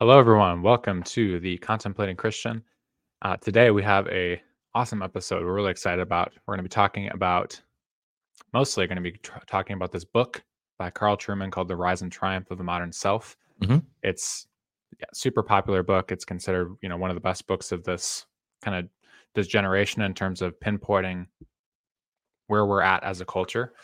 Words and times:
Hello, 0.00 0.16
everyone. 0.18 0.62
Welcome 0.62 1.02
to 1.02 1.40
the 1.40 1.58
Contemplating 1.58 2.14
Christian. 2.14 2.62
Uh, 3.22 3.36
today 3.36 3.72
we 3.72 3.82
have 3.82 4.06
a 4.08 4.40
awesome 4.72 5.02
episode. 5.02 5.44
We're 5.44 5.54
really 5.54 5.72
excited 5.72 6.00
about. 6.00 6.32
We're 6.46 6.54
going 6.54 6.60
to 6.64 6.68
be 6.68 6.72
talking 6.72 7.10
about 7.10 7.60
mostly 8.52 8.86
going 8.86 8.94
to 8.96 9.02
be 9.02 9.10
tr- 9.12 9.38
talking 9.48 9.74
about 9.74 9.90
this 9.90 10.04
book 10.04 10.42
by 10.78 10.90
Carl 10.90 11.16
Trueman 11.16 11.50
called 11.50 11.66
"The 11.66 11.74
Rise 11.74 12.02
and 12.02 12.12
Triumph 12.12 12.48
of 12.52 12.58
the 12.58 12.64
Modern 12.64 12.92
Self." 12.92 13.36
Mhm. 13.60 13.84
It's 14.04 14.46
yeah, 15.00 15.06
super 15.12 15.42
popular 15.42 15.82
book. 15.82 16.12
It's 16.12 16.24
considered 16.24 16.76
you 16.80 16.88
know 16.88 16.96
one 16.96 17.10
of 17.10 17.16
the 17.16 17.20
best 17.20 17.48
books 17.48 17.72
of 17.72 17.82
this 17.82 18.26
kind 18.62 18.76
of 18.76 18.88
this 19.34 19.48
generation 19.48 20.02
in 20.02 20.14
terms 20.14 20.42
of 20.42 20.58
pinpointing 20.60 21.26
where 22.46 22.66
we're 22.66 22.82
at 22.82 23.02
as 23.02 23.20
a 23.20 23.26
culture. 23.26 23.74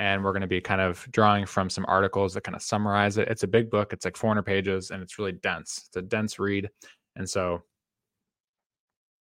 And 0.00 0.24
we're 0.24 0.32
going 0.32 0.40
to 0.40 0.48
be 0.48 0.62
kind 0.62 0.80
of 0.80 1.06
drawing 1.12 1.44
from 1.44 1.68
some 1.68 1.84
articles 1.86 2.32
that 2.34 2.40
kind 2.42 2.56
of 2.56 2.62
summarize 2.62 3.18
it. 3.18 3.28
It's 3.28 3.42
a 3.42 3.46
big 3.46 3.70
book. 3.70 3.92
It's 3.92 4.06
like 4.06 4.16
400 4.16 4.42
pages 4.42 4.90
and 4.90 5.02
it's 5.02 5.18
really 5.18 5.32
dense. 5.32 5.84
It's 5.88 5.96
a 5.96 6.02
dense 6.02 6.38
read. 6.38 6.70
And 7.16 7.28
so 7.28 7.62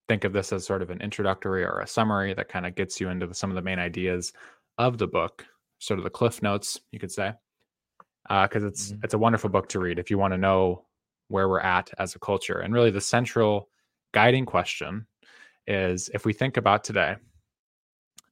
think 0.09 0.25
of 0.25 0.33
this 0.33 0.51
as 0.51 0.65
sort 0.65 0.81
of 0.81 0.89
an 0.89 0.99
introductory 1.01 1.63
or 1.63 1.79
a 1.79 1.87
summary 1.87 2.33
that 2.33 2.49
kind 2.49 2.65
of 2.65 2.75
gets 2.75 2.99
you 2.99 3.07
into 3.07 3.25
the, 3.25 3.33
some 3.33 3.49
of 3.49 3.55
the 3.55 3.61
main 3.61 3.79
ideas 3.79 4.33
of 4.77 4.97
the 4.97 5.07
book, 5.07 5.45
sort 5.79 5.97
of 5.97 6.03
the 6.03 6.09
cliff 6.09 6.41
notes, 6.43 6.81
you 6.91 6.99
could 6.99 7.11
say. 7.11 7.31
Because 8.27 8.63
it's 8.65 8.91
Mhm. 8.91 9.03
it's 9.05 9.13
a 9.13 9.17
wonderful 9.19 9.49
book 9.49 9.69
to 9.69 9.79
read 9.79 9.97
if 9.97 10.11
you 10.11 10.17
want 10.17 10.33
to 10.33 10.37
know 10.37 10.85
where 11.29 11.47
we're 11.47 11.61
at 11.61 11.89
as 11.99 12.15
a 12.15 12.19
culture. 12.19 12.59
And 12.59 12.73
really 12.73 12.91
the 12.91 12.99
central 12.99 13.69
guiding 14.13 14.45
question 14.45 15.07
is 15.67 16.09
if 16.13 16.25
we 16.25 16.33
think 16.33 16.57
about 16.57 16.83
today, 16.83 17.15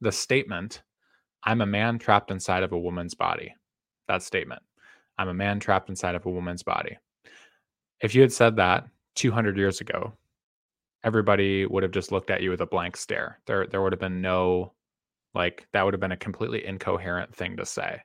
the 0.02 0.12
statement, 0.12 0.84
I'm 1.46 1.62
a 1.62 1.66
man 1.66 2.00
trapped 2.00 2.32
inside 2.32 2.64
of 2.64 2.72
a 2.72 2.80
woman's 2.80 3.14
body. 3.14 3.54
That 4.08 4.24
statement, 4.24 4.62
I'm 5.18 5.28
a 5.28 5.34
man 5.34 5.60
trapped 5.60 5.90
inside 5.90 6.16
of 6.16 6.26
a 6.26 6.30
woman's 6.30 6.64
body. 6.64 6.98
If 8.02 8.16
you 8.16 8.22
had 8.22 8.32
said 8.32 8.56
that 8.56 8.88
200 9.16 9.58
years 9.58 9.82
ago, 9.82 10.14
everybody 11.04 11.66
would 11.66 11.84
have 11.84 11.92
just 11.92 12.12
looked 12.12 12.30
at 12.30 12.42
you 12.42 12.50
with 12.50 12.62
a 12.62 12.66
blank 12.66 12.96
stare. 12.96 13.40
There, 13.46 13.68
there 13.68 13.82
would 13.82 13.92
have 13.92 14.00
been 14.00 14.22
no, 14.22 14.74
like, 15.34 15.68
that 15.74 15.84
would 15.84 15.94
have 15.94 16.02
been 16.02 16.14
a 16.14 16.18
completely 16.18 16.66
incoherent 16.66 17.36
thing 17.36 17.58
to 17.58 17.66
say. 17.66 18.02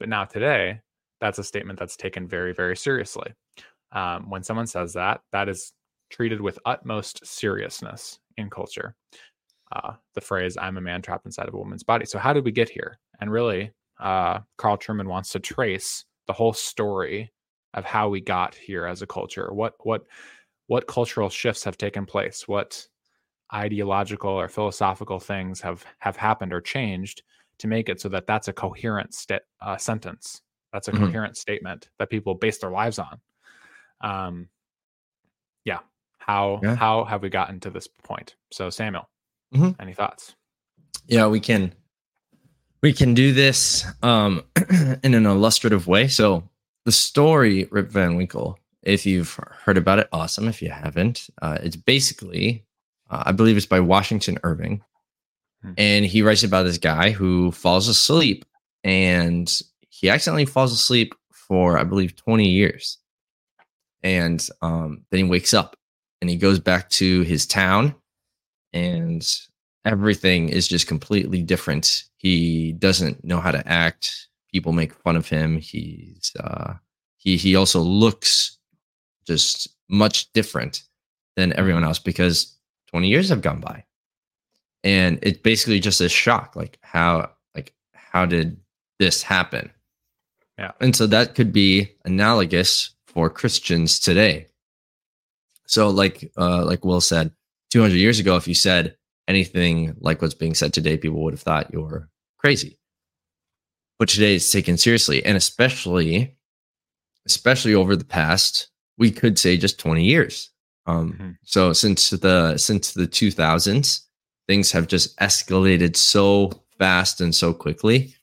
But 0.00 0.08
now 0.08 0.24
today, 0.24 0.80
that's 1.20 1.38
a 1.38 1.44
statement 1.44 1.78
that's 1.78 1.96
taken 1.96 2.26
very, 2.26 2.52
very 2.52 2.76
seriously. 2.76 3.32
Um, 3.92 4.28
when 4.28 4.42
someone 4.42 4.66
says 4.66 4.92
that, 4.94 5.20
that 5.30 5.48
is 5.48 5.72
treated 6.10 6.40
with 6.40 6.58
utmost 6.64 7.24
seriousness 7.24 8.18
in 8.36 8.50
culture 8.50 8.96
uh, 9.74 9.94
the 10.14 10.20
phrase 10.20 10.56
"I'm 10.60 10.76
a 10.76 10.80
man 10.80 11.02
trapped 11.02 11.26
inside 11.26 11.48
of 11.48 11.54
a 11.54 11.58
woman's 11.58 11.82
body." 11.82 12.06
So 12.06 12.18
how 12.18 12.32
did 12.32 12.44
we 12.44 12.52
get 12.52 12.68
here? 12.68 12.98
And 13.20 13.30
really, 13.30 13.72
uh, 14.00 14.40
Carl 14.56 14.78
Trueman 14.78 15.08
wants 15.08 15.30
to 15.32 15.40
trace 15.40 16.04
the 16.26 16.32
whole 16.32 16.52
story 16.54 17.32
of 17.74 17.84
how 17.84 18.08
we 18.08 18.20
got 18.20 18.54
here 18.54 18.86
as 18.86 19.02
a 19.02 19.06
culture. 19.06 19.52
What 19.52 19.74
what 19.80 20.02
what 20.68 20.86
cultural 20.86 21.28
shifts 21.28 21.64
have 21.64 21.76
taken 21.76 22.06
place? 22.06 22.48
What 22.48 22.86
ideological 23.52 24.30
or 24.30 24.48
philosophical 24.48 25.20
things 25.20 25.60
have 25.60 25.84
have 25.98 26.16
happened 26.16 26.52
or 26.52 26.60
changed 26.60 27.22
to 27.58 27.68
make 27.68 27.88
it 27.88 28.00
so 28.00 28.08
that 28.08 28.26
that's 28.26 28.48
a 28.48 28.52
coherent 28.52 29.14
sta- 29.14 29.40
uh, 29.60 29.76
sentence. 29.76 30.42
That's 30.72 30.88
a 30.88 30.92
Mhm. 30.92 30.98
coherent 31.00 31.36
statement 31.36 31.88
that 31.98 32.10
people 32.10 32.34
base 32.34 32.58
their 32.58 32.70
lives 32.70 32.98
on. 32.98 33.20
Um, 34.00 34.48
yeah. 35.64 35.80
How 36.18 36.60
Yeah. 36.62 36.76
how 36.76 37.04
have 37.04 37.22
we 37.22 37.28
gotten 37.28 37.60
to 37.60 37.70
this 37.70 37.86
point? 37.86 38.36
So 38.50 38.70
Samuel, 38.70 39.08
Mhm. 39.54 39.76
any 39.80 39.94
thoughts? 39.94 40.34
Yeah, 41.06 41.26
we 41.28 41.40
can 41.40 41.72
we 42.82 42.92
can 42.92 43.14
do 43.14 43.32
this 43.32 43.84
um 44.02 44.42
in 45.02 45.14
an 45.14 45.26
illustrative 45.26 45.86
way. 45.86 46.08
So 46.08 46.48
the 46.84 46.92
story 46.92 47.66
Rip 47.70 47.88
Van 47.90 48.16
Winkle, 48.16 48.58
if 48.82 49.06
you've 49.06 49.34
heard 49.64 49.78
about 49.78 49.98
it, 49.98 50.08
awesome. 50.12 50.48
If 50.48 50.60
you 50.60 50.70
haven't, 50.70 51.28
uh, 51.40 51.58
it's 51.62 51.76
basically 51.76 52.64
uh, 53.10 53.22
I 53.26 53.32
believe 53.32 53.56
it's 53.56 53.66
by 53.66 53.80
Washington 53.80 54.38
Irving, 54.42 54.82
Hmm. 55.62 55.72
and 55.78 56.04
he 56.04 56.22
writes 56.22 56.42
about 56.42 56.64
this 56.64 56.78
guy 56.78 57.10
who 57.10 57.52
falls 57.52 57.86
asleep, 57.88 58.44
and 58.82 59.50
he 59.88 60.10
accidentally 60.10 60.46
falls 60.46 60.72
asleep 60.72 61.14
for 61.32 61.78
I 61.78 61.84
believe 61.84 62.16
twenty 62.16 62.48
years, 62.50 62.98
and 64.02 64.46
um, 64.62 65.04
then 65.10 65.24
he 65.24 65.30
wakes 65.30 65.54
up 65.54 65.76
and 66.20 66.28
he 66.30 66.36
goes 66.36 66.58
back 66.58 66.88
to 66.90 67.20
his 67.22 67.46
town, 67.46 67.94
and 68.72 69.22
everything 69.84 70.48
is 70.48 70.68
just 70.68 70.86
completely 70.86 71.42
different. 71.42 72.04
He 72.16 72.72
doesn't 72.72 73.24
know 73.24 73.40
how 73.40 73.50
to 73.50 73.66
act. 73.66 74.28
People 74.50 74.72
make 74.72 74.94
fun 74.94 75.16
of 75.16 75.28
him. 75.28 75.58
He's 75.58 76.32
uh, 76.40 76.74
he 77.16 77.36
he 77.36 77.56
also 77.56 77.80
looks 77.80 78.58
just 79.26 79.68
much 79.88 80.32
different 80.32 80.82
than 81.36 81.52
everyone 81.54 81.84
else 81.84 81.98
because 81.98 82.56
20 82.88 83.08
years 83.08 83.28
have 83.28 83.42
gone 83.42 83.60
by. 83.60 83.84
And 84.82 85.18
it's 85.22 85.40
basically 85.40 85.80
just 85.80 86.00
a 86.00 86.08
shock 86.08 86.54
like 86.56 86.78
how 86.82 87.30
like 87.54 87.74
how 87.92 88.26
did 88.26 88.58
this 88.98 89.22
happen? 89.22 89.70
Yeah. 90.58 90.72
And 90.80 90.94
so 90.94 91.06
that 91.06 91.34
could 91.34 91.52
be 91.52 91.90
analogous 92.04 92.90
for 93.06 93.28
Christians 93.30 93.98
today. 93.98 94.46
So 95.66 95.88
like 95.88 96.30
uh 96.36 96.64
like 96.64 96.84
Will 96.84 97.00
said 97.00 97.32
200 97.70 97.96
years 97.96 98.20
ago 98.20 98.36
if 98.36 98.46
you 98.46 98.54
said 98.54 98.96
anything 99.28 99.96
like 100.00 100.20
what's 100.22 100.34
being 100.34 100.54
said 100.54 100.72
today 100.72 100.96
people 100.96 101.22
would 101.22 101.32
have 101.34 101.40
thought 101.42 101.72
you're 101.72 102.08
crazy. 102.38 102.78
But 103.98 104.08
today 104.08 104.34
it's 104.36 104.50
taken 104.50 104.76
seriously 104.76 105.24
and 105.24 105.36
especially 105.36 106.36
especially 107.26 107.74
over 107.74 107.96
the 107.96 108.04
past 108.04 108.68
we 108.98 109.10
could 109.10 109.38
say 109.38 109.56
just 109.56 109.78
20 109.78 110.04
years. 110.04 110.50
Um 110.86 111.12
Mhm. 111.14 111.36
so 111.44 111.72
since 111.72 112.10
the 112.10 112.58
since 112.58 112.92
the 112.92 113.06
2000s 113.06 114.02
things 114.46 114.72
have 114.72 114.86
just 114.88 115.16
escalated 115.18 115.96
so 115.96 116.52
fast 116.78 117.20
and 117.22 117.34
so 117.34 117.54
quickly 117.54 118.14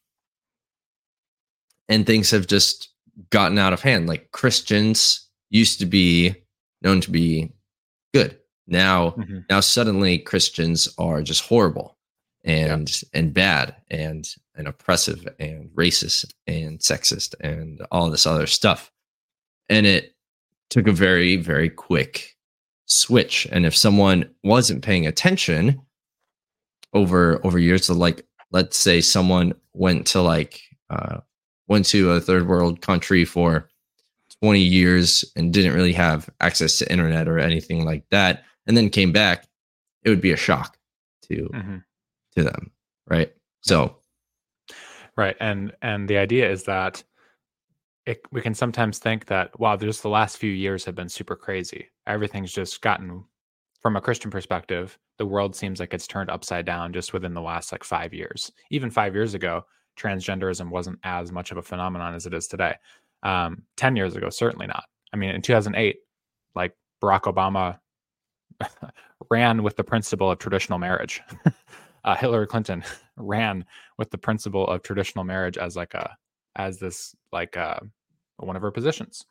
and 1.90 2.06
things 2.06 2.29
have 2.31 2.45
just 2.47 2.90
gotten 3.29 3.57
out 3.57 3.73
of 3.73 3.81
hand 3.81 4.07
like 4.07 4.31
christians 4.31 5.28
used 5.50 5.79
to 5.79 5.85
be 5.85 6.35
known 6.81 7.01
to 7.01 7.09
be 7.11 7.51
good 8.13 8.38
now 8.71 9.11
Mhm. 9.11 9.45
now 9.49 9.59
suddenly 9.59 10.17
christians 10.17 10.89
are 10.97 11.21
just 11.21 11.41
horrible 11.43 11.97
and 12.43 13.01
and 13.13 13.33
bad 13.33 13.75
and 13.91 14.27
and 14.55 14.67
oppressive 14.67 15.27
and 15.39 15.69
racist 15.71 16.33
and 16.47 16.79
sexist 16.79 17.35
and 17.39 17.81
all 17.91 18.09
this 18.09 18.25
other 18.25 18.47
stuff. 18.47 18.91
And 19.69 19.85
it 19.85 20.15
took 20.69 20.87
a 20.87 20.91
very 20.91 21.35
very 21.37 21.69
quick 21.69 22.35
switch. 22.87 23.47
And 23.51 23.65
if 23.65 23.75
someone 23.75 24.29
wasn't 24.43 24.83
paying 24.83 25.05
attention 25.07 25.81
over 26.93 27.39
over 27.45 27.57
years 27.59 27.85
so 27.85 27.93
like 27.93 28.25
let's 28.51 28.75
say 28.77 28.99
someone 29.01 29.53
went 29.73 30.05
to 30.07 30.21
like 30.21 30.61
uh 30.89 31.19
went 31.67 31.85
to 31.85 32.11
a 32.11 32.19
third 32.19 32.47
world 32.47 32.81
country 32.81 33.23
for 33.23 33.69
20 34.41 34.59
years 34.59 35.23
and 35.35 35.53
didn't 35.53 35.73
really 35.73 35.93
have 35.93 36.29
access 36.41 36.77
to 36.79 36.91
internet 36.91 37.27
or 37.29 37.39
anything 37.39 37.85
like 37.85 38.03
that 38.11 38.43
and 38.67 38.75
then 38.77 38.89
came 38.89 39.11
back 39.11 39.47
it 40.03 40.09
would 40.09 40.22
be 40.22 40.31
a 40.31 40.38
shock 40.38 40.77
to 41.23 41.49
Mhm. 41.53 41.83
to 42.35 42.44
them 42.44 42.72
right 43.07 43.33
so 43.61 43.97
Right. 45.17 45.35
And 45.39 45.73
and 45.81 46.09
the 46.09 46.17
idea 46.17 46.49
is 46.49 46.63
that 46.63 47.03
it, 48.05 48.22
we 48.31 48.41
can 48.41 48.53
sometimes 48.53 48.97
think 48.97 49.25
that 49.27 49.57
wow, 49.59 49.75
just 49.77 50.01
the 50.01 50.09
last 50.09 50.38
few 50.38 50.51
years 50.51 50.85
have 50.85 50.95
been 50.95 51.09
super 51.09 51.35
crazy. 51.35 51.89
Everything's 52.07 52.51
just 52.51 52.81
gotten 52.81 53.23
from 53.81 53.95
a 53.95 54.01
Christian 54.01 54.31
perspective, 54.31 54.97
the 55.17 55.25
world 55.25 55.55
seems 55.55 55.79
like 55.79 55.93
it's 55.93 56.07
turned 56.07 56.29
upside 56.29 56.66
down 56.66 56.93
just 56.93 57.13
within 57.13 57.33
the 57.33 57.41
last 57.41 57.72
like 57.72 57.83
5 57.83 58.13
years. 58.13 58.51
Even 58.69 58.89
5 58.91 59.13
years 59.16 59.33
ago, 59.33 59.66
transgenderism 59.99 60.69
wasn't 60.69 60.99
as 61.03 61.31
much 61.31 61.51
of 61.51 61.57
a 61.57 61.61
phenomenon 61.61 62.16
as 62.16 62.25
it 62.25 62.33
is 62.33 62.47
today. 62.47 62.75
Um 63.23 63.63
10 63.78 63.95
years 63.95 64.16
ago, 64.16 64.29
certainly 64.29 64.67
not. 64.67 64.85
I 65.13 65.17
mean, 65.17 65.31
in 65.31 65.41
2008, 65.41 65.97
like 66.55 66.75
Barack 67.03 67.23
Obama 67.23 67.79
ran 69.29 69.63
with 69.63 69.75
the 69.75 69.84
principle 69.84 70.31
of 70.31 70.40
traditional 70.40 70.79
marriage. 70.79 71.22
uh, 72.03 72.16
Hillary 72.16 72.47
Clinton 72.47 72.84
ran 73.17 73.66
with 73.97 74.09
the 74.11 74.17
principle 74.17 74.67
of 74.67 74.84
traditional 74.84 75.23
marriage 75.23 75.58
as 75.58 75.75
like 75.75 75.93
a 75.93 76.16
as 76.55 76.79
this 76.79 77.16
like 77.31 77.55
uh, 77.55 77.79
one 78.37 78.55
of 78.55 78.61
her 78.61 78.72
positions, 78.72 79.25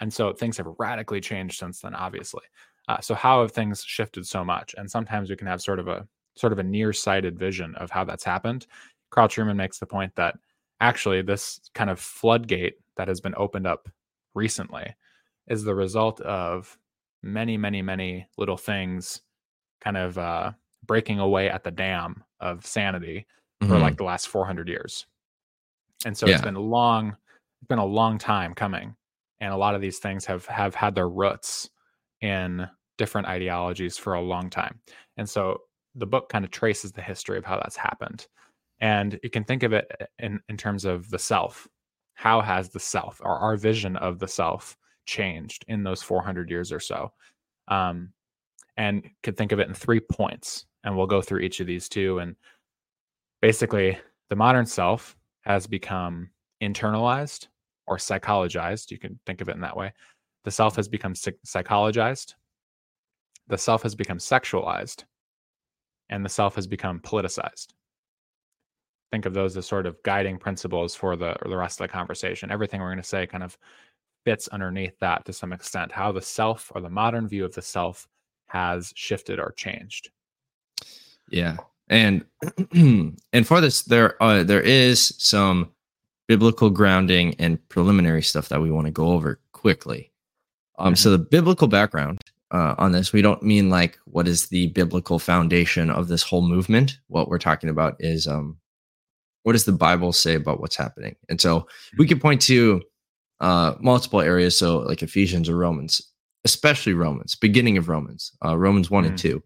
and 0.00 0.12
so 0.12 0.32
things 0.32 0.56
have 0.56 0.66
radically 0.78 1.20
changed 1.20 1.58
since 1.58 1.80
then. 1.80 1.94
Obviously, 1.94 2.42
uh, 2.88 3.00
so 3.00 3.14
how 3.14 3.40
have 3.42 3.52
things 3.52 3.82
shifted 3.84 4.26
so 4.26 4.44
much? 4.44 4.74
And 4.76 4.90
sometimes 4.90 5.30
we 5.30 5.36
can 5.36 5.46
have 5.46 5.62
sort 5.62 5.78
of 5.78 5.88
a 5.88 6.06
sort 6.36 6.52
of 6.52 6.58
a 6.58 6.64
nearsighted 6.64 7.38
vision 7.38 7.74
of 7.76 7.90
how 7.90 8.04
that's 8.04 8.24
happened. 8.24 8.66
Trueman 9.14 9.56
makes 9.56 9.78
the 9.78 9.86
point 9.86 10.12
that 10.16 10.36
actually 10.80 11.22
this 11.22 11.60
kind 11.74 11.88
of 11.88 12.00
floodgate 12.00 12.74
that 12.96 13.06
has 13.06 13.20
been 13.20 13.34
opened 13.36 13.66
up 13.66 13.88
recently 14.34 14.94
is 15.46 15.62
the 15.62 15.74
result 15.74 16.20
of 16.22 16.76
many, 17.24 17.56
many, 17.56 17.82
many 17.82 18.26
little 18.38 18.56
things 18.56 19.22
kind 19.80 19.96
of 19.96 20.18
uh, 20.18 20.52
breaking 20.86 21.18
away 21.20 21.50
at 21.50 21.64
the 21.64 21.70
dam 21.70 22.22
of 22.40 22.66
sanity 22.66 23.26
for 23.62 23.76
mhm. 23.76 23.80
like 23.80 23.96
the 23.96 24.04
last 24.04 24.28
400 24.28 24.68
years. 24.68 25.06
And 26.04 26.16
so 26.16 26.26
Yeah. 26.26 26.34
it's 26.34 26.42
been 26.42 26.56
a 26.56 26.60
long, 26.60 27.16
it's 27.60 27.68
been 27.68 27.78
a 27.78 27.84
long 27.84 28.18
time 28.18 28.54
coming. 28.54 28.96
and 29.40 29.52
a 29.52 29.56
lot 29.56 29.74
of 29.74 29.80
these 29.80 29.98
things 29.98 30.24
have 30.26 30.46
have 30.46 30.74
had 30.76 30.94
their 30.94 31.08
roots 31.08 31.68
in 32.20 32.68
different 32.98 33.26
ideologies 33.28 33.98
for 33.98 34.14
a 34.14 34.20
long 34.22 34.48
time 34.48 34.80
and 35.16 35.28
so 35.28 35.58
the 35.96 36.06
book 36.06 36.28
kind 36.28 36.44
of 36.44 36.50
traces 36.52 36.92
the 36.92 37.02
history 37.02 37.36
of 37.36 37.44
how 37.44 37.56
that's 37.56 37.76
happened 37.76 38.28
and 38.80 39.18
you 39.24 39.30
can 39.30 39.44
think 39.44 39.62
of 39.64 39.72
it 39.72 39.90
uh, 40.00 40.06
in, 40.20 40.40
in 40.48 40.56
terms 40.56 40.84
of 40.84 41.10
the 41.10 41.18
self 41.18 41.66
how 42.14 42.40
has 42.40 42.70
the 42.70 42.80
self 42.80 43.20
or 43.24 43.36
our 43.38 43.56
vision 43.56 43.96
of 43.96 44.18
the 44.20 44.28
self 44.28 44.76
changed 45.06 45.64
in 45.68 45.82
those 45.82 46.02
400 46.02 46.50
years 46.50 46.72
or 46.72 46.80
so 46.80 47.12
um, 47.68 48.10
and 48.76 49.08
could 49.22 49.36
think 49.36 49.52
of 49.52 49.60
it 49.60 49.68
in 49.68 49.74
three 49.74 50.00
points 50.00 50.66
and 50.82 50.96
we'll 50.96 51.06
go 51.06 51.22
through 51.22 51.40
each 51.40 51.60
of 51.60 51.66
these 51.66 51.88
two 51.88 52.18
and 52.18 52.36
basically 53.40 53.98
the 54.30 54.36
modern 54.36 54.66
self 54.66 55.16
has 55.42 55.66
become 55.66 56.30
internalized 56.62 57.48
or 57.86 57.96
psychologized 57.96 58.90
you 58.90 58.98
can 58.98 59.18
think 59.26 59.40
of 59.40 59.48
it 59.48 59.54
in 59.54 59.60
that 59.60 59.76
way. 59.76 59.92
The 60.44 60.50
self 60.50 60.76
has 60.76 60.88
become 60.88 61.14
psychologized. 61.14 62.34
The 63.48 63.58
self 63.58 63.82
has 63.82 63.94
become 63.94 64.18
sexualized. 64.18 65.04
And 66.10 66.24
the 66.24 66.28
self 66.28 66.54
has 66.56 66.66
become 66.66 67.00
politicized. 67.00 67.68
Think 69.10 69.26
of 69.26 69.34
those 69.34 69.56
as 69.56 69.66
sort 69.66 69.86
of 69.86 70.02
guiding 70.02 70.38
principles 70.38 70.94
for 70.94 71.16
the 71.16 71.36
the 71.46 71.56
rest 71.56 71.80
of 71.80 71.86
the 71.86 71.92
conversation. 71.92 72.50
Everything 72.50 72.80
we're 72.80 72.88
going 72.88 72.98
to 72.98 73.02
say 73.02 73.26
kind 73.26 73.44
of 73.44 73.56
fits 74.24 74.48
underneath 74.48 74.98
that 75.00 75.24
to 75.26 75.32
some 75.32 75.52
extent 75.52 75.92
how 75.92 76.10
the 76.12 76.22
self 76.22 76.72
or 76.74 76.80
the 76.80 76.90
modern 76.90 77.28
view 77.28 77.44
of 77.44 77.54
the 77.54 77.62
self 77.62 78.08
has 78.46 78.92
shifted 78.96 79.38
or 79.38 79.52
changed. 79.52 80.10
Yeah 81.28 81.56
and 81.88 82.24
and 83.32 83.46
for 83.46 83.60
this 83.60 83.82
there 83.82 84.22
uh, 84.22 84.42
there 84.42 84.60
is 84.60 85.14
some 85.18 85.70
biblical 86.26 86.70
grounding 86.70 87.34
and 87.38 87.66
preliminary 87.68 88.22
stuff 88.22 88.48
that 88.48 88.60
we 88.60 88.70
want 88.70 88.86
to 88.86 88.90
go 88.90 89.08
over 89.08 89.40
quickly. 89.52 90.10
Um 90.78 90.88
mm-hmm. 90.88 90.94
so 90.94 91.10
the 91.10 91.18
biblical 91.18 91.68
background 91.68 92.20
uh, 92.50 92.74
on 92.78 92.92
this 92.92 93.12
we 93.12 93.22
don't 93.22 93.42
mean 93.42 93.68
like 93.68 93.98
what 94.04 94.28
is 94.28 94.48
the 94.48 94.68
biblical 94.68 95.18
foundation 95.18 95.90
of 95.90 96.08
this 96.08 96.22
whole 96.22 96.42
movement. 96.42 96.98
What 97.08 97.28
we're 97.28 97.38
talking 97.38 97.70
about 97.70 97.96
is 98.00 98.26
um 98.26 98.58
what 99.42 99.52
does 99.52 99.66
the 99.66 99.72
bible 99.72 100.12
say 100.12 100.34
about 100.34 100.60
what's 100.60 100.76
happening? 100.76 101.16
And 101.28 101.38
so 101.38 101.66
we 101.98 102.06
can 102.06 102.18
point 102.18 102.40
to 102.42 102.82
uh 103.44 103.74
multiple 103.80 104.20
areas 104.20 104.56
so 104.58 104.78
like 104.78 105.02
ephesians 105.02 105.48
or 105.48 105.56
romans 105.56 106.00
especially 106.44 106.94
romans 106.94 107.34
beginning 107.34 107.76
of 107.78 107.88
romans 107.88 108.32
uh 108.44 108.56
romans 108.56 108.90
1 108.90 109.04
mm-hmm. 109.04 109.10
and 109.10 109.18
2 109.18 109.42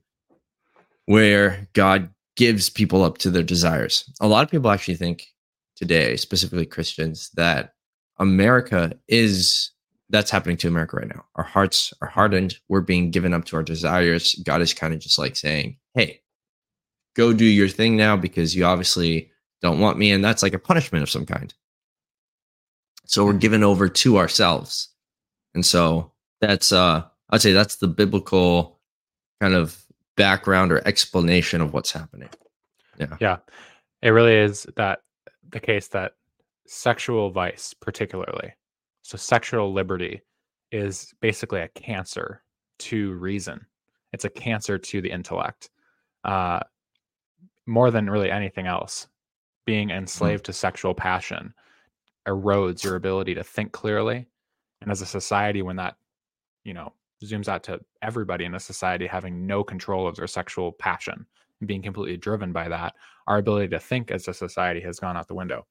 where 1.07 1.69
god 1.73 2.11
gives 2.39 2.71
people 2.71 3.03
up 3.03 3.19
to 3.19 3.31
their 3.31 3.43
desires. 3.43 4.09
A 4.21 4.29
lot 4.29 4.45
of 4.45 4.51
people 4.51 4.71
actually 4.71 4.95
think 4.95 5.27
today, 5.75 6.17
specifically 6.17 6.65
Christians, 6.65 7.31
that 7.35 7.75
America 8.19 8.93
is 9.09 9.73
that's 10.09 10.31
happening 10.31 10.57
to 10.57 10.69
America 10.69 10.97
right 10.97 11.09
now. 11.09 11.25
Our 11.35 11.45
hearts 11.45 11.93
are 12.01 12.09
hardened. 12.09 12.57
We're 12.69 12.81
being 12.81 13.11
given 13.11 13.35
up 13.35 13.45
to 13.47 13.57
our 13.57 13.63
desires. 13.63 14.37
God 14.45 14.63
is 14.63 14.73
kind 14.73 14.95
of 14.95 15.01
just 15.01 15.19
like 15.19 15.37
saying, 15.37 15.77
Hey, 15.95 16.21
go 17.15 17.33
do 17.33 17.45
your 17.45 17.69
thing 17.69 17.97
now 17.97 18.17
because 18.17 18.55
you 18.55 18.65
obviously 18.65 19.31
don't 19.61 19.81
want 19.81 19.99
me. 19.99 20.13
And 20.13 20.25
that's 20.25 20.43
like 20.43 20.55
a 20.55 20.61
punishment 20.61 21.03
of 21.03 21.11
some 21.11 21.27
kind. 21.27 21.53
So 23.09 23.25
we're 23.25 23.33
given 23.33 23.65
over 23.65 23.89
to 23.89 24.19
ourselves. 24.19 24.91
And 25.55 25.65
so 25.65 26.13
that's, 26.43 26.73
uh, 26.73 27.05
I'd 27.31 27.41
say 27.41 27.53
that's 27.53 27.77
the 27.77 27.89
biblical 27.89 28.79
kind 29.41 29.55
of 29.55 29.83
background 30.17 30.73
or 30.73 30.87
explanation 30.87 31.63
of 31.63 31.73
what's 31.73 31.91
happening. 31.91 32.29
Yeah. 32.99 33.17
Yeah. 33.19 33.37
It 34.03 34.11
really 34.11 34.35
is 34.35 34.67
that 34.77 35.01
the 35.49 35.59
case 35.59 35.89
that 35.89 36.13
sexual 36.67 37.31
vice, 37.31 37.73
particularly, 37.73 38.53
so 39.01 39.17
sexual 39.17 39.73
liberty 39.73 40.21
is 40.71 41.15
basically 41.23 41.61
a 41.61 41.69
cancer 41.69 42.43
to 42.81 43.15
reason. 43.15 43.65
It's 44.13 44.27
a 44.27 44.31
cancer 44.31 44.77
to 44.77 45.01
the 45.01 45.11
intellect. 45.11 45.71
Uh, 46.25 46.61
more 47.65 47.91
than 47.91 48.11
really 48.11 48.31
anything 48.31 48.67
else, 48.67 49.09
being 49.65 49.89
mm-hmm. 49.89 49.99
enslaved 49.99 50.43
mm. 50.43 50.47
to 50.47 50.53
sexual 50.53 50.93
passion 50.93 51.55
erodes 52.29 52.85
your 52.85 52.97
ability 52.97 53.35
to 53.35 53.43
think 53.43 53.73
clearly. 53.73 54.27
And 54.83 54.91
as 54.91 55.03
a 55.03 55.07
society, 55.07 55.63
when 55.63 55.77
that, 55.77 55.97
you 56.65 56.75
know, 56.75 56.93
zooms 57.25 57.49
out 57.49 57.65
to 57.65 57.81
everybody 58.03 58.45
in 58.45 58.55
a 58.55 58.61
society 58.61 59.07
having 59.07 59.47
no 59.47 59.65
control 59.65 60.07
of 60.07 60.15
their 60.15 60.27
sexual 60.27 60.73
passion 60.73 61.27
and 61.61 61.67
being 61.67 61.83
completely 61.83 62.17
driven 62.17 62.53
by 62.53 62.69
that, 62.69 62.95
our 63.27 63.39
ability 63.39 63.69
to 63.69 63.81
think 63.81 64.11
as 64.11 64.29
a 64.29 64.35
society 64.35 64.81
has 64.81 65.01
gone 65.01 65.17
out 65.17 65.27
the 65.27 65.35
window. 65.35 65.67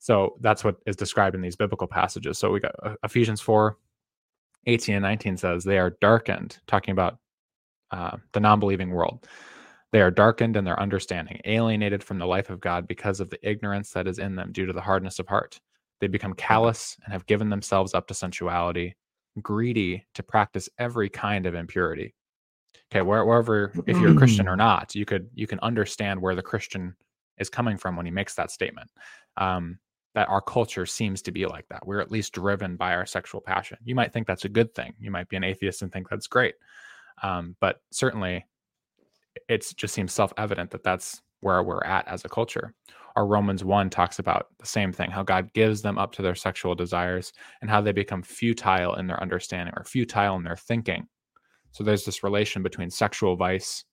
So 0.00 0.36
that's 0.40 0.64
what 0.64 0.76
is 0.84 0.96
described 0.96 1.34
in 1.34 1.40
these 1.40 1.56
biblical 1.56 1.86
passages. 1.86 2.36
So 2.36 2.50
we 2.50 2.60
got 2.60 2.74
uh, 2.82 2.94
Ephesians 3.04 3.40
4 3.40 3.76
18 4.66 4.96
and 4.96 5.02
19 5.02 5.36
says, 5.36 5.64
They 5.64 5.78
are 5.78 5.96
darkened, 6.00 6.58
talking 6.66 6.92
about 6.92 7.18
uh, 7.90 8.16
the 8.32 8.40
non 8.40 8.60
believing 8.60 8.90
world. 8.90 9.26
They 9.92 10.00
are 10.00 10.10
darkened 10.10 10.56
in 10.56 10.64
their 10.64 10.80
understanding, 10.80 11.40
alienated 11.44 12.02
from 12.02 12.18
the 12.18 12.26
life 12.26 12.48
of 12.48 12.60
God 12.60 12.88
because 12.88 13.20
of 13.20 13.28
the 13.28 13.38
ignorance 13.48 13.90
that 13.90 14.06
is 14.06 14.18
in 14.18 14.36
them 14.36 14.50
due 14.52 14.66
to 14.66 14.72
the 14.72 14.80
hardness 14.80 15.18
of 15.18 15.28
heart. 15.28 15.60
They 16.02 16.08
become 16.08 16.34
callous 16.34 16.96
and 17.04 17.12
have 17.12 17.26
given 17.26 17.48
themselves 17.48 17.94
up 17.94 18.08
to 18.08 18.14
sensuality 18.14 18.96
greedy 19.40 20.04
to 20.14 20.22
practice 20.24 20.68
every 20.78 21.08
kind 21.08 21.46
of 21.46 21.54
impurity. 21.54 22.12
Okay, 22.90 23.02
wherever 23.02 23.72
if 23.86 23.96
you're 23.98 24.10
a 24.10 24.16
Christian 24.16 24.48
or 24.48 24.56
not, 24.56 24.96
you 24.96 25.04
could 25.04 25.30
you 25.32 25.46
can 25.46 25.60
understand 25.60 26.20
where 26.20 26.34
the 26.34 26.42
Christian 26.42 26.96
is 27.38 27.48
coming 27.48 27.78
from 27.78 27.94
when 27.94 28.04
he 28.04 28.10
makes 28.10 28.34
that 28.34 28.50
statement. 28.50 28.90
Um, 29.36 29.78
that 30.14 30.28
our 30.28 30.42
culture 30.42 30.86
seems 30.86 31.22
to 31.22 31.30
be 31.30 31.46
like 31.46 31.66
that. 31.68 31.86
We're 31.86 32.00
at 32.00 32.10
least 32.10 32.34
driven 32.34 32.76
by 32.76 32.94
our 32.94 33.06
sexual 33.06 33.40
passion. 33.40 33.78
You 33.84 33.94
might 33.94 34.12
think 34.12 34.26
that's 34.26 34.44
a 34.44 34.48
good 34.48 34.74
thing. 34.74 34.92
You 34.98 35.12
might 35.12 35.28
be 35.28 35.36
an 35.36 35.44
atheist 35.44 35.82
and 35.82 35.90
think 35.92 36.08
that's 36.08 36.26
great, 36.26 36.56
um, 37.22 37.54
but 37.60 37.80
certainly, 37.92 38.44
it 39.48 39.72
just 39.76 39.94
seems 39.94 40.12
self 40.12 40.32
evident 40.36 40.72
that 40.72 40.82
that's 40.82 41.22
where 41.42 41.62
we're 41.62 41.84
at 41.84 42.08
as 42.08 42.24
a 42.24 42.28
culture 42.28 42.74
our 43.16 43.26
Romans 43.26 43.64
1 43.64 43.90
talks 43.90 44.18
about 44.18 44.46
the 44.58 44.66
same 44.66 44.92
thing 44.92 45.10
how 45.10 45.22
God 45.22 45.52
gives 45.52 45.82
them 45.82 45.98
up 45.98 46.12
to 46.12 46.22
their 46.22 46.34
sexual 46.34 46.74
desires 46.74 47.32
and 47.60 47.70
how 47.70 47.80
they 47.80 47.92
become 47.92 48.22
futile 48.22 48.94
in 48.94 49.06
their 49.06 49.20
understanding 49.20 49.74
or 49.76 49.84
futile 49.84 50.36
in 50.36 50.42
their 50.42 50.56
thinking. 50.56 51.06
So 51.72 51.84
there's 51.84 52.04
this 52.04 52.22
relation 52.22 52.62
between 52.62 52.90
sexual 52.90 53.36
vice 53.36 53.84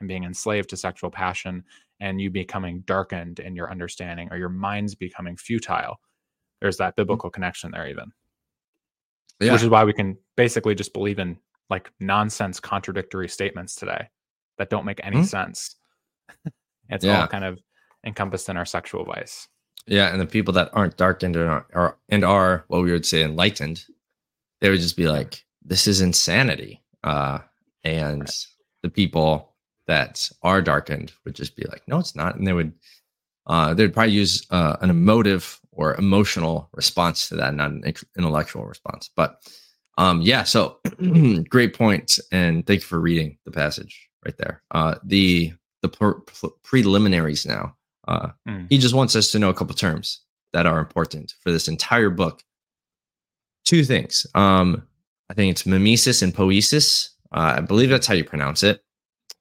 and 0.00 0.08
being 0.08 0.24
enslaved 0.24 0.70
to 0.70 0.76
sexual 0.76 1.10
passion 1.10 1.64
and 2.00 2.20
you 2.20 2.30
becoming 2.30 2.82
darkened 2.86 3.40
in 3.40 3.56
your 3.56 3.70
understanding 3.70 4.28
or 4.30 4.36
your 4.36 4.48
mind's 4.48 4.94
becoming 4.94 5.36
futile. 5.36 5.96
There's 6.60 6.76
that 6.76 6.92
mm-hmm. 6.92 7.02
biblical 7.02 7.30
connection 7.30 7.72
there, 7.72 7.88
even. 7.88 8.12
Yeah. 9.40 9.52
Which 9.52 9.62
is 9.62 9.68
why 9.68 9.84
we 9.84 9.92
can 9.92 10.16
basically 10.36 10.74
just 10.74 10.92
believe 10.92 11.18
in 11.18 11.38
like 11.70 11.90
nonsense 12.00 12.60
contradictory 12.60 13.28
statements 13.28 13.74
today 13.74 14.08
that 14.58 14.70
don't 14.70 14.84
make 14.84 15.00
any 15.02 15.18
mm-hmm. 15.18 15.24
sense. 15.24 15.76
it's 16.88 17.04
yeah. 17.04 17.20
all 17.20 17.26
kind 17.26 17.44
of 17.44 17.58
encompassed 18.04 18.48
in 18.48 18.56
our 18.56 18.64
sexual 18.64 19.04
vice. 19.04 19.48
Yeah, 19.86 20.08
and 20.08 20.20
the 20.20 20.26
people 20.26 20.52
that 20.54 20.70
aren't 20.72 20.96
darkened 20.96 21.36
and 21.36 21.48
are, 21.48 21.96
and 22.08 22.24
are 22.24 22.64
what 22.68 22.82
we 22.82 22.92
would 22.92 23.06
say 23.06 23.22
enlightened, 23.22 23.84
they 24.60 24.70
would 24.70 24.80
just 24.80 24.96
be 24.96 25.08
like, 25.08 25.44
"This 25.62 25.86
is 25.86 26.00
insanity." 26.00 26.82
Uh, 27.04 27.38
and 27.84 28.22
right. 28.22 28.46
the 28.82 28.90
people 28.90 29.54
that 29.86 30.30
are 30.42 30.60
darkened 30.60 31.12
would 31.24 31.34
just 31.34 31.56
be 31.56 31.64
like, 31.70 31.82
"No, 31.86 31.98
it's 31.98 32.14
not," 32.14 32.36
and 32.36 32.46
they 32.46 32.52
would 32.52 32.72
uh, 33.48 33.74
they'd 33.74 33.92
probably 33.94 34.12
use 34.12 34.46
uh, 34.50 34.76
an 34.80 34.90
emotive 34.90 35.58
or 35.72 35.94
emotional 35.94 36.68
response 36.74 37.28
to 37.28 37.36
that, 37.36 37.54
not 37.54 37.70
an 37.70 37.82
intellectual 38.16 38.64
response. 38.66 39.10
But 39.16 39.40
um, 39.96 40.20
yeah, 40.20 40.42
so 40.44 40.78
great 41.48 41.74
point, 41.74 42.18
and 42.30 42.66
thank 42.66 42.80
you 42.80 42.86
for 42.86 43.00
reading 43.00 43.38
the 43.44 43.50
passage 43.50 44.08
right 44.24 44.36
there. 44.36 44.62
Uh, 44.70 44.96
the 45.02 45.52
the 45.82 45.88
pre- 45.88 46.50
preliminaries 46.62 47.46
now 47.46 47.74
uh, 48.08 48.30
mm. 48.48 48.66
He 48.70 48.78
just 48.78 48.94
wants 48.94 49.14
us 49.14 49.30
to 49.30 49.38
know 49.38 49.50
a 49.50 49.54
couple 49.54 49.74
terms 49.74 50.22
that 50.54 50.66
are 50.66 50.78
important 50.78 51.34
for 51.42 51.52
this 51.52 51.68
entire 51.68 52.10
book. 52.10 52.42
Two 53.64 53.84
things. 53.84 54.26
Um, 54.34 54.82
I 55.30 55.34
think 55.34 55.50
it's 55.52 55.66
mimesis 55.66 56.22
and 56.22 56.34
poesis. 56.34 57.10
Uh, 57.30 57.56
I 57.58 57.60
believe 57.60 57.90
that's 57.90 58.06
how 58.06 58.14
you 58.14 58.24
pronounce 58.24 58.62
it. 58.62 58.82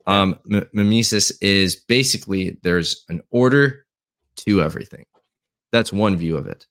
Um, 0.06 0.38
m- 0.51 0.67
mimesis 0.74 1.32
is 1.39 1.77
basically 1.77 2.58
there's 2.62 3.06
an 3.08 3.22
order 3.32 3.86
to 4.38 4.62
everything. 4.62 5.06
That's 5.72 5.94
one 5.94 6.17
view 6.17 6.36
of 6.36 6.48
it. 6.48 6.67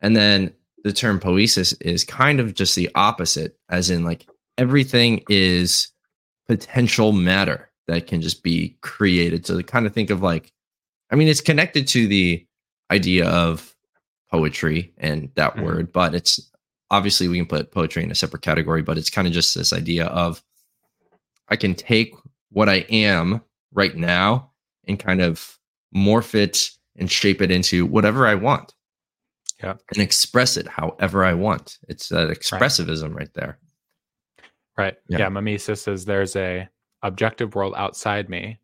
And 0.00 0.16
then 0.16 0.54
the 0.82 0.92
term 0.92 1.20
poesis 1.20 1.74
is 1.74 2.04
kind 2.04 2.40
of 2.40 2.54
just 2.54 2.74
the 2.74 2.90
opposite, 2.94 3.58
as 3.68 3.90
in 3.90 4.02
like 4.02 4.26
everything 4.56 5.22
is 5.28 5.88
potential 6.48 7.12
matter 7.12 7.71
that 7.92 8.06
can 8.06 8.22
just 8.22 8.42
be 8.42 8.76
created. 8.80 9.46
So 9.46 9.60
kind 9.62 9.86
of 9.86 9.92
think 9.92 10.10
of 10.10 10.22
like 10.22 10.52
I 11.10 11.14
mean, 11.14 11.28
it's 11.28 11.42
connected 11.42 11.86
to 11.88 12.06
the 12.08 12.46
idea 12.90 13.28
of 13.28 13.74
poetry 14.30 14.94
and 14.96 15.30
that 15.34 15.52
mm-hmm. 15.52 15.64
word, 15.64 15.92
but 15.92 16.14
it's 16.14 16.50
obviously 16.90 17.28
we 17.28 17.36
can 17.36 17.46
put 17.46 17.70
poetry 17.70 18.02
in 18.02 18.10
a 18.10 18.14
separate 18.14 18.42
category, 18.42 18.82
but 18.82 18.96
it's 18.96 19.10
kind 19.10 19.28
of 19.28 19.34
just 19.34 19.54
this 19.54 19.72
idea 19.72 20.06
of 20.06 20.42
I 21.48 21.56
can 21.56 21.74
take 21.74 22.14
what 22.50 22.68
I 22.68 22.86
am 22.88 23.42
right 23.72 23.94
now 23.94 24.52
and 24.88 24.98
kind 24.98 25.20
of 25.20 25.58
morph 25.94 26.34
it 26.34 26.70
and 26.96 27.10
shape 27.10 27.42
it 27.42 27.50
into 27.50 27.84
whatever 27.86 28.26
I 28.26 28.34
want. 28.34 28.74
Yeah. 29.62 29.74
and 29.94 30.02
express 30.02 30.56
it 30.56 30.66
however 30.66 31.24
I 31.24 31.34
want. 31.34 31.78
It's 31.88 32.08
that 32.08 32.30
expressivism 32.30 33.14
right, 33.14 33.32
there. 33.34 33.58
Right. 34.76 34.96
Yeah. 35.08 35.18
Yeah. 35.18 35.28
Mimesis 35.28 35.86
is 35.86 36.04
there's 36.04 36.34
a 36.34 36.68
objective 37.02 37.54
world 37.54 37.74
outside 37.76 38.28
me 38.28 38.58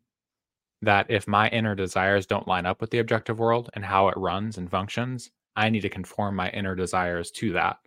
that 0.81 1.05
if 1.09 1.27
my 1.27 1.49
inner 1.49 1.75
desires 1.75 2.25
don't 2.25 2.47
line 2.47 2.65
up 2.65 2.79
with 2.79 2.89
the 2.89 2.99
objective 2.99 3.39
world 3.39 3.69
and 3.73 3.83
how 3.83 4.07
it 4.07 4.17
runs 4.17 4.57
and 4.57 4.71
functions, 4.71 5.31
I 5.55 5.69
need 5.69 5.81
to 5.81 5.89
conform 5.89 6.35
my 6.35 6.49
inner 6.51 6.75
desires 6.75 7.31
to 7.31 7.51
that. 7.53 7.77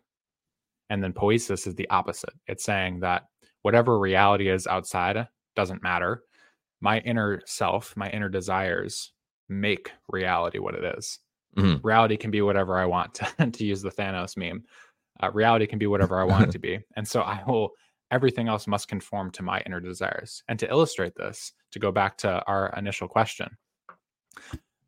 And 0.90 1.02
then 1.02 1.14
poesis 1.14 1.66
is 1.66 1.74
the 1.74 1.88
opposite. 1.88 2.34
It's 2.46 2.64
saying 2.64 3.00
that 3.00 3.28
whatever 3.62 3.98
reality 3.98 4.48
is 4.50 4.66
outside 4.66 5.26
doesn't 5.56 5.82
matter. 5.82 6.24
My 6.82 6.98
inner 7.00 7.40
self, 7.46 7.96
my 7.96 8.10
inner 8.10 8.28
desires 8.28 9.12
make 9.48 9.90
reality 10.08 10.58
what 10.58 10.74
it 10.74 10.96
is. 10.98 11.18
Mhm. 11.56 11.80
Reality 11.82 12.16
can 12.16 12.30
be 12.30 12.42
whatever 12.42 12.78
I 12.78 12.84
want 12.86 13.14
to, 13.14 13.50
to 13.50 13.64
use 13.64 13.82
the 13.82 13.90
Thanos 13.90 14.36
meme. 14.36 14.64
Uh, 15.22 15.30
reality 15.32 15.66
can 15.66 15.78
be 15.78 15.86
whatever 15.86 16.20
I 16.20 16.24
want 16.24 16.44
it 16.44 16.50
to 16.52 16.58
be. 16.58 16.80
And 16.96 17.06
so 17.06 17.22
I 17.22 17.42
will, 17.46 17.70
everything 18.12 18.46
else 18.46 18.66
must 18.66 18.88
conform 18.88 19.30
to 19.32 19.42
my 19.42 19.60
inner 19.66 19.80
desires. 19.80 20.44
And 20.46 20.58
to 20.58 20.70
illustrate 20.70 21.14
this, 21.16 21.52
to 21.72 21.78
go 21.78 21.90
back 21.90 22.16
to 22.18 22.44
our 22.46 22.72
initial 22.76 23.08
question, 23.08 23.56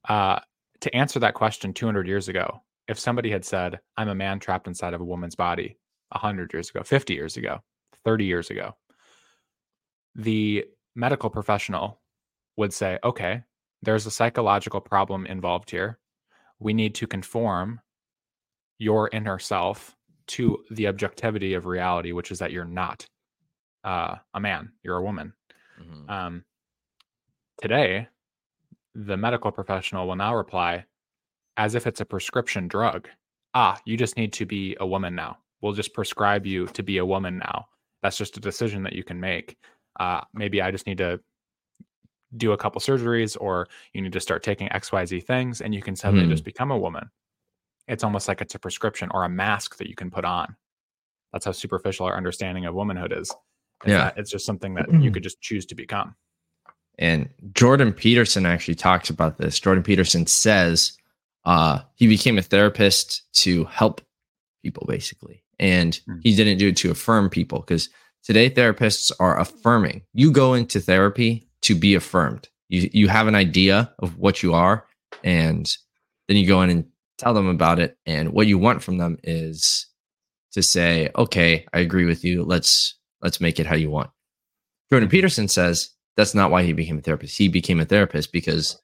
uh, 0.09 0.39
to 0.81 0.95
answer 0.95 1.19
that 1.21 1.35
question 1.35 1.73
200 1.73 2.07
years 2.07 2.29
ago, 2.29 2.63
if 2.87 2.99
somebody 2.99 3.31
had 3.31 3.45
said, 3.45 3.81
I'm 3.97 4.11
a 4.11 4.15
man 4.15 4.39
trapped 4.39 4.69
inside 4.69 4.93
of 4.93 5.01
a 5.01 5.05
woman's 5.05 5.35
body 5.35 5.79
100 6.11 6.53
years 6.53 6.69
ago, 6.69 6.83
50 6.83 7.15
years 7.15 7.39
ago, 7.39 7.61
30 8.05 8.27
years 8.27 8.51
ago, 8.51 8.77
the 10.15 10.67
medical 10.95 11.31
professional 11.31 12.01
would 12.59 12.73
say, 12.73 12.99
okay, 13.03 13.43
there's 13.83 14.07
a 14.07 14.11
psychological 14.11 14.81
problem 14.81 15.25
involved 15.27 15.71
here. 15.71 15.99
We 16.61 16.75
need 16.75 16.95
to 16.97 17.07
conform 17.07 17.81
your 18.79 19.09
inner 19.13 19.39
self 19.39 19.97
to 20.27 20.63
the 20.71 20.87
objectivity 20.89 21.55
of 21.55 21.67
reality, 21.67 22.13
which 22.13 22.31
is 22.31 22.39
that 22.39 22.53
you're 22.53 22.65
not 22.65 23.07
uh, 23.85 24.17
a 24.35 24.41
man, 24.41 24.73
you're 24.83 24.97
a 24.97 25.03
woman. 25.03 25.35
Mhm. 25.81 26.11
Um, 26.11 26.45
today, 27.61 28.09
the 28.95 29.17
medical 29.17 29.53
professional 29.53 30.07
will 30.09 30.17
now 30.17 30.35
reply 30.35 30.85
as 31.57 31.75
if 31.75 31.87
it's 31.87 32.01
a 32.01 32.05
prescription 32.07 32.69
drug. 32.69 33.09
Ah, 33.55 33.81
you 33.87 33.97
just 33.97 34.17
need 34.17 34.33
to 34.35 34.47
be 34.47 34.77
a 34.81 34.87
woman 34.87 35.15
now. 35.15 35.39
We'll 35.63 35.73
just 35.75 35.95
prescribe 35.95 36.47
you 36.47 36.67
to 36.69 36.83
be 36.83 36.99
a 36.99 37.07
woman 37.07 37.39
now. 37.39 37.69
That's 38.03 38.19
just 38.19 38.37
a 38.37 38.41
decision 38.41 38.83
that 38.85 38.95
you 38.95 39.05
can 39.05 39.21
make. 39.21 39.59
Uh, 40.01 40.23
maybe 40.35 40.63
I 40.63 40.71
just 40.71 40.87
need 40.87 40.99
to 40.99 41.21
do 42.37 42.53
a 42.53 42.57
couple 42.57 42.81
surgeries, 42.81 43.37
or 43.41 43.69
you 43.93 44.03
need 44.03 44.13
to 44.13 44.21
start 44.21 44.43
taking 44.43 44.69
XYZ 44.73 45.21
things, 45.25 45.61
and 45.61 45.75
you 45.75 45.83
can 45.83 45.95
suddenly 45.95 46.27
Hmm. 46.27 46.31
just 46.31 46.45
become 46.45 46.71
a 46.71 46.79
woman. 46.79 47.11
It's 47.89 48.05
almost 48.05 48.29
like 48.29 48.41
it's 48.41 48.55
a 48.55 48.59
prescription 48.59 49.11
or 49.13 49.25
a 49.25 49.29
mask 49.29 49.77
that 49.77 49.89
you 49.89 49.95
can 49.95 50.11
put 50.11 50.25
on. 50.25 50.57
That's 51.33 51.45
how 51.45 51.53
superficial 51.53 52.07
our 52.07 52.17
understanding 52.17 52.67
of 52.67 52.75
womanhood 52.75 53.13
is. 53.13 53.33
Is 53.85 53.91
Yeah. 53.93 53.99
that 54.05 54.19
it's 54.19 54.31
just 54.31 54.47
something 54.47 54.75
that 54.75 54.87
you 55.03 55.11
could 55.11 55.23
just 55.23 55.41
choose 55.41 55.67
to 55.67 55.75
become. 55.75 56.15
And 56.99 57.29
Jordan 57.55 57.93
Peterson 57.93 58.47
actually 58.47 58.77
talks 58.77 59.11
about 59.11 59.39
this. 59.39 59.59
Jordan 59.59 59.83
Peterson 59.83 60.27
says 60.27 60.97
uh, 61.45 61.81
he 61.97 62.07
became 62.07 62.39
a 62.39 62.43
therapist 62.43 63.23
to 63.43 63.65
help 63.65 64.01
people, 64.63 64.87
basically. 64.89 65.43
And 65.59 65.99
Hmm. 66.07 66.19
he 66.23 66.35
didn't 66.35 66.59
do 66.59 66.69
it 66.69 66.77
to 66.79 66.91
affirm 66.91 67.29
people 67.31 67.61
because 67.61 67.89
today 68.23 68.49
therapists 68.49 69.13
are 69.21 69.39
affirming. 69.39 70.03
You 70.15 70.31
go 70.33 70.55
into 70.55 70.81
therapy 70.81 71.47
to 71.63 71.75
be 71.75 71.95
affirmed. 71.95 72.49
You, 72.69 72.89
you 72.93 73.09
have 73.09 73.27
an 73.27 73.35
idea 73.35 73.93
of 73.99 74.17
what 74.19 74.43
you 74.43 74.55
are, 74.55 74.87
and 75.23 75.71
then 76.29 76.37
you 76.39 76.47
go 76.47 76.63
in 76.63 76.71
and 76.71 76.85
tell 77.19 77.35
them 77.35 77.47
about 77.49 77.79
it. 77.79 77.99
And 78.07 78.33
what 78.33 78.47
you 78.47 78.57
want 78.57 78.83
from 78.83 78.99
them 78.99 79.19
is 79.23 79.87
to 80.53 80.63
say, 80.63 81.11
okay, 81.17 81.67
I 81.75 81.81
agree 81.81 82.05
with 82.07 82.25
you. 82.25 82.43
Let's 82.45 82.95
let's 83.25 83.41
make 83.41 83.59
it 83.59 83.67
how 83.67 83.75
you 83.75 83.91
want. 83.91 84.11
Jordan 84.93 85.09
Peterson 85.09 85.49
says 85.49 85.91
that's 86.17 86.35
not 86.35 86.53
why 86.53 86.63
he 86.63 86.73
became 86.73 86.99
a 86.99 87.03
therapist. 87.03 87.37
He 87.37 87.49
became 87.49 87.81
a 87.81 87.85
therapist 87.85 88.31
because 88.31 88.81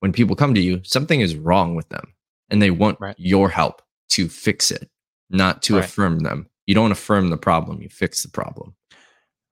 when 0.00 0.12
people 0.12 0.34
come 0.34 0.54
to 0.54 0.60
you, 0.60 0.80
something 0.82 1.20
is 1.20 1.36
wrong 1.36 1.76
with 1.76 1.88
them 1.90 2.12
and 2.50 2.60
they 2.60 2.70
want 2.72 2.98
Right. 3.00 3.14
your 3.18 3.48
help 3.48 3.82
to 4.10 4.28
fix 4.28 4.72
it, 4.72 4.90
not 5.30 5.62
to 5.62 5.76
Right. 5.76 5.84
affirm 5.84 6.18
them. 6.20 6.48
You 6.66 6.74
don't 6.74 6.90
affirm 6.90 7.30
the 7.30 7.36
problem, 7.36 7.80
you 7.80 7.88
fix 7.88 8.22
the 8.24 8.30
problem. 8.30 8.74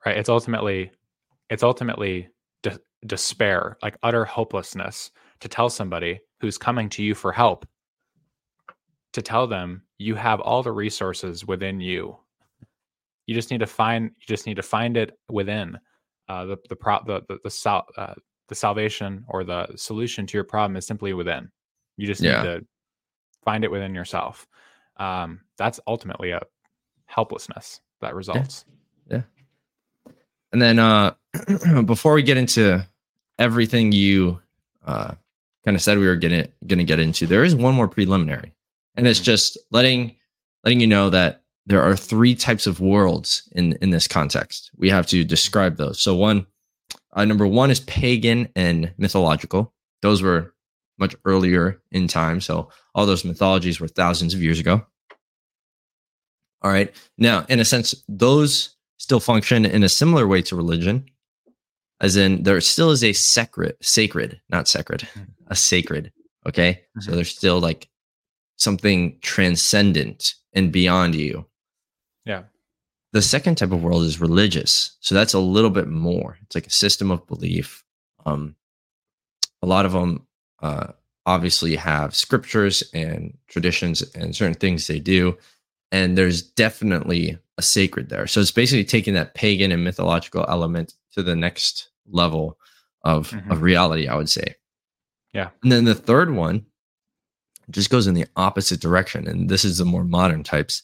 right 0.06 0.16
it's 0.16 0.30
ultimately 0.30 0.90
it's 1.50 1.62
ultimately 1.62 2.28
de- 2.62 2.80
despair 3.06 3.76
like 3.82 3.98
utter 4.02 4.24
hopelessness 4.24 5.10
to 5.40 5.48
tell 5.48 5.68
somebody 5.68 6.18
who's 6.40 6.56
coming 6.56 6.88
to 6.88 7.02
you 7.02 7.14
for 7.14 7.32
help 7.32 7.66
to 9.12 9.20
tell 9.22 9.46
them 9.46 9.82
you 9.98 10.14
have 10.14 10.40
all 10.40 10.62
the 10.62 10.72
resources 10.72 11.44
within 11.44 11.80
you 11.80 12.16
you 13.30 13.34
just 13.36 13.52
need 13.52 13.60
to 13.60 13.66
find 13.66 14.10
you 14.18 14.26
just 14.26 14.44
need 14.44 14.56
to 14.56 14.62
find 14.62 14.96
it 14.96 15.16
within 15.30 15.78
uh, 16.28 16.44
the 16.46 16.56
the 16.68 16.74
pro 16.74 16.98
the 17.06 17.22
the, 17.28 17.38
the, 17.44 17.50
sal- 17.50 17.86
uh, 17.96 18.14
the 18.48 18.56
salvation 18.56 19.24
or 19.28 19.44
the 19.44 19.68
solution 19.76 20.26
to 20.26 20.36
your 20.36 20.42
problem 20.42 20.76
is 20.76 20.84
simply 20.84 21.12
within 21.12 21.48
you 21.96 22.08
just 22.08 22.20
Yeah. 22.20 22.42
need 22.42 22.48
to 22.48 22.66
find 23.44 23.62
it 23.62 23.70
within 23.70 23.94
yourself 23.94 24.48
um, 24.96 25.40
that's 25.56 25.78
ultimately 25.86 26.32
a 26.32 26.42
helplessness 27.06 27.80
that 28.00 28.16
results 28.16 28.64
Yeah. 29.08 29.22
And 30.52 30.60
then 30.60 30.80
uh 30.80 31.14
before 31.84 32.14
we 32.14 32.24
get 32.24 32.36
into 32.36 32.84
everything 33.38 33.92
you 33.92 34.40
uh 34.84 35.14
kind 35.64 35.76
of 35.76 35.82
said 35.82 35.98
we 35.98 36.06
were 36.08 36.16
gonna 36.16 36.48
gonna 36.66 36.82
get 36.84 36.98
into, 36.98 37.26
there 37.28 37.44
is 37.44 37.54
one 37.54 37.74
more 37.74 37.86
preliminary. 37.86 38.52
And 38.96 39.06
it's 39.06 39.20
Mhm. 39.20 39.24
just 39.24 39.58
letting 39.70 40.16
letting 40.64 40.80
you 40.80 40.88
know 40.88 41.10
that 41.10 41.42
there 41.70 41.80
are 41.82 41.94
three 41.96 42.34
types 42.34 42.66
of 42.66 42.80
worlds 42.80 43.48
in 43.52 43.74
in 43.80 43.90
this 43.90 44.08
context. 44.08 44.70
We 44.76 44.90
have 44.90 45.06
to 45.06 45.24
describe 45.24 45.76
those. 45.76 46.00
So 46.02 46.14
one 46.16 46.46
uh, 47.12 47.24
number 47.24 47.46
one 47.46 47.70
is 47.70 47.80
pagan 47.80 48.48
and 48.56 48.92
mythological. 48.98 49.72
Those 50.02 50.20
were 50.22 50.52
much 50.98 51.14
earlier 51.24 51.80
in 51.92 52.08
time. 52.08 52.40
So 52.40 52.68
all 52.94 53.06
those 53.06 53.24
mythologies 53.24 53.80
were 53.80 53.88
thousands 53.88 54.34
of 54.34 54.42
years 54.42 54.58
ago. 54.60 54.84
All 56.62 56.70
right. 56.70 56.94
Now, 57.16 57.46
in 57.48 57.60
a 57.60 57.64
sense, 57.64 57.94
those 58.08 58.76
still 58.98 59.20
function 59.20 59.64
in 59.64 59.82
a 59.82 59.88
similar 59.88 60.26
way 60.26 60.42
to 60.42 60.56
religion, 60.56 61.06
as 62.00 62.16
in 62.16 62.42
there 62.42 62.60
still 62.60 62.90
is 62.90 63.02
a 63.02 63.12
sacred, 63.14 63.76
sacred, 63.80 64.40
not 64.50 64.68
sacred, 64.68 65.08
a 65.46 65.56
sacred. 65.56 66.12
Okay. 66.46 66.82
So 67.00 67.10
Mhm. 67.10 67.14
there's 67.14 67.30
still 67.30 67.60
like 67.60 67.88
something 68.56 69.18
transcendent 69.22 70.34
and 70.52 70.70
beyond 70.72 71.14
you. 71.14 71.46
Yeah 72.24 72.42
The 73.12 73.22
second 73.22 73.56
type 73.56 73.72
of 73.72 73.82
world 73.82 74.04
is 74.04 74.20
religious. 74.20 74.96
So 75.00 75.14
that's 75.14 75.34
a 75.34 75.38
little 75.40 75.70
bit 75.70 75.88
more. 75.88 76.38
It's 76.42 76.54
like 76.54 76.66
a 76.66 76.70
system 76.70 77.10
of 77.10 77.26
belief. 77.26 77.82
Um, 78.24 78.54
a 79.62 79.66
lot 79.66 79.84
of 79.86 79.92
them 79.92 80.26
uh, 80.62 80.92
obviously 81.26 81.74
have 81.76 82.14
scriptures 82.14 82.82
and 82.94 83.36
traditions 83.48 84.02
and 84.14 84.34
certain 84.36 84.54
things 84.54 84.86
they 84.86 85.00
do. 85.00 85.36
And 85.92 86.16
there's 86.16 86.40
definitely 86.42 87.36
a 87.58 87.62
sacred 87.62 88.08
there. 88.10 88.26
So 88.28 88.40
it's 88.40 88.52
basically 88.52 88.84
taking 88.84 89.14
that 89.14 89.34
pagan 89.34 89.72
and 89.72 89.82
mythological 89.82 90.44
element 90.48 90.94
to 91.14 91.22
the 91.22 91.34
next 91.34 91.90
level 92.06 92.58
of, 93.02 93.30
Mhm. 93.30 93.50
of 93.50 93.62
reality, 93.62 94.06
I 94.06 94.14
would 94.14 94.30
say. 94.30 94.54
Yeah. 95.32 95.50
And 95.62 95.72
then 95.72 95.84
the 95.84 95.94
third 95.96 96.30
one 96.30 96.66
just 97.70 97.90
goes 97.90 98.06
in 98.06 98.14
the 98.14 98.26
opposite 98.36 98.80
direction. 98.80 99.26
And 99.26 99.48
this 99.48 99.64
is 99.64 99.78
the 99.78 99.84
more 99.84 100.04
modern 100.04 100.42
types. 100.44 100.82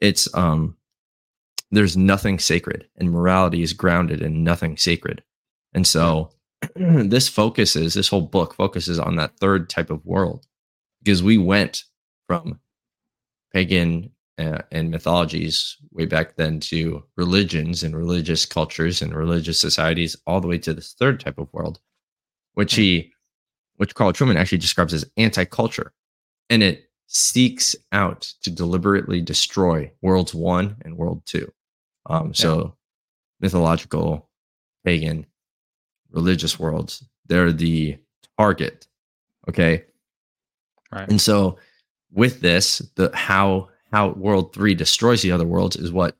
It's 0.00 0.32
um 0.34 0.76
there's 1.70 1.96
nothing 1.96 2.38
sacred 2.38 2.86
and 2.96 3.10
morality 3.10 3.62
is 3.62 3.72
grounded 3.72 4.22
in 4.22 4.42
nothing 4.42 4.76
sacred. 4.76 5.22
And 5.74 5.86
so 5.86 6.30
this 6.76 7.28
focuses, 7.28 7.94
this 7.94 8.08
whole 8.08 8.22
book 8.22 8.54
focuses 8.54 8.98
on 8.98 9.16
that 9.16 9.36
third 9.38 9.68
type 9.68 9.90
of 9.90 10.04
world 10.04 10.46
because 11.02 11.22
we 11.22 11.38
went 11.38 11.84
from 12.26 12.60
pagan 13.52 14.10
uh, 14.38 14.62
and 14.70 14.90
mythologies 14.90 15.76
way 15.90 16.06
back 16.06 16.36
then 16.36 16.60
to 16.60 17.02
religions 17.16 17.82
and 17.82 17.96
religious 17.96 18.46
cultures 18.46 19.02
and 19.02 19.14
religious 19.14 19.58
societies 19.58 20.16
all 20.26 20.40
the 20.40 20.46
way 20.46 20.58
to 20.58 20.72
this 20.72 20.94
third 20.94 21.18
type 21.18 21.38
of 21.38 21.52
world 21.52 21.80
which 22.54 22.74
he 22.74 23.12
which 23.76 23.94
Carl 23.94 24.12
Trueman 24.12 24.36
actually 24.36 24.58
describes 24.58 24.94
as 24.94 25.10
anti-culture 25.16 25.92
and 26.50 26.62
it 26.62 26.84
seeks 27.08 27.74
out 27.92 28.22
to 28.42 28.50
deliberately 28.50 29.20
destroy 29.20 29.90
worlds 30.02 30.34
1 30.34 30.76
and 30.84 30.96
world 30.96 31.22
2 31.26 31.50
um 32.08 32.34
so 32.34 32.74
mythological 33.40 34.28
pagan 34.84 35.24
religious 36.10 36.58
worlds 36.58 37.04
they're 37.26 37.52
the 37.52 37.96
target 38.38 38.86
okay 39.48 39.84
right 40.92 41.08
and 41.08 41.20
so 41.20 41.58
with 42.12 42.40
this, 42.40 42.78
the 42.94 43.14
how 43.14 43.68
how 43.92 44.10
world 44.10 44.54
three 44.54 44.74
destroys 44.74 45.22
the 45.22 45.32
other 45.32 45.46
worlds 45.46 45.76
is 45.76 45.92
what 45.92 46.16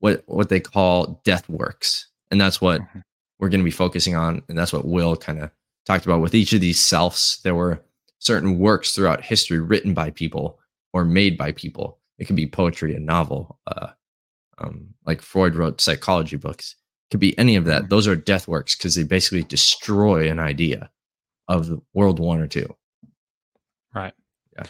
what 0.00 0.22
what 0.26 0.48
they 0.48 0.60
call 0.60 1.20
death 1.24 1.48
works. 1.48 2.06
And 2.30 2.40
that's 2.40 2.60
what 2.60 2.80
Mhm. 2.80 3.02
we're 3.38 3.48
going 3.48 3.60
to 3.60 3.64
be 3.64 3.70
focusing 3.70 4.14
on. 4.14 4.42
And 4.48 4.56
that's 4.56 4.72
what 4.72 4.84
Will 4.86 5.16
kind 5.16 5.40
of 5.40 5.50
talked 5.86 6.06
about 6.06 6.20
with 6.20 6.34
each 6.34 6.52
of 6.52 6.60
these 6.60 6.78
selves. 6.78 7.40
There 7.42 7.54
were 7.54 7.82
certain 8.18 8.58
works 8.58 8.94
throughout 8.94 9.24
history 9.24 9.58
written 9.60 9.94
by 9.94 10.10
people 10.10 10.58
or 10.92 11.04
made 11.04 11.36
by 11.36 11.52
people. 11.52 11.98
It 12.18 12.26
can 12.26 12.36
be 12.36 12.46
poetry, 12.46 12.94
a 12.94 13.00
novel, 13.00 13.58
uh, 13.66 13.88
um, 14.58 14.94
like 15.04 15.20
Freud 15.22 15.54
wrote 15.54 15.80
psychology 15.80 16.36
books. 16.36 16.76
Could 17.10 17.20
be 17.20 17.38
any 17.38 17.56
of 17.56 17.64
that. 17.66 17.84
Mhm. 17.84 17.88
Those 17.88 18.08
are 18.08 18.16
death 18.16 18.48
works 18.48 18.74
because 18.76 18.94
they 18.94 19.04
basically 19.04 19.44
destroy 19.44 20.30
an 20.30 20.38
idea 20.40 20.90
of 21.48 21.80
World 21.94 22.18
One 22.18 22.40
or 22.40 22.48
Two. 22.48 22.74
Right. 23.94 24.14
Yeah. 24.56 24.64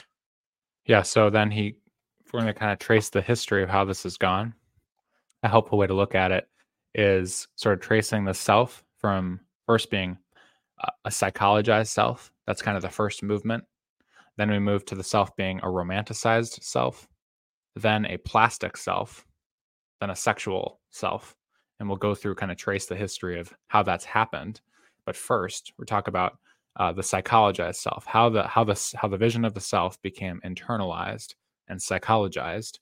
Yeah. 0.85 1.03
So 1.03 1.31
then 1.31 1.51
he, 1.51 1.77
if 2.25 2.33
we're 2.33 2.41
going 2.41 2.53
to 2.53 2.59
kind 2.59 2.73
of 2.73 2.79
trace 2.79 3.09
the 3.09 3.23
history 3.23 3.63
of 3.63 3.69
how 3.71 3.85
this 3.85 4.03
has 4.03 4.17
gone, 4.17 4.55
a 5.43 5.49
helpful 5.49 5.79
way 5.79 5.87
to 5.87 5.95
look 5.95 6.15
at 6.15 6.31
it 6.33 6.49
is 6.95 7.49
sort 7.57 7.75
of 7.75 7.81
tracing 7.81 8.25
the 8.25 8.35
self 8.35 8.85
from 8.99 9.41
first 9.67 9.91
being 9.91 10.19
a 11.05 11.11
psychologized 11.11 11.89
self. 11.89 12.31
That's 12.47 12.63
kind 12.63 12.77
of 12.77 12.83
the 12.83 12.91
first 12.91 13.23
movement. 13.23 13.65
Then 14.37 14.51
we 14.51 14.59
move 14.59 14.85
to 14.87 14.95
the 14.95 15.03
self 15.03 15.35
being 15.37 15.59
a 15.61 15.67
romanticized 15.67 16.63
self, 16.63 17.09
then 17.75 18.05
a 18.07 18.19
plastic 18.19 18.77
self, 18.77 19.25
then 20.01 20.11
a 20.11 20.17
sexual 20.17 20.81
self. 20.91 21.37
And 21.79 21.89
we'll 21.89 21.99
go 21.99 22.15
through 22.15 22.37
kind 22.37 22.51
of 22.51 22.59
trace 22.59 22.87
the 22.87 22.97
history 22.97 23.39
of 23.39 23.53
how 23.69 23.83
that's 23.83 24.05
happened. 24.05 24.61
But 25.05 25.17
first, 25.17 25.73
we're 25.79 25.85
talking 25.85 26.11
about 26.11 26.39
uh, 26.77 26.93
the 26.93 27.03
psychologized 27.03 27.77
self, 27.77 28.05
how 28.07 28.29
the 28.29 28.43
how 28.45 28.65
the 28.65 28.97
how 28.97 29.09
the 29.09 29.17
vision 29.17 29.45
of 29.45 29.55
the 29.55 29.61
self 29.61 30.01
became 30.03 30.41
internalized 30.45 31.35
and 31.69 31.79
psychologized. 31.79 32.79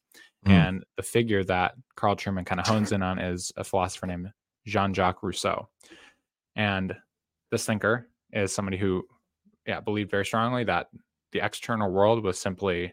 Mhm. 0.47 0.50
And 0.52 0.85
the 0.97 1.02
figure 1.02 1.44
that 1.44 1.75
Carl 1.97 2.16
Trueman 2.16 2.47
kind 2.47 2.61
of 2.61 2.66
hones 2.66 2.92
in 2.92 3.02
on 3.02 3.18
is 3.18 3.52
a 3.56 3.64
philosopher 3.64 4.06
named 4.06 4.33
Jean-Jacques 4.66 5.23
Rousseau. 5.23 5.68
And 6.56 6.97
this 7.50 7.66
thinker 7.66 8.09
is 8.33 8.52
somebody 8.52 8.76
who, 8.76 9.06
yeah, 9.66 9.80
believed 9.80 10.11
very 10.11 10.26
strongly 10.26 10.64
that 10.64 10.88
the 11.33 11.44
external 11.44 11.90
world 11.90 12.23
was 12.23 12.38
simply 12.38 12.92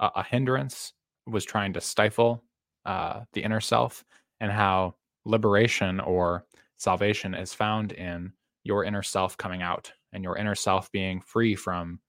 a, 0.00 0.10
a 0.16 0.22
hindrance, 0.22 0.92
was 1.26 1.44
trying 1.44 1.72
to 1.74 1.80
stifle 1.80 2.44
uh, 2.84 3.20
the 3.32 3.42
inner 3.42 3.60
self, 3.60 4.04
and 4.40 4.50
how 4.50 4.94
liberation 5.24 6.00
or 6.00 6.44
salvation 6.76 7.34
is 7.34 7.54
found 7.54 7.92
in 7.92 8.32
your 8.64 8.84
inner 8.84 9.02
self 9.02 9.36
coming 9.36 9.62
out 9.62 9.92
and 10.12 10.24
your 10.24 10.36
inner 10.36 10.54
self 10.54 10.90
being 10.92 11.20
free 11.20 11.54
from 11.54 12.00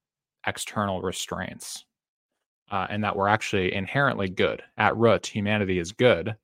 external 0.45 1.01
restraints. 1.01 1.85
Uh, 2.71 2.87
and 2.89 3.03
that 3.03 3.15
we're 3.15 3.27
actually 3.27 3.73
inherently 3.73 4.29
good. 4.29 4.63
At 4.77 4.97
root, 4.97 5.27
humanity 5.27 5.77
is 5.77 5.91
good. 5.91 6.35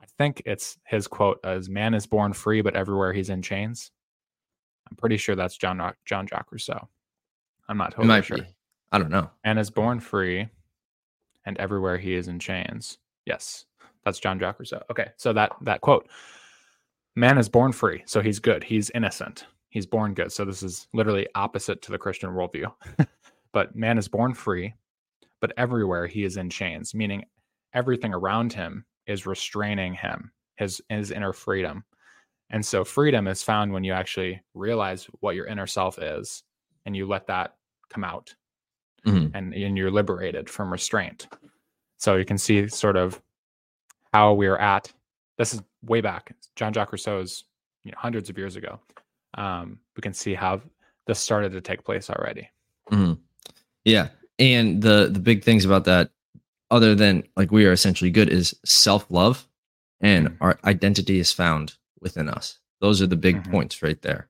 I 0.00 0.06
think 0.16 0.42
it's 0.44 0.76
his 0.84 1.06
quote 1.06 1.38
as 1.44 1.68
man 1.68 1.94
is 1.94 2.06
born 2.06 2.32
free, 2.32 2.62
but 2.62 2.74
everywhere 2.74 3.12
he's 3.12 3.30
in 3.30 3.42
chains. 3.42 3.92
I'm 4.90 4.96
pretty 4.96 5.18
sure 5.18 5.36
that's 5.36 5.56
John 5.56 5.92
John 6.04 6.26
Jacques 6.26 6.50
Rousseau. 6.50 6.88
I'm 7.68 7.76
not 7.76 7.92
totally 7.94 8.22
sure. 8.22 8.38
be. 8.38 8.44
I 8.90 8.98
don't 8.98 9.10
know. 9.10 9.30
And 9.44 9.58
is 9.58 9.70
born 9.70 10.00
free, 10.00 10.48
and 11.44 11.58
everywhere 11.58 11.98
he 11.98 12.14
is 12.14 12.28
in 12.28 12.38
chains. 12.38 12.98
Yes, 13.26 13.66
that's 14.08 14.18
John 14.18 14.38
Jacques 14.38 14.58
Rousseau. 14.58 14.82
Okay, 14.90 15.08
so 15.16 15.32
that 15.32 15.52
that 15.62 15.80
quote, 15.80 16.08
man 17.16 17.38
is 17.38 17.48
born 17.48 17.72
free, 17.72 18.02
so 18.06 18.20
he's 18.20 18.38
good. 18.38 18.64
He's 18.64 18.90
innocent. 18.90 19.46
He's 19.70 19.86
born 19.86 20.14
good. 20.14 20.32
So 20.32 20.44
this 20.44 20.62
is 20.62 20.88
literally 20.94 21.26
opposite 21.34 21.82
to 21.82 21.92
the 21.92 21.98
Christian 21.98 22.30
worldview. 22.30 22.72
but 23.52 23.76
man 23.76 23.98
is 23.98 24.08
born 24.08 24.32
free, 24.34 24.74
but 25.40 25.52
everywhere 25.58 26.06
he 26.06 26.24
is 26.24 26.36
in 26.38 26.48
chains, 26.50 26.94
meaning 26.94 27.24
everything 27.74 28.14
around 28.14 28.52
him 28.52 28.84
is 29.06 29.26
restraining 29.26 29.94
him, 29.94 30.32
his 30.56 30.80
his 30.88 31.10
inner 31.10 31.32
freedom. 31.32 31.84
And 32.50 32.64
so 32.64 32.82
freedom 32.82 33.26
is 33.28 33.42
found 33.42 33.72
when 33.72 33.84
you 33.84 33.92
actually 33.92 34.40
realize 34.54 35.04
what 35.20 35.34
your 35.36 35.46
inner 35.46 35.66
self 35.66 35.98
is 35.98 36.42
and 36.86 36.96
you 36.96 37.06
let 37.06 37.26
that 37.26 37.56
come 37.90 38.04
out 38.04 38.34
Mhm. 39.06 39.30
and, 39.34 39.54
and 39.54 39.76
you're 39.78 39.90
liberated 39.90 40.48
from 40.48 40.72
restraint. 40.72 41.28
So 41.98 42.16
you 42.16 42.24
can 42.24 42.38
see 42.38 42.68
sort 42.68 42.96
of 42.96 43.20
how 44.12 44.32
we're 44.34 44.56
at. 44.56 44.92
This 45.36 45.54
is 45.54 45.62
way 45.82 46.00
back. 46.00 46.34
John 46.56 46.72
Jacques 46.72 46.92
Rousseau's 46.92 47.44
you 47.84 47.92
know, 47.92 47.98
hundreds 47.98 48.28
of 48.28 48.36
years 48.38 48.56
ago. 48.56 48.80
Um, 49.34 49.78
we 49.96 50.00
can 50.00 50.12
see 50.14 50.34
how 50.34 50.60
this 51.06 51.20
started 51.20 51.52
to 51.52 51.60
take 51.60 51.84
place 51.84 52.10
already. 52.10 52.48
Mhm. 52.90 53.18
Yeah, 53.84 54.08
and 54.38 54.82
the 54.82 55.08
the 55.10 55.20
big 55.20 55.44
things 55.44 55.64
about 55.64 55.84
that, 55.84 56.10
other 56.70 56.94
than 56.94 57.24
like 57.36 57.50
we 57.50 57.66
are 57.66 57.72
essentially 57.72 58.10
good, 58.10 58.28
is 58.28 58.54
self 58.64 59.06
love, 59.10 59.46
and 60.00 60.28
Mhm. 60.28 60.36
our 60.40 60.58
identity 60.64 61.18
is 61.18 61.32
found 61.32 61.76
within 62.00 62.28
us. 62.28 62.58
Those 62.80 63.00
are 63.02 63.06
the 63.06 63.16
big 63.16 63.36
Mhm. 63.42 63.50
points 63.50 63.82
right 63.82 64.00
there 64.02 64.28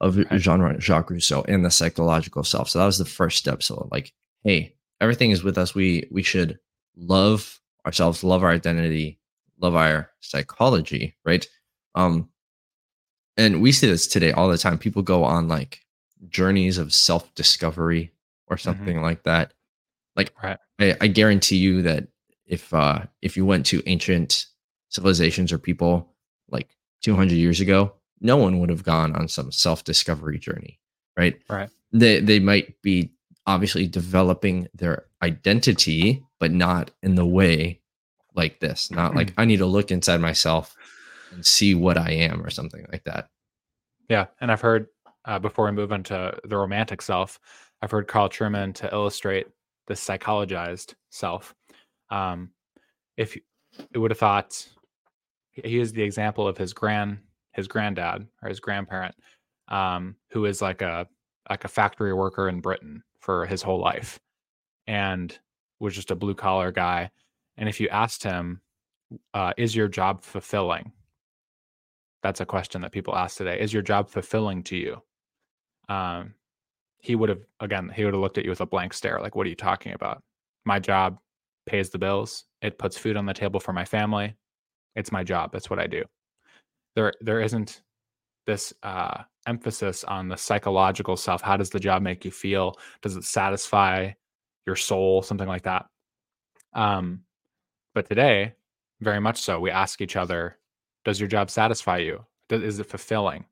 of 0.00 0.16
Right. 0.18 0.40
Jean 0.40 0.78
Jacques 0.80 1.10
Rousseau 1.10 1.42
and 1.48 1.64
the 1.64 1.70
psychological 1.70 2.44
self. 2.44 2.68
So 2.70 2.78
that 2.78 2.86
was 2.86 2.98
the 2.98 3.04
first 3.04 3.38
step. 3.38 3.62
So 3.62 3.88
like, 3.90 4.12
hey, 4.44 4.74
everything 5.00 5.30
is 5.30 5.42
with 5.42 5.58
us. 5.58 5.74
We 5.74 6.06
we 6.10 6.22
should 6.22 6.58
love 6.96 7.60
ourselves, 7.86 8.24
love 8.24 8.42
our 8.42 8.50
identity, 8.50 9.18
love 9.60 9.74
our 9.74 10.10
psychology, 10.20 11.16
right? 11.24 11.46
Um, 11.94 12.28
and 13.36 13.62
we 13.62 13.72
see 13.72 13.86
this 13.86 14.06
today 14.06 14.32
all 14.32 14.48
the 14.48 14.58
time. 14.58 14.78
People 14.78 15.02
go 15.02 15.24
on 15.24 15.48
like 15.48 15.80
journeys 16.28 16.78
of 16.78 16.92
self 16.92 17.32
discovery 17.34 18.12
or 18.48 18.56
something 18.56 19.00
like 19.02 19.22
that. 19.24 19.52
Like, 20.16 20.32
Right. 20.42 20.58
I, 20.80 20.96
I 21.00 21.06
guarantee 21.06 21.56
you 21.56 21.82
that 21.82 22.08
if 22.46 22.72
uh 22.72 23.00
if 23.22 23.36
you 23.36 23.44
went 23.44 23.66
to 23.66 23.82
ancient 23.86 24.46
civilizations 24.88 25.52
or 25.52 25.58
people 25.58 26.14
like 26.50 26.74
200 27.02 27.34
years 27.34 27.60
ago, 27.60 27.92
no 28.20 28.36
one 28.36 28.58
would 28.58 28.70
have 28.70 28.82
gone 28.82 29.14
on 29.14 29.28
some 29.28 29.52
self 29.52 29.84
discovery 29.84 30.38
journey, 30.38 30.80
right? 31.16 31.40
Right. 31.48 31.70
They 31.92 32.20
they 32.20 32.40
might 32.40 32.80
be 32.82 33.12
obviously 33.46 33.86
developing 33.86 34.68
their 34.74 35.06
identity, 35.22 36.24
but 36.40 36.52
not 36.52 36.90
in 37.02 37.14
the 37.14 37.26
way 37.26 37.80
like 38.34 38.60
this. 38.60 38.90
Not 38.90 39.14
like 39.14 39.32
I 39.36 39.44
need 39.44 39.58
to 39.58 39.66
look 39.66 39.90
inside 39.90 40.20
myself 40.20 40.76
and 41.32 41.44
see 41.44 41.74
what 41.74 41.98
I 41.98 42.10
am 42.12 42.42
or 42.44 42.50
something 42.50 42.86
like 42.92 43.04
that. 43.04 43.28
Yeah, 44.08 44.26
and 44.40 44.50
I've 44.50 44.60
heard 44.60 44.86
uh, 45.24 45.38
before 45.38 45.66
we 45.66 45.72
move 45.72 45.92
into 45.92 46.38
the 46.44 46.56
romantic 46.56 47.02
self, 47.02 47.38
I've 47.82 47.90
heard 47.90 48.08
Carl 48.08 48.28
Trueman 48.28 48.74
to 48.76 48.92
illustrate 48.92 49.46
the 49.86 49.94
psychologized 49.94 50.94
self. 51.10 51.54
Um, 52.10 52.50
if 53.16 53.36
you- 53.36 53.42
it 53.92 53.98
would 53.98 54.10
have 54.10 54.18
thought 54.18 54.66
he 55.50 55.62
he 55.62 55.68
used 55.70 55.94
the 55.94 56.02
example 56.02 56.48
of 56.48 56.56
his 56.56 56.72
grand 56.72 57.18
his 57.52 57.68
granddad 57.68 58.26
or 58.42 58.48
his 58.48 58.60
grandparent, 58.60 59.14
um, 59.68 60.16
who 60.30 60.44
is 60.46 60.62
like 60.62 60.80
a 60.82 61.06
like 61.50 61.64
a 61.64 61.68
factory 61.68 62.12
worker 62.14 62.48
in 62.48 62.60
Britain 62.60 63.02
for 63.20 63.44
his 63.46 63.62
whole 63.62 63.80
life, 63.80 64.18
and 64.86 65.38
was 65.80 65.94
just 65.94 66.10
a 66.10 66.16
blue 66.16 66.34
collar 66.34 66.72
guy. 66.72 67.10
And 67.56 67.68
if 67.68 67.80
you 67.80 67.88
asked 67.88 68.22
him, 68.22 68.60
uh, 69.34 69.52
"Is 69.56 69.74
your 69.74 69.88
job 69.88 70.22
fulfilling?" 70.22 70.92
That's 72.22 72.40
a 72.40 72.46
question 72.46 72.82
that 72.82 72.92
people 72.92 73.14
ask 73.16 73.36
today. 73.36 73.60
Is 73.60 73.72
your 73.72 73.82
job 73.82 74.08
fulfilling 74.08 74.62
to 74.64 74.76
you? 74.76 75.02
Um, 75.88 76.34
he 76.98 77.14
would 77.14 77.28
have 77.28 77.44
again. 77.60 77.90
He 77.94 78.04
would 78.04 78.14
have 78.14 78.20
looked 78.20 78.38
at 78.38 78.44
you 78.44 78.50
with 78.50 78.60
a 78.60 78.66
blank 78.66 78.92
stare, 78.92 79.20
like, 79.20 79.36
"What 79.36 79.46
are 79.46 79.50
you 79.50 79.56
talking 79.56 79.92
about? 79.92 80.22
My 80.64 80.78
job 80.78 81.18
pays 81.66 81.90
the 81.90 81.98
bills. 81.98 82.44
It 82.62 82.78
puts 82.78 82.98
food 82.98 83.16
on 83.16 83.26
the 83.26 83.34
table 83.34 83.60
for 83.60 83.72
my 83.72 83.84
family. 83.84 84.36
It's 84.96 85.12
my 85.12 85.22
job. 85.24 85.52
That's 85.52 85.70
what 85.70 85.78
I 85.78 85.86
do." 85.86 86.04
There, 86.96 87.12
there 87.20 87.40
isn't 87.40 87.82
this 88.46 88.72
uh, 88.82 89.22
emphasis 89.46 90.04
on 90.04 90.28
the 90.28 90.36
psychological 90.36 91.16
self. 91.16 91.42
How 91.42 91.56
does 91.56 91.70
the 91.70 91.78
job 91.78 92.02
make 92.02 92.24
you 92.24 92.30
feel? 92.30 92.76
Does 93.02 93.14
it 93.14 93.24
satisfy 93.24 94.12
your 94.68 94.76
soul? 94.76 95.22
Something 95.22 95.48
like 95.48 95.62
that. 95.62 95.86
Um, 96.74 97.22
but 97.94 98.06
today, 98.08 98.54
very 99.00 99.20
much 99.20 99.40
so, 99.40 99.58
we 99.58 99.70
ask 99.70 100.00
each 100.00 100.14
other, 100.14 100.58
"Does 101.04 101.18
your 101.18 101.28
job 101.28 101.50
satisfy 101.50 101.98
you? 101.98 102.24
Does, 102.48 102.62
is 102.62 102.78
it 102.78 102.86
fulfilling?" 102.86 103.46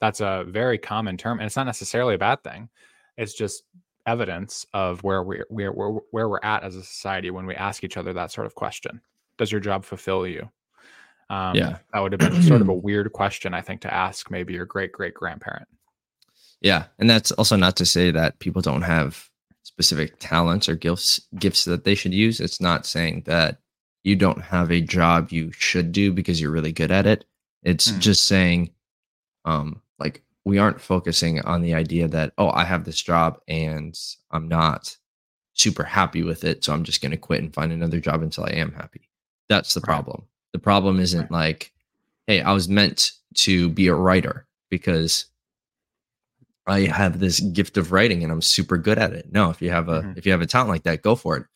That's 0.00 0.20
a 0.20 0.44
very 0.48 0.78
common 0.78 1.16
term, 1.16 1.38
and 1.38 1.46
it's 1.46 1.56
not 1.56 1.66
necessarily 1.66 2.14
a 2.14 2.18
bad 2.18 2.42
thing. 2.42 2.70
It's 3.16 3.34
just 3.34 3.64
evidence 4.06 4.64
of 4.72 5.04
where 5.04 5.22
we're 5.22 5.44
where, 5.50 5.70
where, 5.72 5.90
where 6.12 6.28
we're 6.28 6.40
at 6.42 6.62
as 6.64 6.76
a 6.76 6.82
society 6.82 7.30
when 7.30 7.46
we 7.46 7.54
ask 7.54 7.84
each 7.84 7.96
other 7.98 8.12
that 8.14 8.32
sort 8.32 8.46
of 8.46 8.54
question. 8.54 9.00
Does 9.36 9.52
your 9.52 9.60
job 9.60 9.84
fulfill 9.84 10.26
you? 10.26 10.48
Um, 11.30 11.56
Yeah. 11.56 11.78
that 11.92 12.00
would 12.00 12.12
have 12.12 12.20
been 12.20 12.42
sort 12.42 12.62
of 12.62 12.68
a 12.68 12.74
weird 12.88 13.12
question, 13.12 13.52
I 13.52 13.60
think, 13.60 13.82
to 13.82 13.92
ask 13.92 14.30
maybe 14.30 14.54
your 14.54 14.64
great 14.64 14.92
great 14.92 15.14
grandparent. 15.14 15.68
Yeah, 16.60 16.84
and 16.98 17.08
that's 17.10 17.32
also 17.32 17.56
not 17.56 17.76
to 17.76 17.84
say 17.86 18.10
that 18.10 18.38
people 18.38 18.62
don't 18.62 18.82
have 18.82 19.28
specific 19.78 20.18
talents 20.18 20.68
or 20.68 20.74
gifts 20.74 21.20
gifts 21.38 21.64
that 21.64 21.84
they 21.84 21.94
should 21.94 22.12
use. 22.12 22.40
It's 22.40 22.60
not 22.60 22.84
saying 22.84 23.22
that 23.26 23.58
you 24.02 24.16
don't 24.16 24.40
have 24.42 24.72
a 24.72 24.80
job 24.80 25.30
you 25.30 25.52
should 25.52 25.92
do 25.92 26.12
because 26.12 26.40
you're 26.40 26.50
really 26.50 26.72
good 26.72 26.90
at 26.90 27.06
it. 27.06 27.24
It's 27.62 27.92
Mm. 27.92 27.98
just 28.00 28.26
saying 28.26 28.70
um 29.44 29.80
like 30.00 30.22
we 30.44 30.58
aren't 30.58 30.80
focusing 30.80 31.40
on 31.42 31.62
the 31.62 31.74
idea 31.74 32.08
that 32.08 32.32
oh, 32.38 32.50
I 32.50 32.64
have 32.64 32.84
this 32.84 33.00
job 33.00 33.38
and 33.46 33.96
I'm 34.32 34.48
not 34.48 34.96
super 35.54 35.84
happy 35.84 36.22
with 36.24 36.42
it, 36.42 36.64
so 36.64 36.72
I'm 36.72 36.82
just 36.84 37.00
going 37.02 37.10
to 37.10 37.16
quit 37.16 37.42
and 37.42 37.52
find 37.54 37.72
another 37.72 38.00
job 38.00 38.22
until 38.22 38.44
I 38.44 38.50
am 38.50 38.72
happy. 38.72 39.08
That's 39.48 39.74
the 39.74 39.80
Right. 39.80 39.86
problem. 39.94 40.24
The 40.52 40.58
problem 40.58 40.98
isn't 40.98 41.30
Right. 41.30 41.30
like 41.30 41.72
hey, 42.26 42.40
I 42.42 42.52
was 42.52 42.68
meant 42.68 43.12
to 43.34 43.68
be 43.70 43.86
a 43.86 43.94
writer 43.94 44.46
because 44.70 45.26
I 46.68 46.80
have 46.86 47.18
this 47.18 47.40
gift 47.40 47.76
of 47.76 47.92
writing 47.92 48.22
and 48.22 48.32
I'm 48.32 48.42
super 48.42 48.76
good 48.76 48.98
at 48.98 49.12
it. 49.12 49.32
No, 49.32 49.50
if 49.50 49.60
you 49.62 49.70
have 49.70 49.88
a 49.88 50.02
Mhm. 50.02 50.16
if 50.18 50.26
you 50.26 50.32
have 50.32 50.40
a 50.40 50.46
talent 50.46 50.70
like 50.70 50.82
that, 50.84 51.02
go 51.02 51.14
for 51.14 51.36
it. 51.36 51.46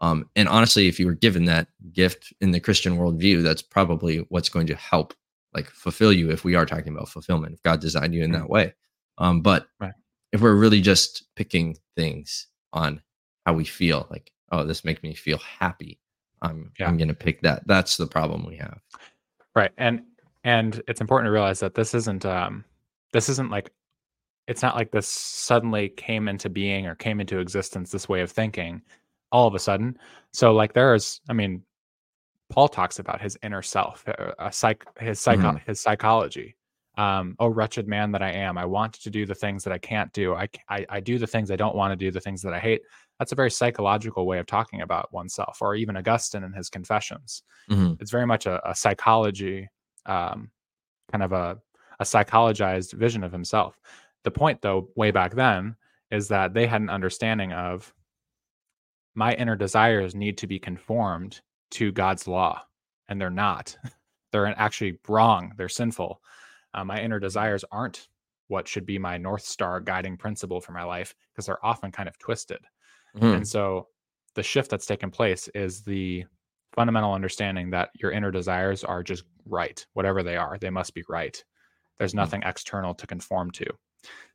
Um, 0.00 0.28
and 0.36 0.48
honestly, 0.48 0.88
if 0.88 0.98
you 0.98 1.06
were 1.06 1.14
given 1.14 1.44
that 1.46 1.68
gift 1.92 2.32
in 2.40 2.50
the 2.50 2.60
Christian 2.60 2.96
worldview, 2.96 3.42
that's 3.42 3.62
probably 3.62 4.18
what's 4.28 4.48
going 4.48 4.66
to 4.68 4.74
help 4.74 5.14
like 5.54 5.70
fulfill 5.70 6.12
you 6.12 6.30
if 6.30 6.44
we 6.44 6.56
are 6.56 6.66
talking 6.66 6.92
about 6.92 7.08
fulfillment, 7.08 7.54
if 7.54 7.62
God 7.62 7.80
designed 7.80 8.12
you 8.14 8.24
in 8.24 8.30
Mhm. 8.30 8.34
that 8.40 8.50
way. 8.50 8.74
Um, 9.18 9.40
but 9.40 9.68
Right. 9.78 9.94
if 10.32 10.40
we're 10.40 10.56
really 10.56 10.80
just 10.80 11.32
picking 11.36 11.76
things 11.96 12.48
on 12.72 13.00
how 13.46 13.52
we 13.54 13.64
feel, 13.64 14.08
like, 14.10 14.32
oh, 14.50 14.64
this 14.64 14.84
makes 14.84 15.02
me 15.04 15.14
feel 15.14 15.38
happy, 15.38 16.00
I'm 16.42 16.72
Yeah. 16.78 16.88
I'm 16.88 16.96
gonna 16.98 17.14
pick 17.14 17.40
that. 17.42 17.66
That's 17.66 17.96
the 17.96 18.06
problem 18.06 18.44
we 18.44 18.56
have. 18.56 18.80
Right. 19.54 19.70
And 19.78 20.02
and 20.42 20.82
it's 20.88 21.00
important 21.00 21.28
to 21.28 21.32
realize 21.32 21.60
that 21.60 21.74
this 21.74 21.94
isn't 21.94 22.26
um 22.26 22.64
this 23.12 23.28
isn't 23.28 23.50
like 23.50 23.70
it's 24.46 24.62
not 24.62 24.76
like 24.76 24.90
this 24.90 25.08
suddenly 25.08 25.88
came 25.88 26.28
into 26.28 26.48
being 26.48 26.86
or 26.86 26.94
came 26.94 27.20
into 27.20 27.38
existence 27.38 27.90
this 27.90 28.08
way 28.08 28.20
of 28.20 28.30
thinking 28.30 28.82
all 29.32 29.46
of 29.46 29.54
a 29.54 29.58
sudden. 29.58 29.98
So 30.32 30.52
like 30.52 30.72
there's 30.72 31.20
I 31.28 31.32
mean 31.32 31.62
Paul 32.50 32.68
talks 32.68 32.98
about 32.98 33.20
his 33.20 33.38
inner 33.42 33.62
self, 33.62 34.04
uh, 34.08 34.32
a 34.38 34.52
psych 34.52 34.84
his 35.00 35.18
psycho 35.20 35.52
Mhm. 35.52 35.66
his 35.66 35.80
psychology. 35.80 36.56
Um, 36.96 37.34
oh 37.40 37.48
wretched 37.48 37.88
man 37.88 38.12
that 38.12 38.22
I 38.22 38.30
am, 38.30 38.56
I 38.56 38.66
want 38.66 38.92
to 38.92 39.10
do 39.10 39.26
the 39.26 39.34
things 39.34 39.64
that 39.64 39.72
I 39.72 39.78
can't 39.78 40.12
do. 40.12 40.34
I 40.34 40.48
I 40.68 41.00
do 41.00 41.18
the 41.18 41.26
things 41.26 41.50
I 41.50 41.56
don't 41.56 41.74
want 41.74 41.90
to 41.92 41.96
do, 41.96 42.12
the 42.12 42.20
things 42.20 42.40
that 42.42 42.52
I 42.54 42.60
hate. 42.60 42.82
That's 43.18 43.32
a 43.32 43.34
very 43.34 43.50
psychological 43.50 44.26
way 44.26 44.38
of 44.38 44.46
talking 44.46 44.82
about 44.82 45.12
oneself, 45.12 45.58
or 45.60 45.74
even 45.74 45.96
Augustine 45.96 46.44
in 46.44 46.52
his 46.52 46.70
Confessions 46.70 47.42
Mhm. 47.70 48.00
it's 48.00 48.10
very 48.10 48.26
much 48.26 48.46
a, 48.46 48.60
a 48.68 48.74
psychology 48.74 49.68
um, 50.06 50.50
kind 51.10 51.22
of 51.24 51.32
a, 51.32 51.58
a 52.00 52.04
psychologized 52.04 52.92
vision 52.92 53.24
of 53.24 53.32
himself 53.32 53.78
the 54.24 54.30
point 54.30 54.62
though 54.62 54.90
way 54.96 55.10
back 55.10 55.34
then 55.34 55.76
is 56.10 56.28
that 56.28 56.54
they 56.54 56.66
had 56.66 56.80
an 56.82 56.90
understanding 56.90 57.52
of 57.52 57.94
my 59.14 59.34
inner 59.34 59.56
desires 59.56 60.14
need 60.14 60.38
to 60.38 60.46
be 60.46 60.58
conformed 60.58 61.40
to 61.70 61.92
god's 61.92 62.26
law 62.26 62.62
and 63.08 63.20
they're 63.20 63.30
not 63.30 63.76
they're 64.32 64.46
actually 64.58 64.98
wrong 65.08 65.52
they're 65.56 65.68
sinful 65.68 66.20
uh, 66.74 66.84
my 66.84 67.00
inner 67.00 67.20
desires 67.20 67.64
aren't 67.70 68.08
what 68.48 68.68
should 68.68 68.84
be 68.84 68.98
my 68.98 69.16
north 69.16 69.42
star 69.42 69.80
guiding 69.80 70.16
principle 70.16 70.60
for 70.60 70.72
my 70.72 70.82
life 70.84 71.14
because 71.32 71.46
they're 71.46 71.64
often 71.64 71.90
kind 71.90 72.08
of 72.08 72.18
twisted 72.18 72.64
Mhm. 73.14 73.34
and 73.34 73.46
so 73.46 73.88
the 74.34 74.42
shift 74.44 74.70
that's 74.70 74.86
taken 74.86 75.10
place 75.10 75.48
is 75.54 75.82
the 75.84 76.24
fundamental 76.74 77.14
understanding 77.14 77.70
that 77.70 77.90
your 77.96 78.12
inner 78.12 78.30
desires 78.30 78.84
are 78.84 79.02
just 79.02 79.24
right, 79.46 79.86
whatever 79.94 80.22
they 80.22 80.36
are, 80.36 80.58
they 80.58 80.70
must 80.70 80.94
be 80.94 81.04
right. 81.08 81.44
There's 81.98 82.14
Mhm. 82.14 82.14
nothing 82.14 82.42
external 82.44 82.94
to 82.94 83.06
conform 83.06 83.50
to. 83.52 83.66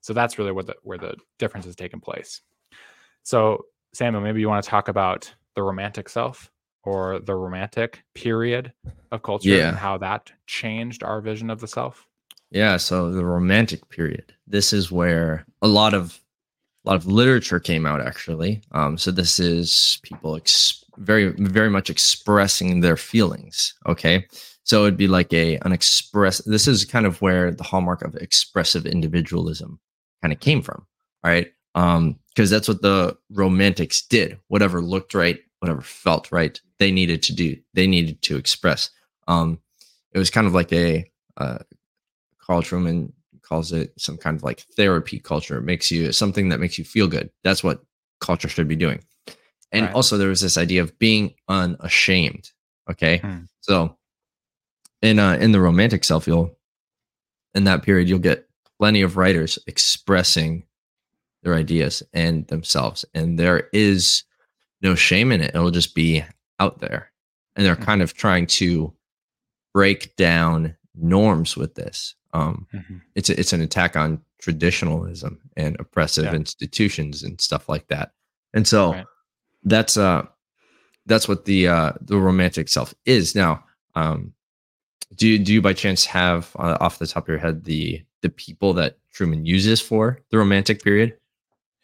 So 0.02 0.14
that's 0.14 0.38
really 0.38 0.52
where 0.52 0.64
the 0.64 0.76
where 0.84 0.98
the 0.98 1.16
difference 1.38 1.66
has 1.66 1.76
taken 1.76 2.00
place. 2.00 2.42
So 3.24 3.66
Samuel, 3.94 4.22
maybe 4.22 4.40
you 4.40 4.48
want 4.50 4.64
to 4.64 4.70
talk 4.70 4.88
about 4.88 5.34
the 5.56 5.64
romantic 5.64 6.10
self 6.10 6.52
or 6.84 7.20
the 7.20 7.36
romantic 7.36 8.02
period 8.16 8.72
of 9.12 9.22
culture 9.24 9.50
Yeah. 9.50 9.70
and 9.70 9.78
how 9.78 9.98
that 9.98 10.32
changed 10.48 11.04
our 11.04 11.22
vision 11.22 11.50
of 11.50 11.60
the 11.60 11.68
self. 11.68 12.08
Yeah, 12.52 12.78
so 12.78 13.12
the 13.12 13.26
romantic 13.26 13.88
period. 13.90 14.34
This 14.48 14.74
is 14.74 14.92
where 14.92 15.46
a 15.62 15.68
lot 15.68 15.94
of 15.94 16.20
a 16.86 16.90
lot 16.90 16.96
of 16.96 17.06
literature 17.06 17.60
came 17.60 17.86
out 17.86 18.02
actually. 18.02 18.62
Um, 18.72 18.98
so 18.98 19.12
this 19.12 19.40
is 19.40 20.00
people 20.04 20.36
ex- 20.36 20.84
very 20.98 21.28
very 21.38 21.70
much 21.70 21.90
expressing 21.90 22.80
their 22.80 22.98
feelings. 22.98 23.74
Okay, 23.86 24.26
so 24.70 24.84
it'd 24.84 24.98
be 24.98 25.08
like 25.08 25.34
a 25.34 25.58
an 25.66 25.72
express. 25.72 26.38
This 26.46 26.68
is 26.68 26.86
kind 26.86 27.08
of 27.08 27.20
where 27.24 27.50
the 27.50 27.64
hallmark 27.64 28.04
of 28.04 28.14
expressive 28.18 28.86
individualism 28.86 29.80
kind 30.22 30.32
of 30.32 30.40
came 30.42 30.62
from. 30.62 30.86
All 31.24 31.32
right, 31.32 31.52
um, 31.74 32.20
because 32.30 32.52
that's 32.52 32.68
what 32.68 32.84
the 32.84 33.18
romantics 33.32 34.04
did. 34.04 34.38
Whatever 34.48 34.80
looked 34.80 35.16
right, 35.16 35.40
whatever 35.58 35.82
felt 35.82 36.32
right, 36.32 36.62
they 36.78 36.92
needed 36.92 37.24
to 37.24 37.34
do. 37.34 37.58
They 37.74 37.88
needed 37.88 38.22
to 38.22 38.38
express. 38.38 38.92
Um, 39.28 39.58
it 40.12 40.20
was 40.20 40.30
kind 40.30 40.46
of 40.46 40.54
like 40.54 40.72
a 40.72 41.10
uh, 41.38 41.58
Carl 42.38 42.62
Trueman 42.62 43.12
calls 43.42 43.72
it 43.72 43.92
some 43.98 44.18
kind 44.18 44.38
of 44.38 44.44
like 44.44 44.60
therapy 44.78 45.18
culture. 45.18 45.58
It 45.58 45.64
makes 45.64 45.90
you 45.90 46.12
something 46.12 46.50
that 46.50 46.60
makes 46.60 46.78
you 46.78 46.86
feel 46.86 47.08
good. 47.08 47.32
That's 47.44 47.64
what 47.64 47.82
culture 48.22 48.50
should 48.50 48.68
be 48.68 48.76
doing. 48.76 49.04
And 49.72 49.88
Right. 49.88 49.96
also 49.96 50.16
there 50.16 50.30
was 50.30 50.42
this 50.42 50.58
idea 50.58 50.84
of 50.84 50.98
being 51.00 51.34
unashamed. 51.48 52.52
Okay. 52.92 53.18
Hmm. 53.18 53.46
So 53.62 53.98
in 55.02 55.20
uh 55.20 55.34
in 55.40 55.52
the 55.52 55.62
romantic 55.62 56.04
self, 56.04 56.28
you'll 56.28 56.58
in 57.56 57.64
that 57.66 57.84
period 57.84 58.08
you'll 58.10 58.20
get 58.20 58.48
plenty 58.80 59.02
of 59.02 59.18
writers 59.18 59.58
expressing 59.68 60.64
their 61.44 61.56
ideas 61.56 62.04
and 62.14 62.46
themselves. 62.48 63.06
And 63.14 63.40
there 63.40 63.70
is 63.74 64.24
no 64.82 64.96
shame 64.96 65.32
in 65.32 65.42
it. 65.42 65.56
It'll 65.56 65.72
just 65.72 65.96
be 65.96 66.24
out 66.60 66.80
there. 66.80 67.12
And 67.56 67.66
they're 67.66 67.76
Mhm. 67.76 67.86
kind 67.86 68.02
of 68.02 68.14
trying 68.14 68.46
to 68.48 68.94
break 69.74 70.16
down 70.16 70.76
norms 70.96 71.56
with 71.58 71.76
this. 71.76 72.16
Um, 72.34 72.68
Mhm. 72.74 73.02
it's 73.16 73.30
a, 73.30 73.40
it's 73.40 73.54
an 73.54 73.62
attack 73.62 73.96
on 73.96 74.22
traditionalism 74.40 75.40
and 75.58 75.78
oppressive 75.80 76.26
Yeah. 76.26 76.34
institutions 76.36 77.24
and 77.24 77.40
stuff 77.42 77.68
like 77.70 77.88
that. 77.88 78.14
And 78.54 78.68
so 78.68 78.94
Right. 78.94 79.06
that's 79.64 79.98
uh 79.98 80.26
that's 81.06 81.28
what 81.28 81.46
the 81.46 81.68
uh 81.68 81.94
the 82.02 82.18
romantic 82.18 82.68
self 82.70 82.94
is. 83.06 83.34
Now, 83.36 83.64
um 83.96 84.34
do 85.16 85.28
you 85.28 85.40
do 85.40 85.54
you 85.54 85.62
by 85.62 85.74
chance 85.74 86.06
have 86.06 86.56
uh, 86.60 86.78
off 86.80 87.00
the 87.00 87.08
top 87.08 87.24
of 87.24 87.30
your 87.30 87.38
head 87.40 87.64
the 87.64 88.02
the 88.22 88.30
people 88.30 88.74
that 88.74 88.98
Trueman 89.16 89.46
uses 89.46 89.82
for 89.82 90.20
the 90.30 90.38
romantic 90.38 90.84
period? 90.84 91.18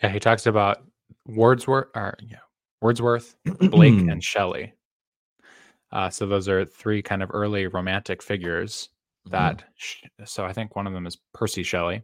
Yeah, 0.04 0.10
he 0.10 0.20
talks 0.20 0.46
about 0.46 0.84
Wordsworth 1.28 1.88
or 1.96 2.18
yeah, 2.22 2.38
Wordsworth, 2.82 3.36
Blake 3.60 3.94
and 3.94 4.24
Shelley. 4.24 4.74
Uh, 5.92 6.10
so 6.10 6.26
those 6.28 6.50
are 6.50 6.66
three 6.66 7.02
kind 7.02 7.24
of 7.24 7.30
early 7.34 7.68
romantic 7.68 8.22
figures 8.22 8.90
Mm-hmm. 9.28 9.32
that. 9.32 9.64
So 10.26 10.46
I 10.46 10.54
think 10.54 10.76
one 10.76 10.86
of 10.86 10.94
them 10.94 11.08
is 11.08 11.18
Percy 11.34 11.64
Shelley. 11.64 12.04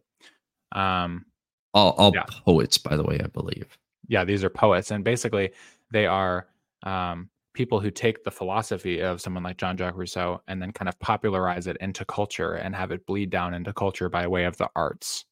Um, 0.71 1.25
all 1.73 1.91
all 1.91 2.11
Yeah. 2.13 2.23
poets, 2.45 2.77
by 2.79 2.97
the 2.97 3.03
way, 3.03 3.19
I 3.23 3.27
believe. 3.27 3.67
yeah, 4.07 4.23
these 4.25 4.43
are 4.43 4.49
poets, 4.49 4.89
and 4.91 5.03
basically 5.03 5.51
they 5.91 6.07
are 6.07 6.47
um, 6.83 7.29
people 7.53 7.79
who 7.79 7.91
take 7.91 8.23
the 8.23 8.31
philosophy 8.31 9.01
of 9.01 9.21
someone 9.21 9.43
like 9.43 9.57
John 9.57 9.77
Jacques 9.77 9.97
Rousseau 9.97 10.41
and 10.47 10.61
then 10.61 10.71
kind 10.71 10.87
of 10.87 10.99
popularize 10.99 11.67
it 11.67 11.77
into 11.81 12.05
culture 12.05 12.53
and 12.53 12.75
have 12.75 12.91
it 12.91 13.05
bleed 13.05 13.29
down 13.29 13.53
into 13.53 13.73
culture 13.73 14.09
by 14.09 14.27
way 14.27 14.45
of 14.45 14.57
the 14.57 14.69
arts. 14.75 15.25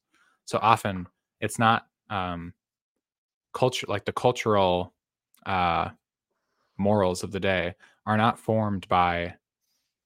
So 0.44 0.58
often 0.60 1.06
it's 1.40 1.58
not 1.58 1.86
um, 2.10 2.52
culture 3.54 3.86
like 3.88 4.04
the 4.04 4.12
cultural 4.12 4.92
uh, 5.46 5.90
morals 6.76 7.22
of 7.22 7.32
the 7.32 7.40
day 7.40 7.74
are 8.06 8.16
not 8.16 8.38
formed 8.38 8.86
by 8.88 9.34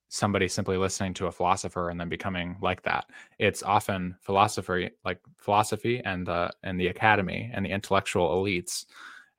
somebody 0.08 0.46
simply 0.46 0.76
listening 0.76 1.12
to 1.14 1.26
a 1.26 1.32
philosopher 1.32 1.90
and 1.90 1.98
then 1.98 2.08
becoming 2.08 2.56
like 2.62 2.82
that. 2.82 3.06
It's 3.40 3.64
often 3.64 4.14
philosophy, 4.20 4.90
like 5.04 5.18
philosophy 5.38 6.00
and 6.04 6.24
the 6.26 6.52
and 6.62 6.78
the 6.78 6.86
academy 6.88 7.50
and 7.52 7.66
the 7.66 7.70
intellectual 7.70 8.30
elites, 8.30 8.84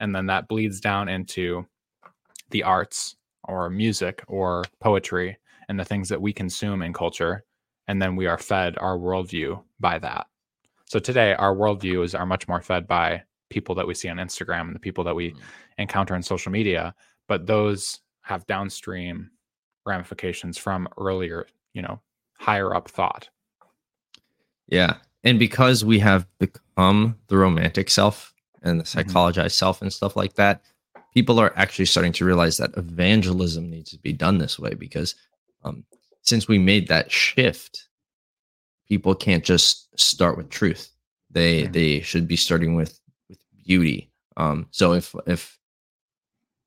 and 0.02 0.14
then 0.14 0.26
that 0.26 0.50
bleeds 0.50 0.82
down 0.82 1.08
into 1.08 1.66
the 2.50 2.64
arts 2.64 3.16
or 3.44 3.70
music 3.70 4.24
or 4.28 4.64
poetry 4.80 5.38
and 5.70 5.80
the 5.80 5.86
things 5.86 6.10
that 6.10 6.22
we 6.22 6.34
consume 6.34 6.82
in 6.82 6.94
culture, 6.94 7.44
and 7.88 8.02
then 8.02 8.16
we 8.16 8.28
are 8.28 8.38
fed 8.38 8.78
our 8.80 8.98
worldview 8.98 9.62
by 9.80 10.00
that. 10.00 10.28
So 10.86 11.00
today, 11.00 11.34
our 11.34 11.56
worldviews 11.56 12.18
are 12.18 12.26
much 12.26 12.48
more 12.48 12.62
fed 12.62 12.88
by 12.88 13.24
people 13.50 13.76
that 13.76 13.88
we 13.88 13.94
see 13.94 14.10
on 14.10 14.18
Instagram 14.18 14.62
and 14.62 14.76
the 14.76 14.80
people 14.80 15.04
that 15.04 15.16
we 15.16 15.32
Mm. 15.32 15.40
encounter 15.80 16.16
on 16.16 16.22
social 16.24 16.52
media, 16.52 16.94
but 17.28 17.46
those 17.48 18.02
have 18.22 18.46
downstream 18.48 19.30
ramifications 19.86 20.58
from 20.58 20.88
earlier, 20.98 21.48
you 21.74 21.82
know, 21.82 22.02
higher 22.40 22.74
up 22.74 22.90
thought. 22.90 23.30
Yeah. 24.68 24.98
And 25.24 25.40
because 25.40 25.86
we 25.86 26.00
have 26.00 26.28
become 26.40 27.18
the 27.28 27.38
romantic 27.38 27.90
self 27.90 28.34
and 28.62 28.80
the 28.80 28.84
Mm-hmm. 28.84 29.00
psychologized 29.10 29.52
self 29.54 29.82
and 29.82 29.92
stuff 29.94 30.16
like 30.16 30.34
that, 30.36 30.64
people 31.16 31.40
are 31.40 31.54
actually 31.58 31.86
starting 31.86 32.12
to 32.12 32.26
realize 32.26 32.58
that 32.58 32.76
evangelism 32.78 33.70
needs 33.70 33.90
to 33.92 33.98
be 34.00 34.14
done 34.14 34.38
this 34.38 34.60
way 34.60 34.74
because 34.76 35.16
um, 35.64 35.84
since 36.22 36.48
we 36.48 36.60
made 36.60 36.88
that 36.90 37.12
shift, 37.12 37.88
people 38.88 39.16
can't 39.16 39.44
just 39.44 39.98
start 40.00 40.38
with 40.38 40.50
truth. 40.50 40.92
They 41.32 41.64
Mhm. 41.64 41.74
they 41.74 42.02
should 42.02 42.28
be 42.28 42.36
starting 42.36 42.76
with 42.76 43.00
with 43.30 43.40
beauty. 43.66 44.12
Um, 44.38 44.68
so 44.72 44.94
if 44.94 45.16
if 45.26 45.58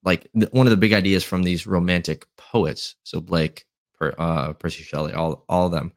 like 0.03 0.29
th- 0.33 0.51
one 0.53 0.67
of 0.67 0.71
the 0.71 0.77
big 0.77 0.93
ideas 0.95 1.23
from 1.25 1.43
these 1.43 1.67
romantic 1.67 2.27
poets, 2.37 2.97
so 3.05 3.21
Blake, 3.21 3.67
per, 3.99 4.15
uh, 4.19 4.53
Percy 4.55 4.83
Shelley, 4.83 5.13
all 5.13 5.45
all 5.49 5.67
of 5.67 5.73
them, 5.73 5.93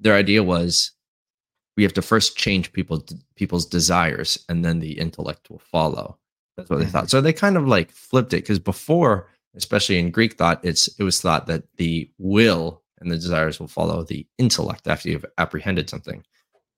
their 0.00 0.14
idea 0.14 0.42
was 0.42 0.92
we 1.76 1.82
have 1.82 1.94
to 1.94 2.02
first 2.02 2.36
change 2.36 2.72
people 2.72 3.04
people's 3.34 3.66
desires 3.66 4.38
and 4.48 4.64
then 4.64 4.78
the 4.78 4.92
intellect 4.98 5.50
will 5.50 5.58
follow 5.70 6.18
that's 6.56 6.70
what 6.70 6.78
they 6.78 6.86
thought 6.86 7.10
so 7.10 7.20
they 7.20 7.32
kind 7.32 7.56
of 7.56 7.66
like 7.66 7.90
flipped 7.90 8.32
it 8.32 8.42
because 8.42 8.58
before 8.58 9.28
especially 9.54 9.98
in 9.98 10.10
greek 10.10 10.34
thought 10.34 10.64
it's 10.64 10.88
it 10.98 11.02
was 11.02 11.20
thought 11.20 11.46
that 11.46 11.64
the 11.76 12.10
will 12.18 12.82
and 12.98 13.10
the 13.10 13.16
desires 13.16 13.58
will 13.58 13.68
follow 13.68 14.02
the 14.02 14.26
intellect 14.38 14.86
after 14.86 15.08
you've 15.08 15.26
apprehended 15.38 15.90
something 15.90 16.24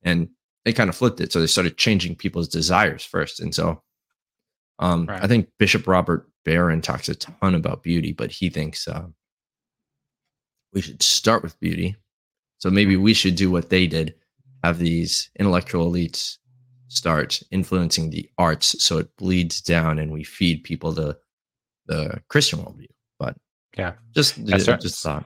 and 0.02 0.28
they 0.64 0.72
kind 0.72 0.88
of 0.88 0.96
flipped 0.96 1.20
it. 1.20 1.32
So 1.32 1.40
they 1.40 1.46
started 1.46 1.76
changing 1.76 2.16
people's 2.16 2.48
desires 2.48 3.04
first. 3.04 3.40
And 3.40 3.54
so 3.54 3.82
um, 4.78 5.06
Right. 5.06 5.22
I 5.22 5.26
think 5.26 5.48
Bishop 5.58 5.86
Robert 5.86 6.28
Barron 6.44 6.80
talks 6.80 7.08
a 7.08 7.14
ton 7.14 7.54
about 7.54 7.82
beauty, 7.82 8.12
but 8.12 8.30
he 8.30 8.48
thinks 8.50 8.88
uh, 8.88 9.06
we 10.72 10.80
should 10.80 11.02
start 11.02 11.42
with 11.42 11.58
beauty. 11.60 11.96
So 12.58 12.70
maybe 12.70 12.96
we 12.96 13.14
should 13.14 13.36
do 13.36 13.50
what 13.50 13.70
they 13.70 13.86
did 13.86 14.14
have 14.62 14.78
these 14.78 15.30
intellectual 15.38 15.92
elites 15.92 16.38
start 16.88 17.42
influencing 17.50 18.10
the 18.10 18.28
arts 18.38 18.82
so 18.82 18.98
it 18.98 19.08
bleeds 19.16 19.60
down 19.60 19.98
and 19.98 20.12
we 20.12 20.22
feed 20.24 20.62
people 20.64 20.92
the 20.92 21.16
the 21.86 22.20
Christian 22.28 22.58
worldview. 22.60 22.86
But 23.18 23.36
Yeah. 23.76 23.94
just 24.14 24.38
Yeah, 24.38 24.58
cer- 24.58 24.76
just 24.78 25.02
thought. 25.02 25.24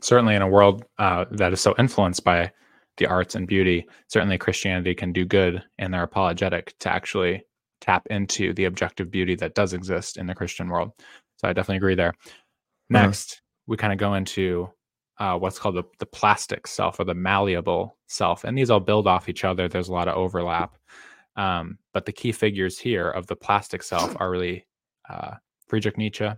certainly 0.00 0.34
in 0.34 0.42
a 0.42 0.48
world 0.48 0.84
uh, 0.98 1.24
that 1.32 1.52
is 1.52 1.60
so 1.60 1.74
influenced 1.78 2.22
by 2.24 2.52
the 2.98 3.06
arts 3.06 3.34
and 3.34 3.46
beauty, 3.48 3.86
certainly 4.08 4.38
Christianity 4.38 4.94
can 4.94 5.12
do 5.12 5.24
good 5.24 5.62
in 5.78 5.90
their 5.90 6.02
apologetic 6.02 6.74
to 6.80 6.88
actually 6.92 7.42
tap 7.80 8.06
into 8.10 8.52
the 8.54 8.66
objective 8.66 9.10
beauty 9.10 9.34
that 9.36 9.54
does 9.54 9.72
exist 9.72 10.18
in 10.18 10.26
the 10.26 10.34
Christian 10.34 10.68
world. 10.68 10.92
So 11.38 11.48
I 11.48 11.52
definitely 11.52 11.78
agree 11.78 11.94
there. 11.94 12.14
Next, 12.90 13.40
we 13.66 13.76
kind 13.76 13.92
of 13.92 13.98
go 13.98 14.14
into 14.14 14.68
uh, 15.20 15.38
what's 15.38 15.58
called 15.58 15.76
the, 15.76 15.84
the 15.98 16.06
plastic 16.06 16.66
self 16.66 16.98
or 16.98 17.04
the 17.04 17.14
malleable 17.14 17.96
self. 18.08 18.42
And 18.44 18.56
these 18.58 18.70
all 18.70 18.80
build 18.80 19.06
off 19.06 19.28
each 19.28 19.44
other. 19.44 19.68
There's 19.68 19.88
a 19.88 19.92
lot 19.92 20.08
of 20.08 20.16
overlap. 20.16 20.76
Um, 21.36 21.78
but 21.92 22.06
the 22.06 22.12
key 22.12 22.32
figures 22.32 22.78
here 22.78 23.10
of 23.10 23.26
the 23.26 23.36
plastic 23.36 23.82
self 23.82 24.16
are 24.18 24.30
really 24.30 24.66
uh, 25.08 25.34
Friedrich 25.68 25.96
Nietzsche, 25.98 26.28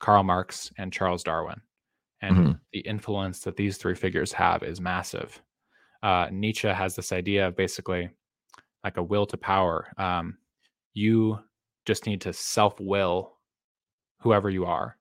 Karl 0.00 0.22
Marx, 0.24 0.72
and 0.78 0.92
Charles 0.92 1.22
Darwin. 1.22 1.60
And 2.22 2.36
Mhm. 2.36 2.60
the 2.72 2.80
influence 2.80 3.40
that 3.40 3.56
these 3.56 3.76
three 3.76 3.94
figures 3.94 4.32
have 4.32 4.62
is 4.62 4.80
massive. 4.80 5.40
Uh, 6.02 6.28
Nietzsche 6.32 6.68
has 6.68 6.96
this 6.96 7.12
idea 7.12 7.48
of 7.48 7.56
basically 7.56 8.10
like 8.82 8.96
a 8.96 9.02
will 9.02 9.26
to 9.26 9.36
power. 9.36 9.92
Um, 9.98 10.38
you 10.94 11.38
just 11.86 12.06
need 12.06 12.20
to 12.22 12.32
self 12.32 12.80
will 12.80 13.36
whoever 14.20 14.48
you 14.48 14.64
are. 14.64 14.96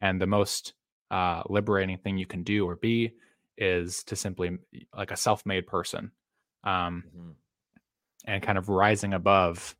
And 0.00 0.20
the 0.20 0.26
most 0.26 0.74
uh, 1.10 1.42
liberating 1.48 1.98
thing 1.98 2.18
you 2.18 2.26
can 2.26 2.42
do 2.42 2.68
or 2.68 2.76
be 2.76 3.12
is 3.56 4.04
to 4.04 4.16
simply 4.16 4.58
like 4.96 5.10
a 5.10 5.16
self 5.16 5.44
made 5.44 5.66
person 5.66 6.10
um, 6.64 7.04
and 8.26 8.42
kind 8.42 8.58
of 8.58 8.68
rising 8.68 9.14
above 9.14 9.76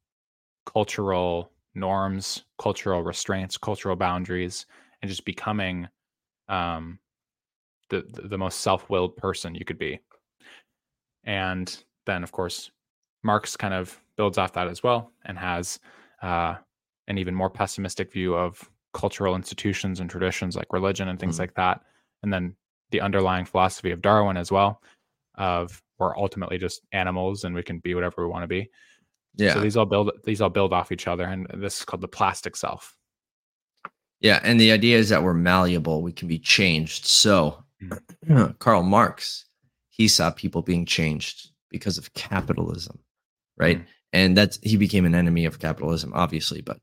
cultural 0.66 1.50
norms, 1.74 2.44
cultural 2.58 3.02
restraints, 3.02 3.56
cultural 3.56 3.96
boundaries, 3.96 4.66
and 5.00 5.08
just 5.08 5.24
becoming 5.24 5.88
um, 6.48 6.98
the 7.90 8.04
the 8.24 8.38
most 8.38 8.60
self 8.60 8.88
willed 8.90 9.16
person 9.16 9.54
you 9.54 9.64
could 9.64 9.78
be. 9.78 10.00
And 11.24 11.84
then, 12.06 12.22
of 12.22 12.32
course, 12.32 12.70
Marx 13.22 13.56
kind 13.56 13.74
of 13.74 14.00
builds 14.16 14.38
off 14.38 14.54
that 14.54 14.68
as 14.68 14.82
well 14.82 15.12
and 15.24 15.38
has 15.38 15.78
uh, 16.22 16.56
an 17.06 17.18
even 17.18 17.34
more 17.34 17.50
pessimistic 17.50 18.12
view 18.12 18.34
of 18.34 18.68
cultural 18.94 19.34
institutions 19.36 20.00
and 20.00 20.08
traditions 20.10 20.56
like 20.56 20.72
religion 20.72 21.08
and 21.08 21.18
things 21.20 21.36
Mhm. 21.36 21.40
like 21.40 21.54
that. 21.54 21.82
And 22.22 22.32
then 22.32 22.56
the 22.90 23.00
underlying 23.00 23.44
philosophy 23.44 23.90
of 23.90 24.00
Darwin 24.02 24.36
as 24.36 24.50
well, 24.50 24.82
of 25.36 25.82
we're 25.98 26.16
ultimately 26.16 26.58
just 26.58 26.80
animals 26.92 27.44
and 27.44 27.54
we 27.54 27.62
can 27.62 27.78
be 27.80 27.94
whatever 27.94 28.24
we 28.24 28.30
want 28.30 28.42
to 28.44 28.48
be. 28.48 28.70
Yeah. 29.36 29.54
So 29.54 29.60
these 29.60 29.76
all 29.76 29.86
build 29.86 30.10
these 30.24 30.40
all 30.40 30.48
build 30.50 30.72
off 30.72 30.90
each 30.90 31.06
other, 31.06 31.24
and 31.24 31.46
this 31.54 31.78
is 31.80 31.84
called 31.84 32.00
the 32.00 32.08
plastic 32.08 32.56
self. 32.56 32.96
Yeah, 34.20 34.40
and 34.42 34.58
the 34.60 34.72
idea 34.72 34.98
is 34.98 35.10
that 35.10 35.22
we're 35.22 35.34
malleable, 35.34 36.02
we 36.02 36.12
can 36.12 36.26
be 36.28 36.38
changed. 36.38 37.06
So, 37.06 37.62
Mm. 38.26 38.58
Karl 38.58 38.82
Marx, 38.82 39.44
he 39.90 40.08
saw 40.08 40.30
people 40.32 40.62
being 40.62 40.84
changed 40.84 41.50
because 41.70 41.96
of 41.96 42.12
capitalism, 42.14 42.98
right? 43.56 43.78
Mm. 43.78 43.86
And 44.12 44.36
that's 44.36 44.58
he 44.64 44.76
became 44.76 45.04
an 45.04 45.14
enemy 45.14 45.44
of 45.44 45.60
capitalism, 45.60 46.12
obviously, 46.14 46.60
but 46.60 46.80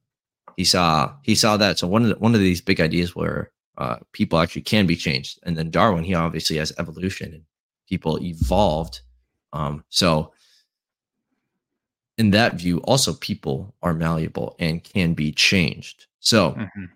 he 0.58 0.64
saw 0.64 1.14
he 1.24 1.36
saw 1.36 1.58
that. 1.58 1.78
So 1.80 1.88
one 1.88 2.04
of 2.04 2.10
the, 2.10 2.16
one 2.16 2.34
of 2.34 2.42
these 2.42 2.62
big 2.62 2.80
ideas 2.82 3.16
where 3.16 3.52
uh, 3.78 3.98
people 4.14 4.40
actually 4.40 4.62
can 4.62 4.86
be 4.86 4.96
changed, 4.96 5.40
and 5.44 5.58
then 5.58 5.70
Darwin, 5.70 6.04
he 6.04 6.14
obviously 6.14 6.58
has 6.58 6.74
evolution 6.78 7.34
and 7.34 7.44
people 7.88 8.22
evolved. 8.24 9.02
Um, 9.54 9.84
so 9.90 10.32
in 12.18 12.32
that 12.32 12.56
view, 12.56 12.80
also 12.80 13.14
people 13.14 13.74
are 13.84 13.94
malleable 13.94 14.56
and 14.60 14.84
can 14.84 15.14
be 15.14 15.32
changed. 15.32 16.08
So 16.20 16.52
Mhm. 16.54 16.90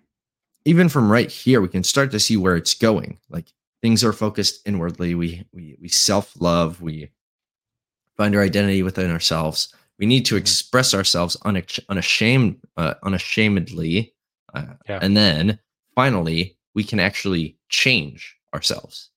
even 0.64 0.88
from 0.88 1.10
right 1.12 1.30
here, 1.30 1.60
we 1.60 1.68
can 1.68 1.84
start 1.84 2.10
to 2.12 2.20
see 2.20 2.36
where 2.36 2.56
it's 2.56 2.74
going. 2.74 3.18
Like 3.28 3.52
things 3.82 4.02
are 4.02 4.12
focused 4.12 4.66
inwardly. 4.66 5.14
We 5.14 5.44
we 5.52 5.76
we 5.80 5.88
self 5.88 6.34
love. 6.40 6.80
We 6.80 7.10
find 8.16 8.34
our 8.34 8.42
identity 8.42 8.82
within 8.82 9.10
ourselves. 9.10 9.74
We 10.00 10.06
need 10.06 10.24
to 10.26 10.34
Mhm. 10.34 10.38
express 10.38 10.94
ourselves 10.94 11.36
unash- 11.44 11.84
unashamed, 11.90 12.58
uh, 12.78 12.94
unashamedly, 13.02 14.14
uh, 14.54 14.74
Yeah. 14.88 14.98
and 15.02 15.14
then 15.16 15.60
finally 15.94 16.56
we 16.74 16.82
can 16.84 16.98
actually 16.98 17.58
change 17.68 18.36
ourselves. 18.54 19.10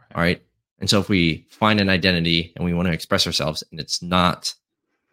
Right. 0.00 0.16
All 0.16 0.22
right. 0.22 0.42
And 0.80 0.90
so 0.90 0.98
if 0.98 1.08
we 1.08 1.46
find 1.50 1.80
an 1.80 1.88
identity 1.88 2.52
and 2.56 2.64
we 2.64 2.74
want 2.74 2.88
to 2.88 2.92
express 2.92 3.26
ourselves, 3.26 3.62
and 3.70 3.78
it's 3.78 4.02
not 4.02 4.52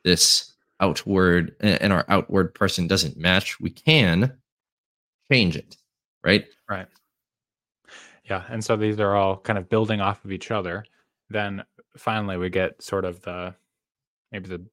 this 0.04 0.54
outward, 0.80 1.56
and 1.60 1.94
our 1.94 2.06
outward 2.10 2.56
person 2.56 2.88
doesn't 2.88 3.16
match, 3.16 3.60
we 3.60 3.70
can 3.70 4.42
change 5.32 5.56
it. 5.56 5.78
Right. 6.24 6.48
Right. 6.68 6.88
Yeah. 8.26 8.44
And 8.50 8.66
so 8.66 8.76
these 8.76 9.00
are 9.00 9.16
all 9.16 9.38
kind 9.38 9.60
of 9.60 9.70
building 9.70 10.02
off 10.02 10.26
of 10.26 10.32
each 10.32 10.50
other. 10.50 10.84
Then 11.30 11.64
finally, 11.98 12.38
we 12.38 12.50
get 12.50 12.82
sort 12.82 13.06
of 13.06 13.22
the 13.22 13.56
maybe 14.32 14.50
the 14.50 14.66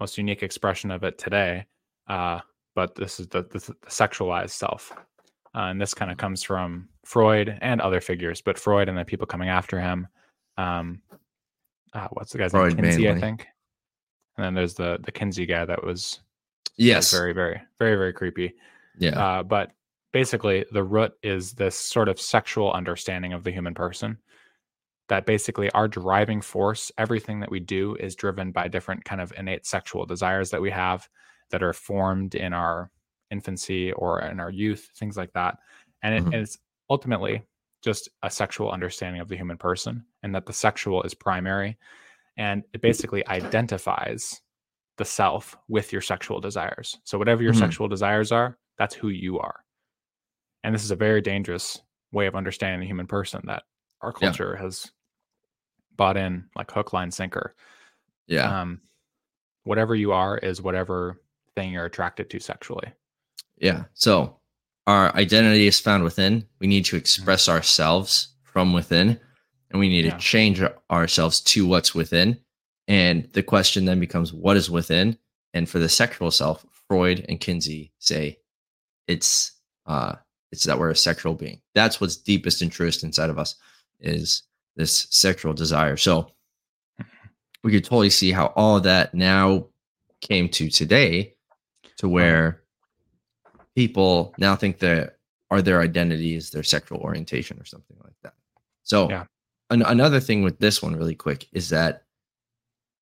most 0.00 0.18
unique 0.18 0.42
expression 0.42 0.90
of 0.90 1.02
it 1.04 1.18
today. 1.18 1.66
Uh, 2.08 2.40
but 2.74 2.94
this 2.94 3.18
is 3.20 3.26
the, 3.28 3.42
the, 3.42 3.58
the 3.58 3.74
sexualized 3.88 4.50
self. 4.50 4.92
Uh, 5.54 5.70
and 5.70 5.80
this 5.80 5.94
kind 5.94 6.10
of 6.10 6.16
comes 6.18 6.42
from 6.42 6.88
Freud 7.04 7.58
and 7.60 7.80
other 7.80 8.00
figures, 8.00 8.40
but 8.40 8.58
Freud 8.58 8.88
and 8.88 8.96
the 8.96 9.04
people 9.04 9.26
coming 9.26 9.48
after 9.48 9.80
him. 9.80 10.06
Um, 10.56 11.00
uh, 11.94 12.08
what's 12.12 12.32
the 12.32 12.38
guy's 12.38 12.50
Freud 12.52 12.74
name? 12.76 12.84
Kinsey, 12.84 13.08
I 13.10 13.18
think. 13.18 13.46
And 14.36 14.44
then 14.44 14.54
there's 14.54 14.74
the 14.74 14.98
the 15.02 15.10
Kinsey 15.10 15.46
guy 15.46 15.64
that 15.64 15.82
was, 15.82 16.20
was 16.20 16.20
Yes. 16.76 17.10
very, 17.10 17.32
very, 17.32 17.60
very, 17.78 17.96
very 17.96 18.12
creepy. 18.12 18.54
yeah. 18.98 19.18
Uh, 19.18 19.42
but 19.42 19.72
basically, 20.12 20.64
the 20.70 20.84
root 20.84 21.12
is 21.22 21.52
this 21.52 21.74
sort 21.76 22.08
of 22.08 22.20
sexual 22.20 22.72
understanding 22.72 23.32
of 23.32 23.42
the 23.42 23.50
human 23.50 23.74
person. 23.74 24.18
That 25.08 25.24
basically 25.26 25.70
our 25.70 25.88
driving 25.88 26.40
force, 26.42 26.92
everything 26.98 27.40
that 27.40 27.50
we 27.50 27.60
do 27.60 27.94
is 27.96 28.14
driven 28.14 28.52
by 28.52 28.68
different 28.68 29.04
kind 29.04 29.20
of 29.20 29.32
innate 29.36 29.64
sexual 29.66 30.04
desires 30.04 30.50
that 30.50 30.60
we 30.60 30.70
have 30.70 31.08
that 31.50 31.62
are 31.62 31.72
formed 31.72 32.34
in 32.34 32.52
our 32.52 32.90
infancy 33.30 33.92
or 33.92 34.20
in 34.20 34.38
our 34.38 34.50
youth, 34.50 34.90
things 34.96 35.16
like 35.16 35.32
that. 35.32 35.58
And 36.02 36.14
it, 36.14 36.24
Mhm. 36.24 36.34
it's 36.34 36.58
ultimately 36.90 37.42
just 37.82 38.08
a 38.22 38.30
sexual 38.30 38.70
understanding 38.70 39.20
of 39.20 39.28
the 39.28 39.36
human 39.36 39.56
person, 39.56 40.04
and 40.22 40.34
that 40.34 40.46
the 40.46 40.52
sexual 40.52 41.02
is 41.04 41.14
primary. 41.14 41.78
And 42.36 42.64
it 42.74 42.80
basically 42.82 43.26
identifies 43.28 44.42
the 44.98 45.04
self 45.04 45.56
with 45.68 45.92
your 45.92 46.02
sexual 46.02 46.40
desires. 46.40 46.98
So, 47.04 47.18
whatever 47.18 47.42
your 47.42 47.52
Mhm. 47.52 47.58
sexual 47.60 47.88
desires 47.88 48.30
are, 48.32 48.58
that's 48.78 48.94
who 48.94 49.08
you 49.08 49.38
are. 49.38 49.64
And 50.64 50.74
this 50.74 50.84
is 50.84 50.90
a 50.90 50.96
very 50.96 51.20
dangerous 51.20 51.80
way 52.12 52.26
of 52.26 52.34
understanding 52.34 52.80
the 52.80 52.86
human 52.86 53.06
person 53.06 53.42
that 53.46 53.62
our 54.02 54.10
Yeah. 54.10 54.28
culture 54.28 54.56
has 54.56 54.92
bought 55.98 56.16
in 56.16 56.46
like 56.56 56.70
hook, 56.70 56.94
line, 56.94 57.10
sinker. 57.10 57.54
yeah. 58.26 58.60
Um, 58.62 58.80
whatever 59.64 59.94
you 59.94 60.12
are 60.12 60.38
is 60.38 60.62
whatever 60.62 61.20
thing 61.54 61.72
you're 61.72 61.84
attracted 61.84 62.30
to 62.30 62.40
sexually. 62.40 62.90
Yeah. 63.58 63.84
So 63.92 64.38
our 64.86 65.14
identity 65.14 65.66
is 65.66 65.78
found 65.78 66.04
within. 66.04 66.46
We 66.60 66.66
need 66.66 66.86
to 66.86 66.96
express 66.96 67.48
ourselves 67.50 68.28
from 68.44 68.72
within, 68.72 69.20
and 69.70 69.78
we 69.80 69.90
need 69.90 70.06
Yeah. 70.06 70.12
to 70.12 70.18
change 70.18 70.62
ourselves 70.90 71.42
to 71.42 71.66
what's 71.66 71.94
within. 71.94 72.40
And 72.86 73.28
the 73.34 73.42
question 73.42 73.84
then 73.84 74.00
becomes, 74.00 74.32
what 74.32 74.56
is 74.56 74.70
within? 74.70 75.18
And 75.52 75.68
for 75.68 75.78
the 75.78 75.88
sexual 75.90 76.30
self, 76.30 76.64
Freud 76.88 77.26
and 77.28 77.38
Kinsey 77.38 77.92
say 77.98 78.38
it's 79.06 79.52
uh 79.84 80.14
it's 80.52 80.64
that 80.64 80.78
we're 80.78 80.90
a 80.90 80.96
sexual 80.96 81.34
being. 81.34 81.60
That's 81.74 82.00
what's 82.00 82.16
deepest 82.16 82.62
and 82.62 82.72
truest 82.72 83.04
inside 83.04 83.28
of 83.28 83.38
us 83.38 83.56
is 84.00 84.44
this 84.78 85.08
sexual 85.10 85.52
desire. 85.52 85.96
So 85.98 86.30
we 87.62 87.72
could 87.72 87.84
totally 87.84 88.10
see 88.10 88.30
how 88.32 88.46
all 88.56 88.76
of 88.78 88.84
that 88.84 89.12
now 89.12 89.66
came 90.22 90.48
to 90.50 90.70
today 90.70 91.34
to 91.98 92.08
where 92.08 92.62
people 93.74 94.34
now 94.38 94.54
think 94.56 94.78
that 94.78 95.18
are 95.50 95.60
their 95.60 95.80
identity 95.80 96.34
is 96.36 96.50
their 96.50 96.62
sexual 96.62 96.98
orientation 97.00 97.58
or 97.60 97.64
something 97.64 97.96
like 98.04 98.14
that. 98.22 98.34
So 98.84 99.10
Yeah. 99.10 99.24
an- 99.70 99.82
another 99.82 100.20
thing 100.20 100.42
with 100.42 100.58
this 100.60 100.80
one 100.82 100.94
really 100.94 101.14
quick 101.16 101.48
is 101.52 101.68
that 101.70 102.04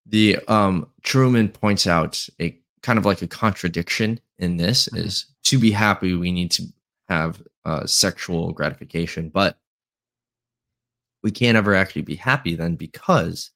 the 0.07 0.37
um 0.49 0.91
Trueman 1.03 1.53
points 1.53 1.87
out 1.87 2.27
a 2.41 2.59
kind 2.83 2.99
of 2.99 3.05
like 3.05 3.21
a 3.23 3.27
contradiction 3.27 4.19
in 4.39 4.57
this 4.57 4.89
Mhm. 4.89 4.99
is 5.05 5.27
to 5.45 5.59
be 5.59 5.73
happy 5.73 6.15
we 6.15 6.33
need 6.33 6.51
to 6.53 6.63
have 7.09 7.43
uh, 7.65 7.85
sexual 7.87 8.53
gratification 8.53 9.29
but 9.29 9.59
we 11.27 11.33
can't 11.33 11.57
ever 11.57 11.75
actually 11.75 12.03
be 12.03 12.15
happy 12.15 12.55
then 12.55 12.77
because 12.77 13.51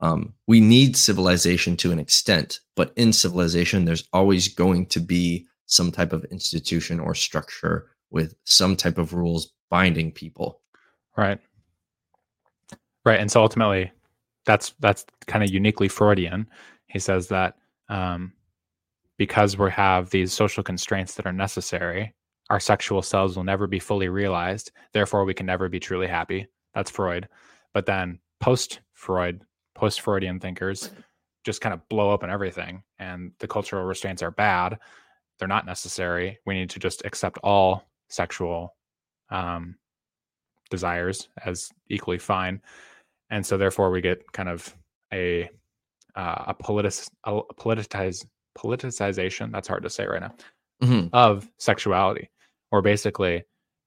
um, 0.00 0.34
we 0.48 0.58
need 0.58 0.96
civilization 0.96 1.76
to 1.76 1.92
an 1.92 2.00
extent, 2.00 2.58
but 2.74 2.92
in 2.96 3.12
civilization, 3.12 3.84
there's 3.84 4.08
always 4.12 4.48
going 4.48 4.86
to 4.86 4.98
be 4.98 5.46
some 5.66 5.92
type 5.92 6.12
of 6.12 6.24
institution 6.32 6.98
or 6.98 7.14
structure 7.14 7.90
with 8.10 8.34
some 8.42 8.74
type 8.74 8.98
of 8.98 9.14
rules 9.14 9.52
binding 9.70 10.10
people. 10.10 10.62
Right. 11.16 11.38
Right. 13.04 13.20
And 13.20 13.30
so 13.30 13.40
ultimately, 13.40 13.92
that's 14.44 14.74
that's 14.80 15.06
kind 15.28 15.44
of 15.44 15.50
uniquely 15.50 15.86
Freudian. 15.86 16.48
He 16.88 16.98
says 16.98 17.28
that 17.28 17.54
um, 17.88 18.32
because 19.16 19.56
we 19.56 19.70
have 19.70 20.10
these 20.10 20.32
social 20.32 20.64
constraints 20.64 21.14
that 21.14 21.26
are 21.26 21.32
necessary, 21.32 22.14
our 22.50 22.58
sexual 22.58 23.00
selves 23.00 23.36
will 23.36 23.44
never 23.44 23.68
be 23.68 23.78
fully 23.78 24.08
realized. 24.08 24.72
Therefore, 24.92 25.24
we 25.24 25.34
can 25.34 25.46
never 25.46 25.68
be 25.68 25.78
truly 25.78 26.08
happy. 26.08 26.48
That's 26.74 26.90
Freud. 26.90 27.28
But 27.74 27.86
then 27.86 28.18
post 28.40 28.80
Freud, 28.94 29.42
post 29.74 30.00
Freudian 30.00 30.40
thinkers 30.40 30.90
just 31.44 31.60
kind 31.60 31.72
of 31.72 31.88
blow 31.88 32.10
up 32.10 32.22
and 32.22 32.30
everything. 32.30 32.82
And 32.98 33.32
the 33.40 33.48
cultural 33.48 33.84
restraints 33.84 34.22
are 34.22 34.30
bad. 34.30 34.78
They're 35.38 35.48
not 35.48 35.66
necessary. 35.66 36.38
We 36.46 36.54
need 36.54 36.70
to 36.70 36.78
just 36.78 37.04
accept 37.04 37.38
all 37.42 37.88
sexual 38.08 38.76
um, 39.30 39.76
desires 40.70 41.28
as 41.44 41.70
equally 41.88 42.18
fine. 42.18 42.60
And 43.30 43.44
so 43.44 43.56
therefore 43.56 43.90
we 43.90 44.00
get 44.00 44.30
kind 44.32 44.48
of 44.48 44.74
a 45.12 45.48
uh, 46.14 46.44
a, 46.48 46.54
politic, 46.54 46.92
a 47.24 47.40
politicize, 47.58 48.26
politicization, 48.56 49.50
that's 49.50 49.68
hard 49.68 49.82
to 49.82 49.90
say 49.90 50.06
right 50.06 50.20
now, 50.20 50.34
mm-hmm. 50.82 51.06
of 51.14 51.48
sexuality, 51.58 52.28
or 52.70 52.82
basically 52.82 53.42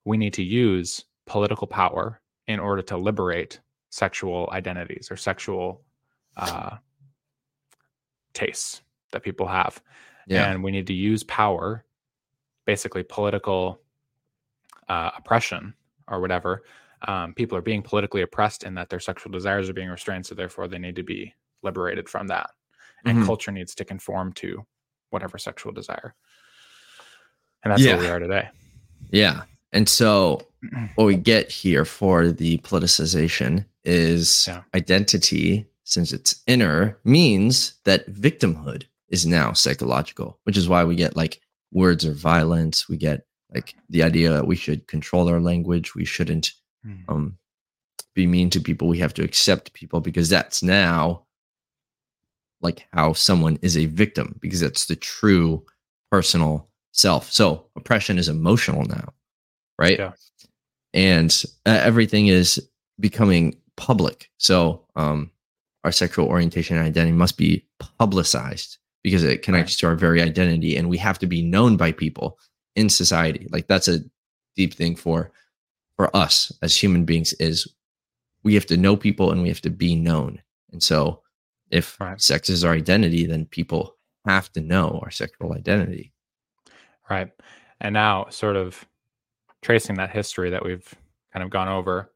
we 0.05 0.17
need 0.17 0.33
to 0.33 0.43
use 0.43 1.05
political 1.27 1.67
power 1.67 2.19
in 2.47 2.59
order 2.59 2.81
to 2.83 2.97
liberate 2.97 3.59
sexual 3.89 4.49
identities 4.51 5.09
or 5.09 5.17
sexual 5.17 5.81
uh, 6.37 6.77
tastes 8.33 8.81
that 9.11 9.23
people 9.23 9.47
have. 9.47 9.81
Yeah. 10.27 10.51
And 10.51 10.63
we 10.63 10.71
need 10.71 10.87
to 10.87 10.93
use 10.93 11.23
power, 11.23 11.85
basically 12.65 13.03
political 13.03 13.79
uh, 14.89 15.11
oppression 15.17 15.73
or 16.07 16.19
whatever. 16.19 16.63
Um, 17.07 17.33
people 17.33 17.57
are 17.57 17.61
being 17.61 17.81
politically 17.81 18.21
oppressed 18.21 18.63
in 18.63 18.75
that 18.75 18.89
their 18.89 18.99
sexual 18.99 19.31
desires 19.31 19.69
are 19.69 19.73
being 19.73 19.89
restrained. 19.89 20.25
So 20.25 20.35
therefore, 20.35 20.67
they 20.67 20.79
need 20.79 20.95
to 20.95 21.03
be 21.03 21.33
liberated 21.63 22.09
from 22.09 22.27
that. 22.27 22.49
And 23.05 23.19
mm-hmm. 23.19 23.27
culture 23.27 23.51
needs 23.51 23.75
to 23.75 23.85
conform 23.85 24.33
to 24.33 24.65
whatever 25.11 25.37
sexual 25.37 25.71
desire. 25.71 26.15
And 27.63 27.71
that's 27.71 27.81
yeah. 27.81 27.93
where 27.93 28.03
we 28.03 28.09
are 28.09 28.19
today. 28.19 28.49
Yeah. 29.09 29.43
And 29.71 29.87
so 29.87 30.47
what 30.95 31.05
we 31.05 31.15
get 31.15 31.51
here 31.51 31.85
for 31.85 32.31
the 32.31 32.57
politicization 32.59 33.65
is 33.83 34.47
yeah. 34.47 34.61
identity, 34.73 35.65
since 35.83 36.11
it's 36.11 36.41
inner, 36.47 36.97
means 37.03 37.75
that 37.83 38.09
victimhood 38.11 38.83
is 39.09 39.25
now 39.25 39.53
psychological, 39.53 40.39
which 40.43 40.57
is 40.57 40.67
why 40.67 40.83
we 40.83 40.95
get 40.95 41.15
like 41.15 41.41
words 41.71 42.05
of 42.05 42.15
violence. 42.15 42.89
We 42.89 42.97
get 42.97 43.25
like 43.53 43.75
the 43.89 44.03
idea 44.03 44.31
that 44.31 44.47
we 44.47 44.55
should 44.55 44.87
control 44.87 45.29
our 45.29 45.39
language. 45.39 45.95
We 45.95 46.05
shouldn't 46.05 46.51
mm. 46.85 47.03
um, 47.07 47.37
be 48.13 48.25
mean 48.27 48.49
to 48.51 48.59
people. 48.59 48.87
We 48.87 48.99
have 48.99 49.13
to 49.15 49.23
accept 49.23 49.73
people 49.73 50.01
because 50.01 50.29
that's 50.29 50.63
now 50.63 51.23
like 52.61 52.87
how 52.93 53.13
someone 53.13 53.59
is 53.61 53.77
a 53.77 53.85
victim 53.85 54.37
because 54.39 54.59
that's 54.59 54.85
the 54.85 54.95
true 54.95 55.63
personal 56.11 56.69
self. 56.93 57.31
So 57.31 57.67
oppression 57.75 58.17
is 58.17 58.29
emotional 58.29 58.83
now 58.85 59.13
right? 59.77 59.99
Yeah. 59.99 60.11
And 60.95 61.43
uh, 61.67 61.79
everything 61.83 62.27
is 62.27 62.59
becoming 62.99 63.55
public. 63.75 64.31
So 64.37 64.81
um, 64.95 65.29
our 65.83 65.91
sexual 65.91 66.27
orientation 66.27 66.77
and 66.77 66.87
identity 66.87 67.11
must 67.11 67.37
be 67.37 67.63
publicized 67.99 68.77
because 69.03 69.23
it 69.23 69.43
connects 69.43 69.75
to 69.77 69.87
our 69.87 69.95
very 69.95 70.19
identity, 70.19 70.75
and 70.75 70.89
we 70.89 70.97
have 70.97 71.19
to 71.19 71.27
be 71.27 71.43
known 71.43 71.77
by 71.77 71.91
people 71.91 72.39
in 72.75 72.89
society. 72.89 73.47
Like 73.51 73.67
that's 73.67 73.87
a 73.87 73.99
deep 74.55 74.73
thing 74.73 74.95
for 74.95 75.31
for 75.95 76.15
us 76.15 76.51
as 76.61 76.75
human 76.75 77.05
beings 77.05 77.33
is 77.33 77.67
we 78.43 78.53
have 78.53 78.65
to 78.65 78.77
know 78.77 78.95
people 78.95 79.31
and 79.31 79.41
we 79.41 79.47
have 79.47 79.61
to 79.61 79.69
be 79.69 79.95
known. 79.95 80.41
And 80.71 80.81
so 80.81 81.21
if 81.71 81.99
right. 81.99 82.19
sex 82.21 82.49
is 82.49 82.63
our 82.63 82.73
identity, 82.73 83.25
then 83.25 83.45
people 83.45 83.95
have 84.25 84.51
to 84.53 84.61
know 84.61 84.99
our 85.03 85.11
sexual 85.11 85.53
identity. 85.53 86.13
Right. 87.09 87.31
And 87.79 87.93
now, 87.93 88.27
sort 88.29 88.55
of 88.55 88.85
tracing 89.65 89.95
that 89.95 90.11
history 90.11 90.51
that 90.51 90.63
we've 90.63 90.93
kind 91.33 91.43
of 91.43 91.49
gone 91.49 91.67
over 91.67 92.11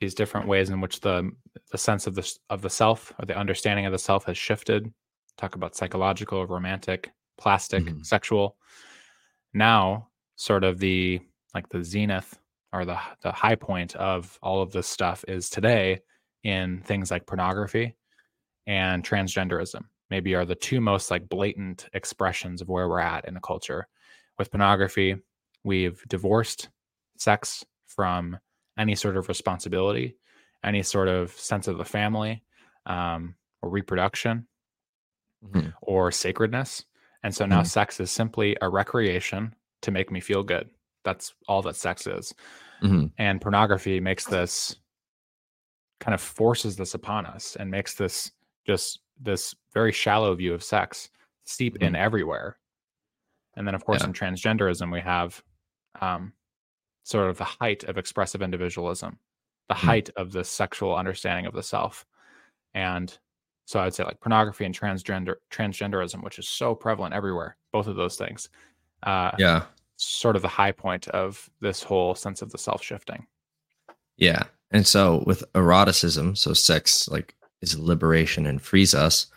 these 0.00 0.14
different 0.14 0.46
ways 0.46 0.70
in 0.70 0.80
which 0.80 1.00
the 1.00 1.28
the 1.72 1.78
sense 1.78 2.06
of 2.06 2.14
the 2.14 2.32
of 2.48 2.62
the 2.62 2.70
self 2.70 3.12
or 3.18 3.26
the 3.26 3.36
understanding 3.36 3.86
of 3.86 3.92
the 3.92 3.98
self 3.98 4.24
has 4.24 4.38
shifted. 4.38 4.92
Talk 5.36 5.56
about 5.56 5.74
psychological 5.74 6.46
romantic 6.46 7.10
plastic 7.38 7.82
mm-hmm. 7.82 8.02
sexual. 8.02 8.56
Now 9.52 10.10
sort 10.36 10.62
of 10.62 10.78
the 10.78 11.20
like 11.54 11.68
the 11.70 11.82
zenith 11.82 12.38
or 12.72 12.84
the 12.84 12.98
the 13.20 13.32
high 13.32 13.56
point 13.56 13.96
of 13.96 14.38
all 14.40 14.62
of 14.62 14.70
this 14.70 14.86
stuff 14.86 15.24
is 15.26 15.50
today 15.50 15.98
in 16.44 16.82
things 16.82 17.10
like 17.10 17.26
pornography 17.26 17.96
and 18.68 19.02
transgenderism. 19.02 19.82
Maybe 20.08 20.36
are 20.36 20.44
the 20.44 20.54
two 20.54 20.80
most 20.80 21.10
like 21.10 21.28
blatant 21.28 21.88
expressions 21.94 22.62
of 22.62 22.68
where 22.68 22.88
we're 22.88 23.00
at 23.00 23.26
in 23.26 23.34
the 23.34 23.40
culture. 23.40 23.88
With 24.38 24.52
pornography 24.52 25.16
we've 25.64 26.00
divorced 26.06 26.68
sex 27.20 27.64
from 27.86 28.38
any 28.78 28.94
sort 28.94 29.16
of 29.16 29.28
responsibility, 29.28 30.16
any 30.64 30.82
sort 30.82 31.08
of 31.08 31.32
sense 31.32 31.68
of 31.68 31.78
the 31.78 31.84
family, 31.84 32.42
um, 32.86 33.34
or 33.62 33.70
reproduction, 33.70 34.46
mm-hmm. 35.44 35.68
or 35.82 36.10
sacredness. 36.10 36.84
And 37.22 37.34
so 37.34 37.46
now 37.46 37.60
mm-hmm. 37.60 37.66
sex 37.66 38.00
is 38.00 38.10
simply 38.10 38.56
a 38.60 38.68
recreation 38.68 39.54
to 39.82 39.90
make 39.90 40.10
me 40.10 40.20
feel 40.20 40.42
good. 40.42 40.68
That's 41.04 41.34
all 41.48 41.62
that 41.62 41.76
sex 41.76 42.06
is. 42.06 42.34
Mm-hmm. 42.82 43.06
And 43.18 43.40
pornography 43.40 44.00
makes 44.00 44.24
this 44.26 44.76
kind 46.00 46.14
of 46.14 46.20
forces 46.20 46.76
this 46.76 46.94
upon 46.94 47.26
us 47.26 47.56
and 47.56 47.70
makes 47.70 47.94
this 47.94 48.30
just 48.66 49.00
this 49.20 49.54
very 49.72 49.92
shallow 49.92 50.34
view 50.34 50.52
of 50.52 50.62
sex 50.62 51.08
seep 51.44 51.76
in 51.76 51.92
mm-hmm. 51.92 51.96
everywhere. 51.96 52.58
And 53.56 53.66
then, 53.66 53.74
of 53.74 53.84
course, 53.84 54.02
yeah. 54.02 54.08
in 54.08 54.12
transgenderism, 54.12 54.92
we 54.92 55.00
have 55.00 55.42
um, 56.00 56.34
sort 57.06 57.30
of 57.30 57.38
the 57.38 57.44
height 57.44 57.84
of 57.84 57.98
expressive 57.98 58.42
individualism, 58.42 59.16
the 59.68 59.76
mm. 59.76 59.78
height 59.78 60.10
of 60.16 60.32
the 60.32 60.42
sexual 60.42 60.96
understanding 60.96 61.46
of 61.46 61.54
the 61.54 61.62
self. 61.62 62.04
And 62.74 63.16
so 63.64 63.78
I'd 63.78 63.94
say 63.94 64.02
like 64.02 64.18
pornography 64.20 64.64
and 64.64 64.76
transgender 64.76 65.36
transgenderism, 65.52 66.24
which 66.24 66.40
is 66.40 66.48
so 66.48 66.74
prevalent 66.74 67.14
everywhere, 67.14 67.56
both 67.72 67.86
of 67.86 67.94
those 67.94 68.16
things. 68.16 68.48
Uh, 69.04 69.30
yeah. 69.38 69.62
Sort 69.96 70.34
of 70.34 70.42
the 70.42 70.48
high 70.48 70.72
point 70.72 71.06
of 71.08 71.48
this 71.60 71.80
whole 71.80 72.16
sense 72.16 72.42
of 72.42 72.50
the 72.50 72.58
self 72.58 72.82
shifting. 72.82 73.24
Yeah. 74.16 74.42
And 74.72 74.84
so 74.84 75.22
with 75.26 75.44
eroticism, 75.54 76.34
so 76.34 76.54
sex 76.54 77.08
like 77.08 77.36
is 77.62 77.78
liberation 77.78 78.46
and 78.46 78.60
frees 78.60 78.96
us. 78.96 79.28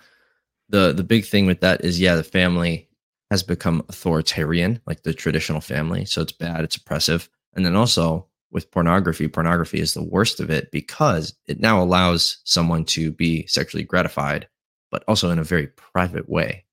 The 0.69 0.91
the 0.91 1.03
big 1.03 1.25
thing 1.25 1.45
with 1.45 1.59
that 1.59 1.85
is 1.85 1.99
yeah, 1.99 2.15
the 2.15 2.23
family 2.23 2.89
has 3.29 3.43
become 3.43 3.85
authoritarian, 3.89 4.81
like 4.87 5.03
the 5.03 5.13
traditional 5.13 5.61
family. 5.61 6.05
So 6.05 6.23
it's 6.23 6.31
bad, 6.31 6.63
it's 6.63 6.75
oppressive. 6.75 7.29
And 7.55 7.65
then 7.65 7.75
also 7.75 8.27
with 8.51 8.71
pornography, 8.71 9.27
pornography 9.27 9.79
is 9.79 9.93
the 9.93 10.03
worst 10.03 10.39
of 10.39 10.49
it 10.49 10.71
because 10.71 11.35
it 11.47 11.59
now 11.59 11.81
allows 11.81 12.37
someone 12.43 12.85
to 12.85 13.11
be 13.11 13.45
sexually 13.47 13.83
gratified, 13.83 14.47
but 14.91 15.03
also 15.07 15.29
in 15.29 15.39
a 15.39 15.43
very 15.43 15.67
private 15.67 16.27
way. 16.29 16.65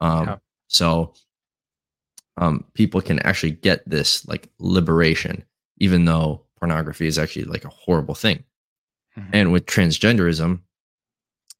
Um, 0.00 0.26
yeah. 0.26 0.36
So 0.68 1.14
um, 2.36 2.64
people 2.74 3.00
can 3.00 3.20
actually 3.20 3.52
get 3.52 3.88
this 3.88 4.26
like 4.26 4.48
liberation, 4.58 5.44
even 5.78 6.04
though 6.04 6.44
pornography 6.58 7.06
is 7.06 7.18
actually 7.18 7.44
like 7.44 7.64
a 7.64 7.70
horrible 7.70 8.14
thing. 8.14 8.44
Mm-hmm. 9.16 9.30
And 9.32 9.52
with 9.52 9.66
transgenderism, 9.66 10.60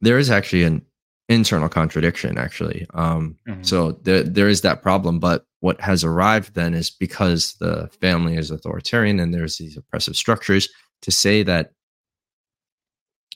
there 0.01 0.19
is 0.19 0.31
actually 0.31 0.65
an 0.65 0.85
internal 1.31 1.69
contradiction, 1.69 2.37
actually. 2.37 2.87
Um, 2.93 3.37
mm-hmm. 3.49 3.63
So 3.63 3.93
there, 4.03 4.25
there 4.25 4.49
is 4.49 4.63
that 4.63 4.83
problem, 4.83 5.21
but 5.21 5.47
what 5.61 5.81
has 5.81 6.03
arrived 6.03 6.55
then 6.55 6.75
is 6.75 6.91
because 6.91 7.55
the 7.61 7.89
family 8.01 8.37
is 8.37 8.51
authoritarian 8.51 9.21
and 9.21 9.33
there's 9.33 9.57
these 9.57 9.77
oppressive 9.77 10.17
structures 10.17 10.69
to 11.03 11.13
say 11.13 11.45
that 11.45 11.73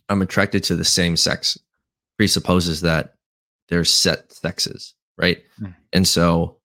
I'm 0.09 0.21
attracted 0.23 0.65
to 0.65 0.77
the 0.77 0.85
same 0.85 1.17
sex 1.17 1.57
presupposes 2.19 2.81
that 2.81 3.15
there's 3.69 3.93
set 3.93 4.33
sexes, 4.33 4.95
right? 5.17 5.39
Mm. 5.61 5.75
And 5.93 6.09
so 6.09 6.59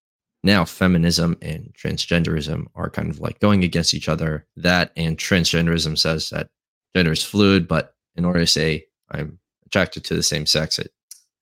now 0.44 0.66
feminism 0.66 1.38
and 1.42 1.74
transgenderism 1.74 2.66
are 2.74 2.90
kind 2.90 3.10
of 3.10 3.20
like 3.20 3.40
going 3.40 3.64
against 3.64 3.94
each 3.94 4.10
other. 4.10 4.48
That 4.58 4.92
and 4.98 5.16
transgenderism 5.16 5.98
says 5.98 6.32
that 6.32 6.50
gender 6.96 7.12
is 7.12 7.24
fluid, 7.24 7.68
but 7.68 7.94
in 8.16 8.26
order 8.26 8.40
to 8.40 8.48
say 8.48 8.86
I'm 9.12 9.40
attracted 9.68 10.04
to 10.06 10.16
the 10.16 10.24
same 10.24 10.46
sex, 10.46 10.80
it 10.80 10.92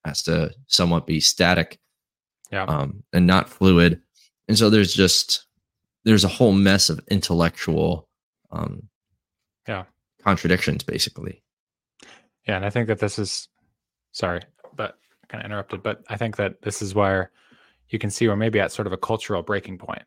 has 0.07 0.23
to 0.23 0.51
somewhat 0.67 1.05
be 1.05 1.19
static 1.19 1.79
yeah. 2.51 2.63
um, 2.63 3.03
and 3.13 3.27
not 3.27 3.49
fluid 3.49 4.01
and 4.47 4.57
so 4.57 4.69
there's 4.69 4.93
just 4.93 5.45
there's 6.05 6.23
a 6.23 6.29
whole 6.29 6.53
mess 6.53 6.89
of 6.89 6.99
intellectual 7.09 8.07
um 8.51 8.83
yeah 9.67 9.83
contradictions 10.23 10.83
basically 10.83 11.43
yeah 12.47 12.55
and 12.55 12.65
i 12.65 12.69
think 12.69 12.87
that 12.87 12.99
this 12.99 13.19
is 13.19 13.49
sorry, 14.17 14.41
but 14.75 14.97
kind 15.29 15.41
of 15.41 15.45
interrupted. 15.45 15.83
But 15.83 16.03
I 16.09 16.17
think 16.17 16.37
that 16.37 16.61
this 16.61 16.81
is 16.81 16.95
where 16.95 17.31
you 17.89 17.99
can 17.99 18.09
see 18.09 18.27
we're 18.27 18.35
maybe 18.35 18.59
at 18.59 18.71
sort 18.71 18.87
of 18.87 18.93
a 18.93 18.97
cultural 18.97 19.43
breaking 19.43 19.77
point 19.77 20.03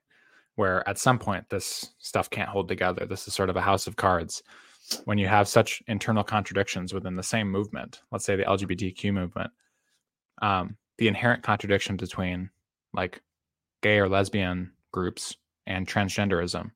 where 0.57 0.87
at 0.89 0.99
some 0.99 1.19
point 1.19 1.49
this 1.49 1.93
stuff 1.99 2.29
can't 2.29 2.49
hold 2.49 2.69
together. 2.69 3.07
This 3.07 3.27
is 3.27 3.35
sort 3.35 3.49
of 3.49 3.57
a 3.57 3.63
house 3.63 3.87
of 3.87 3.97
cards. 3.97 4.43
When 5.05 5.17
you 5.17 5.29
have 5.29 5.47
such 5.47 5.83
internal 5.87 6.25
contradictions 6.25 6.93
within 6.93 7.15
the 7.15 7.23
same 7.23 7.51
movement, 7.51 8.03
let's 8.11 8.25
say 8.25 8.37
the 8.37 8.43
LGBTQ 8.43 9.13
movement, 9.15 9.53
um, 10.41 10.77
the 10.99 11.09
inherent 11.09 11.43
contradiction 11.43 11.97
between 11.97 12.51
like 12.93 13.23
gay 13.83 13.99
or 13.99 14.09
lesbian 14.09 14.73
groups 14.93 15.37
and 15.67 15.87
transgenderism 15.87 16.71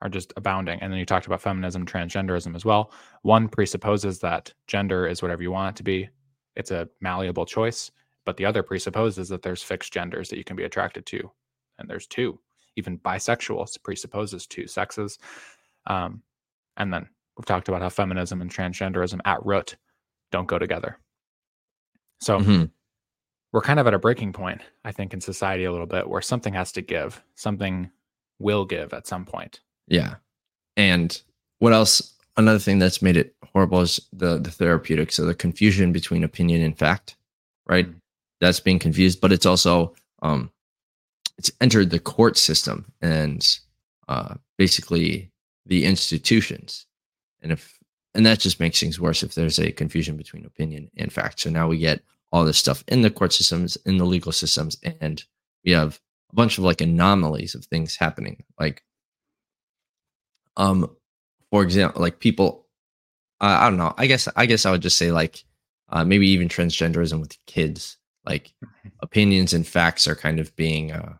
are 0.00 0.08
just 0.08 0.32
abounding. 0.36 0.78
And 0.80 0.92
then 0.92 0.98
you 0.98 1.06
talked 1.06 1.26
about 1.26 1.40
feminism, 1.40 1.84
transgenderism 1.84 2.54
as 2.54 2.64
well. 2.64 2.92
One 3.22 3.48
presupposes 3.48 4.20
that 4.20 4.52
gender 4.66 5.06
is 5.06 5.22
whatever 5.22 5.42
you 5.42 5.50
want 5.50 5.74
it 5.74 5.78
to 5.78 5.82
be, 5.82 6.08
it's 6.56 6.70
a 6.70 6.88
malleable 7.00 7.46
choice. 7.46 7.90
But 8.24 8.36
the 8.36 8.44
other 8.44 8.62
presupposes 8.62 9.28
that 9.30 9.42
there's 9.42 9.62
fixed 9.62 9.92
genders 9.92 10.28
that 10.28 10.36
you 10.36 10.44
can 10.44 10.56
be 10.56 10.64
attracted 10.64 11.06
to. 11.06 11.30
And 11.78 11.88
there's 11.88 12.06
two. 12.06 12.38
Even 12.76 12.98
bisexual 12.98 13.82
presupposes 13.82 14.46
two 14.46 14.66
sexes. 14.66 15.18
Um, 15.86 16.22
and 16.76 16.92
then 16.92 17.08
we've 17.36 17.46
talked 17.46 17.68
about 17.68 17.82
how 17.82 17.88
feminism 17.88 18.42
and 18.42 18.52
transgenderism 18.52 19.20
at 19.24 19.44
root 19.44 19.76
don't 20.30 20.46
go 20.46 20.58
together. 20.58 20.98
So 22.20 22.38
mm-hmm. 22.38 22.64
We're 23.52 23.60
kind 23.60 23.80
of 23.80 23.86
at 23.86 23.94
a 23.94 23.98
breaking 23.98 24.32
point, 24.32 24.60
I 24.84 24.92
think, 24.92 25.14
in 25.14 25.20
society 25.20 25.64
a 25.64 25.72
little 25.72 25.86
bit 25.86 26.08
where 26.08 26.20
something 26.20 26.52
has 26.54 26.72
to 26.72 26.82
give, 26.82 27.22
something 27.34 27.90
will 28.38 28.64
give 28.64 28.92
at 28.92 29.06
some 29.06 29.24
point. 29.24 29.60
Yeah. 29.86 30.16
And 30.76 31.20
what 31.58 31.72
else? 31.72 32.14
Another 32.36 32.58
thing 32.58 32.78
that's 32.78 33.02
made 33.02 33.16
it 33.16 33.34
horrible 33.52 33.80
is 33.80 34.00
the 34.12 34.38
the 34.38 34.50
therapeutic. 34.50 35.10
So 35.10 35.24
the 35.24 35.34
confusion 35.34 35.92
between 35.92 36.22
opinion 36.22 36.62
and 36.62 36.78
fact, 36.78 37.16
right? 37.66 37.86
Mm-hmm. 37.86 37.98
That's 38.40 38.60
being 38.60 38.78
confused, 38.78 39.20
but 39.20 39.32
it's 39.32 39.46
also 39.46 39.94
um 40.22 40.50
it's 41.36 41.50
entered 41.60 41.90
the 41.90 41.98
court 41.98 42.36
system 42.36 42.92
and 43.00 43.58
uh 44.06 44.34
basically 44.56 45.30
the 45.66 45.84
institutions. 45.84 46.86
And 47.42 47.50
if 47.50 47.78
and 48.14 48.24
that 48.26 48.38
just 48.38 48.60
makes 48.60 48.78
things 48.78 49.00
worse 49.00 49.22
if 49.22 49.34
there's 49.34 49.58
a 49.58 49.72
confusion 49.72 50.16
between 50.16 50.44
opinion 50.44 50.90
and 50.96 51.12
fact. 51.12 51.40
So 51.40 51.50
now 51.50 51.66
we 51.66 51.78
get 51.78 52.02
all 52.32 52.44
this 52.44 52.58
stuff 52.58 52.84
in 52.88 53.02
the 53.02 53.10
court 53.10 53.32
systems, 53.32 53.76
in 53.86 53.98
the 53.98 54.04
legal 54.04 54.32
systems, 54.32 54.76
and 55.00 55.24
we 55.64 55.72
have 55.72 56.00
a 56.32 56.34
bunch 56.34 56.58
of 56.58 56.64
like 56.64 56.80
anomalies 56.80 57.54
of 57.54 57.64
things 57.64 57.96
happening. 57.96 58.44
Like 58.58 58.82
um 60.58 60.90
for 61.50 61.62
example 61.62 62.02
like 62.02 62.18
people 62.18 62.66
uh, 63.40 63.58
i 63.60 63.70
don't 63.70 63.78
know 63.78 63.94
i 63.96 64.06
guess 64.06 64.28
i 64.36 64.44
guess 64.44 64.66
i 64.66 64.70
would 64.70 64.82
just 64.82 64.98
say 64.98 65.10
like 65.10 65.44
uh, 65.90 66.04
maybe 66.04 66.28
even 66.28 66.48
transgenderism 66.48 67.18
with 67.20 67.38
kids 67.46 67.96
like 68.26 68.52
opinions 69.00 69.54
and 69.54 69.66
facts 69.66 70.06
are 70.06 70.16
kind 70.16 70.38
of 70.38 70.54
being 70.54 70.92
uh, 70.92 71.14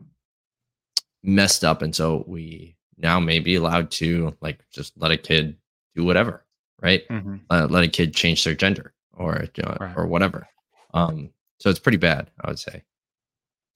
messed 1.22 1.64
up 1.64 1.80
and 1.80 1.96
so 1.96 2.22
we 2.26 2.76
now 2.98 3.18
may 3.18 3.38
be 3.38 3.54
allowed 3.54 3.90
to 3.90 4.36
like 4.42 4.60
just 4.70 4.92
let 4.98 5.10
a 5.10 5.16
kid 5.16 5.56
do 5.94 6.04
whatever 6.04 6.44
right 6.82 7.08
mm-hmm. 7.08 7.36
uh, 7.48 7.66
let 7.70 7.84
a 7.84 7.88
kid 7.88 8.14
change 8.14 8.44
their 8.44 8.54
gender 8.54 8.92
or 9.14 9.46
uh, 9.64 9.76
right. 9.80 9.96
or 9.96 10.06
whatever 10.06 10.46
um 10.94 11.30
so 11.60 11.70
it's 11.70 11.78
pretty 11.78 11.98
bad 11.98 12.30
i 12.42 12.48
would 12.48 12.58
say. 12.58 12.82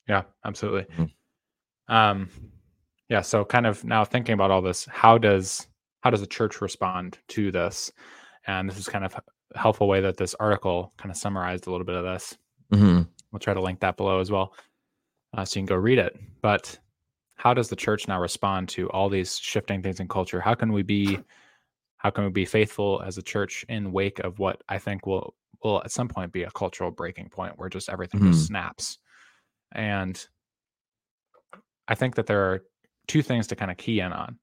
Yeah 0.09 0.23
absolutely. 0.45 0.83
Mm-hmm. 0.95 1.95
um 1.95 2.29
yeah 3.09 3.21
so 3.21 3.45
kind 3.45 3.67
of 3.67 3.85
now 3.85 4.05
thinking 4.05 4.35
about 4.35 4.51
all 4.51 4.63
this 4.63 4.87
how 4.87 5.19
does 5.19 5.67
how 6.03 6.11
does 6.11 6.21
the 6.21 6.27
church 6.27 6.61
respond 6.61 7.19
to 7.29 7.51
this? 7.51 7.91
And 8.47 8.69
this 8.69 8.77
is 8.77 8.89
kind 8.89 9.05
of 9.05 9.15
a 9.15 9.59
helpful 9.59 9.89
way 9.89 10.01
that 10.01 10.17
this 10.17 10.35
article 10.35 10.93
kind 10.99 11.11
of 11.11 11.17
summarized 11.17 11.67
a 11.67 11.71
little 11.71 11.87
bit 11.87 11.95
of 11.95 12.05
this. 12.05 12.37
Mm-hmm. 12.73 13.03
we'll 13.31 13.39
try 13.39 13.53
to 13.53 13.61
link 13.61 13.81
that 13.81 13.99
below 13.99 14.19
as 14.19 14.31
well 14.31 14.55
uh, 15.37 15.45
so 15.45 15.61
you 15.61 15.67
can 15.67 15.75
go 15.75 15.77
read 15.77 15.99
it. 15.99 16.19
But 16.41 16.79
how 17.35 17.53
does 17.53 17.69
the 17.69 17.77
church 17.77 18.09
now 18.09 18.19
respond 18.19 18.71
to 18.71 18.89
all 18.91 19.11
these 19.11 19.39
shifting 19.39 19.83
things 19.83 20.01
in 20.01 20.09
culture? 20.09 20.41
How 20.41 20.55
can 20.55 20.73
we 20.73 20.83
be 20.83 21.19
how 21.99 22.11
can 22.11 22.25
we 22.25 22.31
be 22.31 22.45
faithful 22.45 23.01
as 23.07 23.17
a 23.17 23.23
church 23.23 23.65
in 23.69 23.93
wake 23.93 24.19
of 24.21 24.41
what 24.41 24.61
i 24.69 24.77
think 24.77 25.07
will 25.07 25.35
will 25.65 25.83
at 25.83 25.91
some 25.91 26.09
point 26.09 26.33
be 26.33 26.43
a 26.43 26.51
cultural 26.51 26.91
breaking 26.91 27.29
point 27.29 27.55
where 27.57 27.69
just 27.69 27.89
everything 27.89 28.21
mm-hmm. 28.21 28.33
just 28.33 28.47
snaps 28.47 28.99
and 29.75 30.27
i 31.89 31.95
think 31.95 32.15
that 32.15 32.27
there 32.27 32.41
are 32.41 32.63
two 33.07 33.23
things 33.23 33.47
to 33.49 33.57
kind 33.57 33.71
of 33.71 33.77
key 33.77 34.01
in 34.01 34.13
on. 34.13 34.39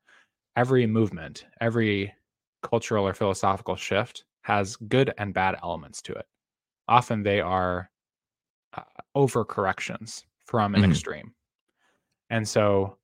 Every 0.55 0.86
movement, 0.86 1.45
every 1.61 2.13
cultural 2.61 3.07
or 3.07 3.13
philosophical 3.13 3.76
shift 3.76 4.26
has 4.41 4.76
good 4.76 5.13
and 5.17 5.34
bad 5.34 5.55
elements 5.63 6.01
to 6.03 6.13
it. 6.13 6.26
Often 6.88 7.24
they 7.24 7.39
are 7.39 7.89
uh, 8.76 8.84
overcorrections 9.15 10.24
from 10.45 10.76
an 10.76 10.82
mm-hmm. 10.82 10.91
extreme. 10.91 11.34
And 12.30 12.47
so 12.47 12.97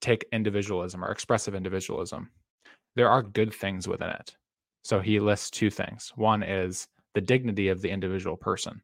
take 0.00 0.26
individualism 0.32 1.04
or 1.04 1.10
expressive 1.10 1.54
individualism. 1.54 2.30
There 2.96 3.08
are 3.08 3.22
good 3.22 3.52
things 3.52 3.86
within 3.86 4.10
it. 4.10 4.36
So 4.82 5.00
he 5.00 5.20
lists 5.20 5.50
two 5.50 5.70
things. 5.70 6.12
One 6.16 6.42
is 6.42 6.88
the 7.18 7.26
dignity 7.26 7.68
of 7.68 7.82
the 7.82 7.90
individual 7.90 8.36
person. 8.36 8.80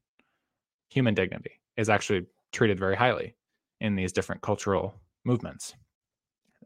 Human 0.90 1.14
dignity 1.14 1.60
is 1.76 1.88
actually 1.88 2.26
treated 2.52 2.78
very 2.78 2.96
highly 2.96 3.36
in 3.80 3.94
these 3.94 4.12
different 4.12 4.42
cultural 4.42 5.00
movements 5.24 5.74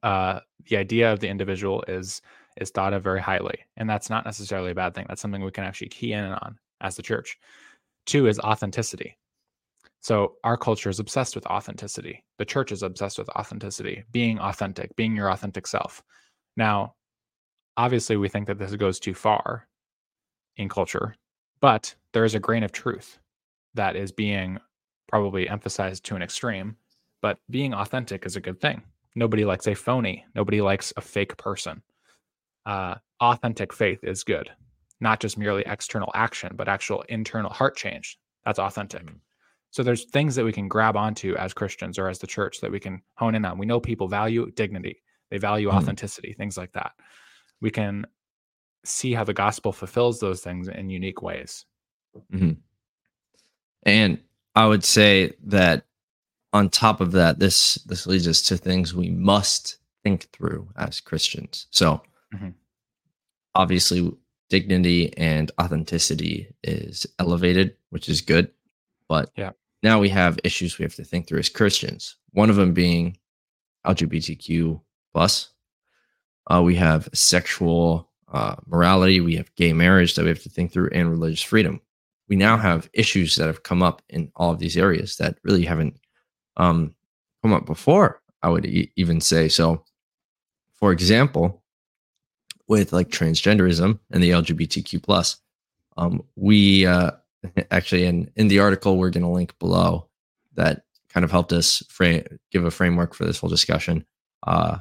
uh, 0.02 0.40
the 0.68 0.76
idea 0.76 1.12
of 1.12 1.20
the 1.20 1.28
individual 1.28 1.84
is 1.88 2.22
is 2.56 2.70
thought 2.70 2.92
of 2.92 3.04
very 3.04 3.20
highly, 3.20 3.58
and 3.76 3.88
that's 3.88 4.10
not 4.10 4.24
necessarily 4.24 4.72
a 4.72 4.74
bad 4.74 4.94
thing. 4.94 5.06
That's 5.08 5.22
something 5.22 5.44
we 5.44 5.50
can 5.50 5.64
actually 5.64 5.88
key 5.88 6.12
in 6.12 6.24
on 6.24 6.58
as 6.80 6.96
the 6.96 7.02
church. 7.02 7.38
Two 8.06 8.26
is 8.26 8.40
authenticity. 8.40 9.16
So 10.00 10.34
our 10.44 10.56
culture 10.56 10.90
is 10.90 11.00
obsessed 11.00 11.34
with 11.34 11.46
authenticity. 11.46 12.24
The 12.38 12.44
church 12.44 12.72
is 12.72 12.82
obsessed 12.82 13.18
with 13.18 13.28
authenticity, 13.30 14.04
being 14.12 14.38
authentic, 14.38 14.94
being 14.96 15.14
your 15.14 15.30
authentic 15.30 15.66
self. 15.66 16.02
Now, 16.56 16.94
obviously, 17.76 18.16
we 18.16 18.28
think 18.28 18.46
that 18.46 18.58
this 18.58 18.74
goes 18.76 18.98
too 18.98 19.14
far 19.14 19.68
in 20.56 20.68
culture, 20.68 21.14
but 21.61 21.94
there 22.12 22.24
is 22.24 22.34
a 22.34 22.40
grain 22.40 22.62
of 22.62 22.72
truth 22.72 23.18
that 23.74 23.96
is 23.96 24.12
being 24.12 24.59
probably 25.09 25.48
emphasized 25.48 26.04
to 26.04 26.16
an 26.16 26.22
extreme. 26.22 26.76
But 27.20 27.38
being 27.50 27.74
authentic 27.74 28.24
is 28.26 28.36
a 28.36 28.40
good 28.40 28.61
thing. 28.61 28.82
Nobody 29.14 29.44
likes 29.44 29.66
a 29.66 29.74
phony. 29.74 30.24
Nobody 30.34 30.61
likes 30.61 30.92
a 30.96 31.00
fake 31.00 31.36
person. 31.36 31.82
Uh, 32.64 32.96
authentic 33.20 33.72
faith 33.72 34.04
is 34.04 34.22
good, 34.22 34.50
not 35.00 35.18
just 35.18 35.38
merely 35.38 35.64
external 35.66 36.12
action, 36.14 36.52
but 36.54 36.68
actual 36.68 37.02
internal 37.09 37.50
heart 37.50 37.76
change. 37.76 38.18
That's 38.44 38.59
authentic. 38.59 39.06
Mm-hmm. 39.06 39.16
So 39.70 39.82
there's 39.82 40.04
things 40.04 40.34
that 40.36 40.44
we 40.44 40.52
can 40.52 40.68
grab 40.68 40.96
onto 40.96 41.34
as 41.36 41.52
Christians 41.52 41.98
or 41.98 42.09
as 42.09 42.18
the 42.18 42.26
church 42.26 42.61
that 42.61 42.70
we 42.70 42.80
can 42.80 43.02
hone 43.16 43.34
in 43.34 43.44
on. 43.44 43.59
We 43.59 43.66
know 43.66 43.80
people 43.80 44.09
value 44.09 44.50
dignity, 44.52 45.02
they 45.30 45.38
value 45.38 45.68
mm-hmm. 45.68 45.78
authenticity, 45.78 46.34
things 46.34 46.56
like 46.56 46.72
that. 46.72 46.92
We 47.61 47.70
can 47.70 48.06
see 48.84 49.12
how 49.12 49.24
the 49.24 49.34
gospel 49.34 49.72
fulfills 49.72 50.20
those 50.20 50.40
things 50.40 50.68
in 50.68 50.90
unique 50.90 51.22
ways. 51.22 51.64
Mm-hmm. 52.32 52.52
And 53.84 54.18
I 54.54 54.66
would 54.66 54.84
say 54.84 55.32
that 55.44 55.84
on 56.52 56.68
top 56.68 57.00
of 57.00 57.12
that, 57.12 57.38
this 57.38 57.74
this 57.86 58.06
leads 58.06 58.26
us 58.26 58.42
to 58.42 58.56
things 58.56 58.94
we 58.94 59.10
must 59.10 59.78
think 60.02 60.28
through 60.32 60.68
as 60.76 61.00
Christians. 61.00 61.66
So 61.70 62.00
mm-hmm. 62.34 62.50
obviously 63.54 64.12
dignity 64.48 65.16
and 65.16 65.50
authenticity 65.60 66.48
is 66.64 67.06
elevated, 67.18 67.76
which 67.90 68.08
is 68.08 68.20
good. 68.20 68.50
But 69.08 69.30
yeah. 69.36 69.50
now 69.82 69.98
we 70.00 70.08
have 70.08 70.38
issues 70.44 70.78
we 70.78 70.84
have 70.84 70.94
to 70.96 71.04
think 71.04 71.26
through 71.26 71.40
as 71.40 71.48
Christians. 71.48 72.16
One 72.32 72.50
of 72.50 72.56
them 72.56 72.72
being 72.72 73.16
LGBTQ 73.86 74.80
plus. 75.12 75.50
Uh, 76.50 76.62
we 76.62 76.74
have 76.76 77.08
sexual 77.12 78.07
uh, 78.32 78.56
morality. 78.66 79.20
We 79.20 79.36
have 79.36 79.54
gay 79.54 79.72
marriage 79.72 80.14
that 80.14 80.22
we 80.22 80.28
have 80.28 80.42
to 80.42 80.48
think 80.48 80.72
through, 80.72 80.90
and 80.92 81.10
religious 81.10 81.42
freedom. 81.42 81.80
We 82.28 82.36
now 82.36 82.56
have 82.56 82.90
issues 82.92 83.36
that 83.36 83.46
have 83.46 83.62
come 83.62 83.82
up 83.82 84.02
in 84.08 84.30
all 84.36 84.50
of 84.50 84.58
these 84.58 84.76
areas 84.76 85.16
that 85.16 85.38
really 85.44 85.64
haven't 85.64 85.98
um, 86.56 86.94
come 87.42 87.52
up 87.52 87.66
before. 87.66 88.20
I 88.42 88.48
would 88.48 88.66
e- 88.66 88.92
even 88.96 89.20
say 89.20 89.48
so. 89.48 89.84
For 90.74 90.92
example, 90.92 91.62
with 92.68 92.92
like 92.92 93.08
transgenderism 93.08 93.98
and 94.10 94.22
the 94.22 94.30
LGBTQ 94.30 95.02
plus, 95.02 95.38
um, 95.96 96.22
we 96.36 96.86
uh, 96.86 97.12
actually 97.70 98.04
in 98.04 98.30
in 98.36 98.48
the 98.48 98.60
article 98.60 98.96
we're 98.96 99.10
going 99.10 99.24
to 99.24 99.28
link 99.28 99.58
below 99.58 100.08
that 100.54 100.82
kind 101.08 101.24
of 101.24 101.30
helped 101.30 101.52
us 101.52 101.82
frame 101.88 102.24
give 102.50 102.64
a 102.64 102.70
framework 102.70 103.14
for 103.14 103.24
this 103.24 103.38
whole 103.38 103.50
discussion. 103.50 104.04
Uh, 104.46 104.78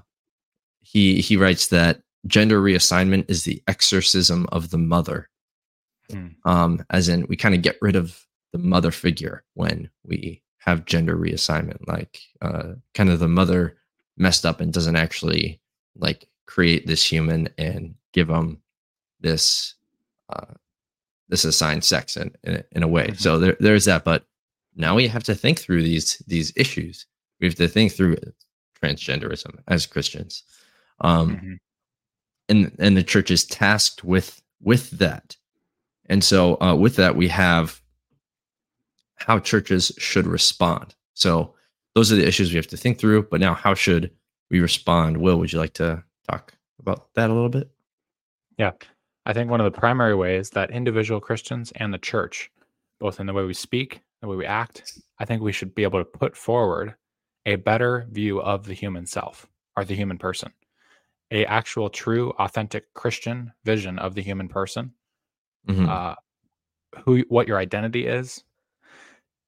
he 0.82 1.22
he 1.22 1.38
writes 1.38 1.68
that 1.68 2.02
gender 2.26 2.62
reassignment 2.62 3.30
is 3.30 3.44
the 3.44 3.62
exorcism 3.68 4.48
of 4.52 4.70
the 4.70 4.78
mother, 4.78 5.30
mm. 6.12 6.34
um, 6.46 6.84
as 6.90 7.10
in 7.10 7.26
we 7.28 7.36
kind 7.38 7.56
of 7.56 7.62
get 7.62 7.78
rid 7.82 7.96
of 7.96 8.26
the 8.54 8.58
mother 8.60 8.92
figure 8.92 9.44
when 9.54 9.90
we 10.04 10.42
have 10.60 10.86
gender 10.86 11.16
reassignment 11.16 11.88
like 11.88 12.20
uh, 12.42 12.74
kind 12.94 13.10
of 13.10 13.20
the 13.20 13.28
mother 13.28 13.78
messed 14.18 14.46
up 14.46 14.60
and 14.60 14.74
doesn't 14.74 14.96
actually 14.96 15.62
like 15.96 16.28
create 16.46 16.88
this 16.88 17.06
human 17.10 17.48
and 17.58 17.96
give 18.14 18.28
them 18.28 18.62
this 19.20 19.76
uh, 20.30 20.54
this 21.30 21.46
assigned 21.46 21.84
sex 21.84 22.18
in 22.18 22.32
in, 22.44 22.64
in 22.72 22.84
a 22.84 22.88
way. 22.88 23.08
Mm-hmm. 23.08 23.16
So 23.16 23.40
there, 23.40 23.58
there's 23.60 23.86
that. 23.86 24.04
But 24.04 24.26
now 24.76 24.96
we 24.96 25.08
have 25.08 25.24
to 25.24 25.36
think 25.36 25.60
through 25.60 25.84
these 25.84 26.22
these 26.28 26.52
issues. 26.56 27.06
We 27.40 27.48
have 27.48 27.56
to 27.56 27.68
think 27.68 27.92
through 27.94 28.18
transgenderism 28.82 29.60
as 29.68 29.86
Christians, 29.86 30.44
um, 31.02 31.36
mm-hmm. 31.36 31.54
And 32.50 32.76
and 32.80 32.98
the 32.98 33.04
church 33.04 33.32
is 33.32 33.46
tasked 33.46 34.04
with 34.04 34.42
with 34.62 34.92
that. 34.92 35.36
And 36.10 36.24
so 36.24 36.60
uh, 36.62 36.76
with 36.76 36.96
that, 36.96 37.16
we 37.16 37.28
have 37.28 37.82
how 39.16 39.40
churches 39.40 39.92
should 39.98 40.26
respond. 40.26 40.96
So 41.14 41.54
those 41.96 42.12
are 42.12 42.16
the 42.16 42.28
issues 42.28 42.52
we 42.52 42.58
have 42.58 42.68
to 42.68 42.78
think 42.78 43.00
through. 43.00 43.24
But 43.24 43.42
now, 43.42 43.54
how 43.54 43.74
should 43.74 44.12
we 44.50 44.60
respond? 44.60 45.18
Will, 45.18 45.40
would 45.40 45.52
you 45.52 45.60
like 45.60 45.74
to 45.74 46.04
talk 46.30 46.54
about 46.80 47.14
that 47.16 47.30
a 47.30 47.34
little 47.34 47.50
bit? 47.50 47.70
Yeah. 48.58 48.72
I 49.26 49.34
think 49.34 49.52
one 49.52 49.60
of 49.60 49.72
the 49.72 49.78
primary 49.78 50.16
ways 50.16 50.52
that 50.52 50.72
individual 50.72 51.20
Christians 51.20 51.74
and 51.76 51.94
the 51.94 51.98
church, 51.98 52.50
both 53.00 53.20
in 53.20 53.26
the 53.26 53.34
way 53.34 53.44
we 53.44 53.54
speak, 53.54 54.00
the 54.22 54.28
way 54.28 54.38
we 54.38 54.46
act, 54.46 55.00
I 55.20 55.26
think 55.26 55.42
we 55.42 55.52
should 55.52 55.76
be 55.76 55.84
able 55.84 56.00
to 56.00 56.06
put 56.06 56.38
forward 56.38 56.96
a 57.46 57.56
better 57.56 58.08
view 58.12 58.42
of 58.42 58.66
the 58.66 58.74
human 58.74 59.06
self 59.06 59.48
or 59.76 59.84
the 59.84 59.96
human 59.96 60.18
person, 60.18 60.52
a 61.32 61.46
actual, 61.46 61.90
true, 61.90 62.32
authentic 62.40 62.94
Christian 62.94 63.52
vision 63.64 64.00
of 64.00 64.16
the 64.16 64.22
human 64.22 64.48
person, 64.48 64.94
mm-hmm. 65.68 65.90
uh, 65.90 66.16
who, 67.04 67.24
what 67.30 67.48
your 67.48 67.58
identity 67.58 68.08
is, 68.08 68.44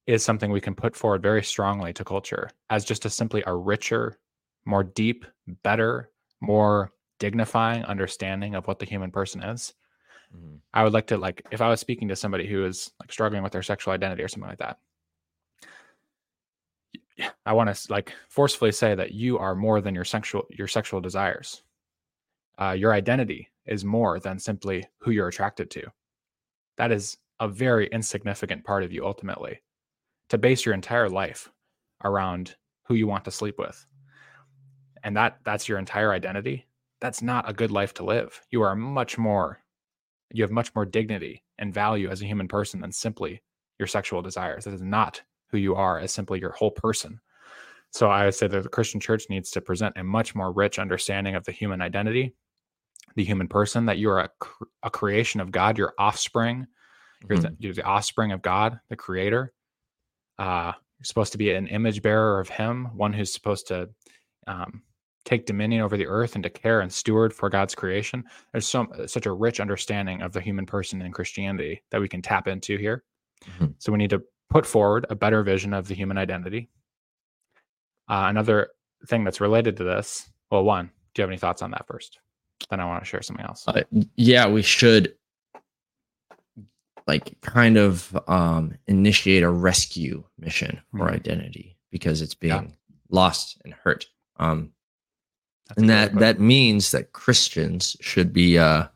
is 0.07 0.23
something 0.23 0.51
we 0.51 0.61
can 0.61 0.75
put 0.75 0.95
forward 0.95 1.21
very 1.21 1.43
strongly 1.43 1.93
to 1.93 2.03
culture 2.03 2.49
as 2.69 2.84
just 2.84 3.05
a 3.05 3.09
simply 3.09 3.43
a 3.45 3.55
richer, 3.55 4.17
more 4.65 4.84
deep, 4.84 5.25
better, 5.63 6.09
more 6.41 6.91
dignifying 7.19 7.84
understanding 7.84 8.55
of 8.55 8.65
what 8.67 8.80
the 8.80 8.86
human 8.86 9.11
person 9.11 9.43
is. 9.43 9.73
Mm-hmm. 10.36 10.55
I 10.73 10.84
would 10.84 10.93
like 10.93 11.07
to 11.07 11.17
like 11.17 11.45
if 11.51 11.61
I 11.61 11.69
was 11.69 11.80
speaking 11.80 12.07
to 12.09 12.15
somebody 12.15 12.47
who 12.47 12.65
is 12.65 12.91
like 12.99 13.11
struggling 13.11 13.43
with 13.43 13.51
their 13.51 13.63
sexual 13.63 13.93
identity 13.93 14.23
or 14.23 14.27
something 14.27 14.49
like 14.49 14.59
that. 14.59 14.80
I 17.45 17.53
want 17.53 17.73
to 17.73 17.91
like 17.91 18.13
forcefully 18.30 18.71
say 18.71 18.95
that 18.95 19.11
you 19.11 19.38
are 19.38 19.53
more 19.55 19.82
than 19.82 19.93
your 19.93 20.05
sexual 20.05 20.45
your 20.49 20.67
sexual 20.67 21.01
desires. 21.01 21.63
Uh, 22.60 22.72
your 22.72 22.93
identity 22.93 23.49
is 23.66 23.86
more 23.86 24.20
than 24.20 24.38
simply 24.38 24.86
who 24.99 25.12
you're 25.12 25.28
attracted 25.28 25.72
to. 25.72 25.84
That 26.78 26.91
is 26.91 27.18
a 27.39 27.47
very 27.47 27.88
insignificant 27.88 28.64
part 28.64 28.84
of 28.84 28.91
you 28.91 29.05
ultimately. 29.05 29.62
To 30.30 30.38
base 30.38 30.66
your 30.66 30.76
entire 30.76 31.10
life 31.10 31.49
around 32.03 32.55
who 32.84 32.95
you 32.95 33.07
want 33.07 33.26
to 33.26 33.32
sleep 33.32 33.57
with, 33.57 33.86
and 35.03 35.16
that 35.18 35.39
that's 35.43 35.68
your 35.68 35.80
entire 35.80 36.12
identity 36.12 36.68
that's 37.01 37.22
not 37.22 37.49
a 37.49 37.53
good 37.53 37.72
life 37.72 37.93
to 37.95 38.03
live. 38.03 38.41
You 38.51 38.62
are 38.62 38.76
much 38.76 39.18
more, 39.18 39.60
you 40.32 40.43
have 40.43 40.51
much 40.51 40.74
more 40.76 40.86
dignity 40.86 41.43
and 41.57 41.74
value 41.74 42.10
as 42.10 42.22
a 42.22 42.26
human 42.26 42.47
person 42.47 42.82
than 42.82 42.91
simply 42.91 43.41
your 43.78 43.88
sexual 43.88 44.22
desires. 44.22 44.66
That 44.66 44.74
is 44.74 44.82
not 44.82 45.22
who 45.49 45.57
you 45.57 45.76
are 45.76 45.99
as 45.99 46.12
simply 46.12 46.39
your 46.39 46.51
whole 46.51 46.72
person. 46.72 47.20
So 47.91 48.10
I 48.10 48.26
would 48.26 48.36
say 48.36 48.47
that 48.47 48.64
the 48.64 48.70
Christian 48.70 48.99
church 48.99 49.26
needs 49.30 49.49
to 49.51 49.62
present 49.62 49.97
a 49.97 50.03
much 50.03 50.36
more 50.36 50.51
rich 50.51 50.78
understanding 50.78 51.36
of 51.36 51.45
the 51.45 51.51
human 51.51 51.82
identity, 51.82 52.36
the 53.16 53.24
human 53.24 53.47
person, 53.47 53.86
that 53.86 53.97
you 53.97 54.10
are 54.10 54.20
a, 54.20 54.30
a 54.84 54.89
creation 54.89 55.41
of 55.41 55.51
God, 55.51 55.78
your 55.78 55.93
offspring. 55.97 56.68
You're, 57.28 57.38
mm-hmm. 57.38 57.53
the, 57.53 57.55
you're, 57.60 57.74
the, 57.74 57.84
offspring 57.84 58.32
of 58.32 58.41
God, 58.41 58.80
the 58.89 58.95
creator. 58.95 59.53
Uh, 60.38 60.72
you're 60.97 61.05
supposed 61.05 61.32
to 61.34 61.38
be 61.38 61.51
an 61.51 61.68
image 61.68 62.01
bearer 62.01 62.39
of 62.39 62.49
Him, 62.49 62.86
one 62.95 63.14
who's 63.14 63.34
supposed 63.34 63.68
to 63.68 63.89
um, 64.47 64.82
take 65.26 65.45
dominion 65.45 65.82
over 65.82 65.97
the 65.97 66.07
earth 66.07 66.36
and 66.36 66.43
to 66.43 66.49
care 66.49 66.82
and 66.82 66.91
steward 66.91 67.34
for 67.34 67.49
God's 67.49 67.76
creation. 67.76 68.24
There's 68.51 68.68
so 68.68 68.88
such 69.05 69.26
a 69.26 69.32
rich 69.32 69.60
understanding 69.60 70.22
of 70.22 70.34
the 70.34 70.41
human 70.41 70.66
person 70.66 71.01
in 71.01 71.12
Christianity 71.12 71.84
that 71.91 72.01
we 72.01 72.07
can 72.07 72.22
tap 72.22 72.47
into 72.47 72.78
here. 72.78 73.03
Mm-hmm. 73.45 73.68
So 73.78 73.91
we 73.91 73.97
need 73.97 74.10
to 74.10 74.24
put 74.49 74.66
forward 74.66 75.05
a 75.10 75.16
better 75.16 75.43
vision 75.43 75.74
of 75.74 75.88
the 75.88 75.95
human 75.95 76.18
identity. 76.18 76.70
Uh, 78.07 78.26
another 78.28 78.70
thing 79.07 79.24
that's 79.24 79.39
related 79.39 79.78
to 79.78 79.84
this, 79.84 80.30
well, 80.49 80.64
one, 80.64 80.89
do 81.14 81.22
you 81.22 81.24
have 81.24 81.30
any 81.30 81.38
thoughts 81.38 81.62
on 81.62 81.72
that 81.72 81.86
first? 81.88 82.20
Then 82.70 82.80
I 82.80 82.86
want 82.86 83.01
to 83.03 83.05
share 83.05 83.22
something 83.22 83.45
else. 83.45 83.68
Uh, 83.68 83.84
yeah, 84.16 84.47
we 84.47 84.62
should 84.62 85.16
like 87.07 87.39
kind 87.41 87.78
of 87.78 88.18
um, 88.28 88.76
initiate 88.88 89.43
a 89.43 89.49
rescue 89.49 90.24
mission 90.38 90.80
for 90.91 91.05
mm-hmm. 91.05 91.16
identity 91.16 91.78
because 91.91 92.22
it's 92.22 92.36
being 92.36 92.51
yeah. 92.51 92.95
lost 93.10 93.60
and 93.64 93.74
hurt. 93.74 94.05
Um, 94.38 94.72
that's 95.68 95.80
and 95.80 95.89
that 95.89 96.16
that 96.16 96.39
means 96.39 96.91
that 96.91 97.12
Christians 97.14 97.95
should 98.01 98.34
be 98.34 98.57
uh 98.57 98.88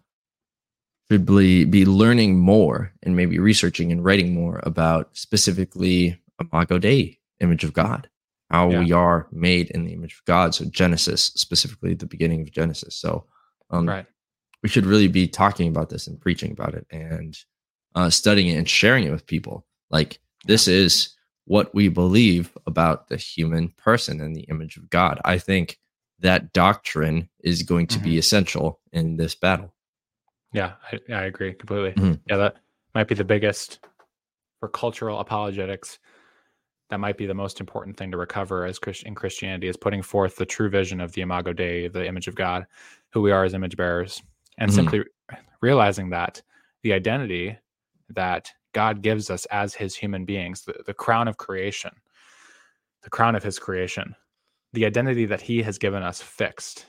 should 1.12 1.26
be, 1.26 1.66
be 1.66 1.86
learning 1.86 2.40
more 2.40 2.92
and 3.04 3.16
maybe 3.16 3.38
researching 3.38 3.92
and 3.92 4.04
writing 4.04 4.34
more 4.34 4.60
about 4.64 5.16
specifically 5.16 6.20
Imago 6.40 6.80
Dei, 6.80 7.20
image 7.40 7.64
of 7.64 7.74
God, 7.74 8.10
how 8.50 8.70
yeah. 8.70 8.80
we 8.80 8.92
are 8.92 9.28
made 9.32 9.70
in 9.72 9.86
the 9.86 9.94
image 9.94 10.14
of 10.14 10.26
God. 10.26 10.56
So 10.56 10.66
Genesis, 10.66 11.26
specifically 11.36 11.94
the 11.94 12.06
beginning 12.06 12.42
of 12.42 12.52
Genesis. 12.52 12.96
So 12.96 13.26
um, 13.70 13.88
right. 13.88 14.06
we 14.62 14.70
should 14.70 14.86
really 14.86 15.08
be 15.08 15.28
talking 15.28 15.68
about 15.68 15.90
this 15.90 16.08
and 16.08 16.20
preaching 16.20 16.52
about 16.52 16.74
it 16.74 16.86
and 16.92 17.38
uh, 17.96 18.10
studying 18.10 18.48
it 18.48 18.58
and 18.58 18.70
sharing 18.70 19.06
it 19.06 19.12
with 19.12 19.26
people. 19.26 19.66
Like 19.90 20.20
this 20.46 20.68
is 20.68 21.16
what 21.46 21.74
we 21.76 21.90
believe 21.90 22.58
about 22.66 23.10
the 23.10 23.18
human 23.18 23.70
person 23.70 24.22
and 24.22 24.36
the 24.36 24.44
image 24.44 24.78
of 24.78 24.90
God. 24.90 25.20
I 25.26 25.38
think 25.38 25.80
that 26.20 26.54
doctrine 26.54 27.30
is 27.44 27.64
going 27.64 27.88
to 27.88 27.96
mm-hmm. 27.98 28.06
be 28.06 28.18
essential 28.18 28.80
in 28.92 29.18
this 29.18 29.36
battle. 29.36 29.74
Yeah, 30.54 30.74
I, 30.92 31.14
I 31.14 31.24
agree 31.24 31.54
completely. 31.54 31.92
Mm-hmm. 31.92 32.22
Yeah, 32.30 32.38
that 32.38 32.56
might 32.96 33.08
be 33.08 33.16
the 33.16 33.24
biggest 33.24 33.80
for 34.60 34.70
cultural 34.70 35.20
apologetics. 35.20 36.00
That 36.90 37.00
might 37.00 37.18
be 37.18 37.26
the 37.26 37.34
most 37.34 37.60
important 37.60 37.98
thing 37.98 38.12
to 38.12 38.18
recover 38.18 38.66
as 38.66 38.80
Christ- 38.80 39.04
in 39.04 39.16
Christianity 39.16 39.68
is 39.68 39.76
putting 39.76 40.02
forth 40.02 40.36
the 40.36 40.46
true 40.46 40.70
vision 40.70 41.02
of 41.02 41.12
the 41.12 41.22
Imago 41.22 41.52
Dei, 41.52 41.88
the 41.88 42.08
image 42.08 42.28
of 42.28 42.36
God, 42.36 42.68
who 43.14 43.22
we 43.22 43.32
are 43.32 43.44
as 43.44 43.54
image 43.54 43.78
bearers, 43.78 44.22
and 44.58 44.70
mm-hmm. 44.70 44.76
simply 44.76 45.04
realizing 45.62 46.10
that 46.10 46.42
the 46.82 46.94
identity 46.94 47.58
that 48.10 48.52
God 48.74 49.02
gives 49.02 49.30
us 49.30 49.46
as 49.46 49.74
His 49.74 49.96
human 49.96 50.26
beings, 50.26 50.64
the, 50.64 50.76
the 50.86 50.94
crown 50.94 51.28
of 51.28 51.38
creation, 51.38 51.92
the 53.04 53.10
crown 53.10 53.36
of 53.36 53.44
His 53.44 53.60
creation, 53.60 54.16
the 54.74 54.86
identity 54.86 55.26
that 55.26 55.42
he 55.42 55.62
has 55.62 55.78
given 55.78 56.04
us 56.04 56.22
fixed 56.22 56.88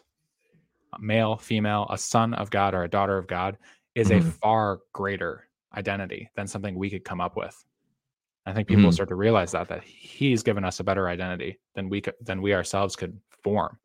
male 0.99 1.37
female 1.37 1.87
a 1.91 1.99
son 1.99 2.35
of 2.35 2.51
god 2.51 2.72
or 2.75 2.85
a 2.85 2.89
daughter 2.89 3.18
of 3.18 3.27
god 3.27 3.59
is 3.95 4.09
mm-hmm. 4.09 4.27
a 4.27 4.31
far 4.31 4.79
greater 4.93 5.49
identity 5.77 6.31
than 6.37 6.47
something 6.47 6.75
we 6.77 6.89
could 6.89 7.05
come 7.05 7.20
up 7.20 7.37
with 7.37 7.64
i 8.47 8.53
think 8.53 8.68
people 8.68 8.85
mm-hmm. 8.85 8.93
start 8.93 9.09
to 9.09 9.16
realize 9.16 9.53
that 9.53 9.68
that 9.68 9.83
he's 9.83 10.43
given 10.43 10.64
us 10.64 10.79
a 10.81 10.85
better 10.85 11.09
identity 11.09 11.59
than 11.75 11.89
we 11.89 12.01
could 12.01 12.14
than 12.20 12.41
we 12.41 12.55
ourselves 12.55 12.95
could 12.95 13.18
form 13.43 13.77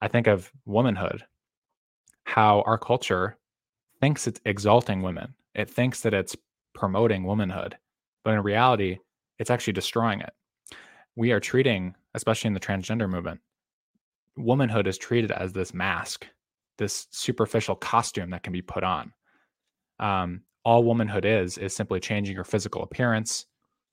i 0.00 0.08
think 0.08 0.26
of 0.26 0.50
womanhood 0.64 1.22
how 2.28 2.62
our 2.66 2.78
culture 2.78 3.36
thinks 4.00 4.26
it's 4.26 4.40
exalting 4.44 5.02
women 5.02 5.34
it 5.54 5.68
thinks 5.68 6.00
that 6.02 6.14
it's 6.14 6.36
promoting 6.74 7.24
womanhood 7.24 7.76
but 8.24 8.34
in 8.34 8.42
reality 8.42 8.98
it's 9.38 9.50
actually 9.50 9.72
destroying 9.72 10.20
it 10.20 10.32
we 11.16 11.32
are 11.32 11.40
treating 11.40 11.94
especially 12.14 12.48
in 12.48 12.54
the 12.54 12.60
transgender 12.60 13.08
movement, 13.08 13.40
womanhood 14.36 14.86
is 14.86 14.98
treated 14.98 15.30
as 15.30 15.52
this 15.52 15.74
mask, 15.74 16.26
this 16.78 17.06
superficial 17.10 17.76
costume 17.76 18.30
that 18.30 18.42
can 18.42 18.52
be 18.52 18.62
put 18.62 18.84
on. 18.84 19.12
Um, 20.00 20.42
all 20.64 20.84
womanhood 20.84 21.24
is 21.24 21.58
is 21.58 21.74
simply 21.74 22.00
changing 22.00 22.34
your 22.34 22.44
physical 22.44 22.82
appearance, 22.82 23.46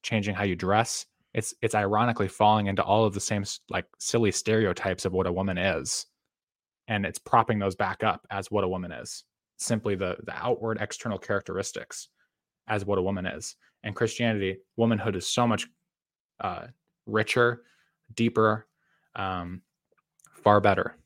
changing 0.04 0.36
how 0.36 0.44
you 0.44 0.56
dress. 0.56 1.06
It's 1.34 1.54
it's 1.62 1.76
ironically 1.76 2.28
falling 2.28 2.68
into 2.68 2.84
all 2.84 3.06
of 3.06 3.14
the 3.14 3.20
same 3.20 3.44
like 3.70 3.86
silly 4.00 4.32
stereotypes 4.32 5.06
of 5.06 5.14
what 5.14 5.28
a 5.28 5.34
woman 5.34 5.58
is, 5.58 6.06
and 6.88 7.06
it's 7.06 7.20
propping 7.20 7.60
those 7.60 7.76
back 7.76 8.04
up 8.04 8.26
as 8.30 8.52
what 8.52 8.64
a 8.64 8.68
woman 8.68 8.92
is. 8.92 9.24
Simply 9.58 9.96
the 9.96 10.18
the 10.26 10.34
outward 10.34 10.78
external 10.82 11.18
characteristics 11.18 12.10
as 12.68 12.86
what 12.86 12.98
a 12.98 13.02
woman 13.02 13.26
is. 13.26 13.56
And 13.84 13.96
Christianity, 13.96 14.58
womanhood 14.78 15.16
is 15.16 15.28
so 15.28 15.48
much 15.48 15.68
uh, 16.40 16.68
richer 17.06 17.62
deeper, 18.16 18.68
um, 19.16 19.62
far 20.44 20.60
better, 20.60 20.98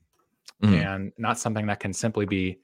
mm. 0.64 0.74
and 0.74 1.12
not 1.18 1.38
something 1.38 1.68
that 1.68 1.80
can 1.80 1.94
simply 1.94 2.26
be 2.26 2.60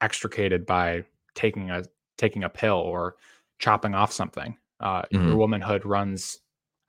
extricated 0.00 0.64
by 0.64 1.04
taking 1.34 1.70
a 1.70 1.84
taking 2.16 2.44
a 2.44 2.48
pill 2.48 2.76
or 2.76 3.16
chopping 3.58 3.94
off 3.94 4.12
something. 4.12 4.56
Uh, 4.80 5.02
mm. 5.02 5.06
Your 5.10 5.22
mm-hmm. 5.22 5.36
womanhood 5.36 5.84
runs. 5.84 6.38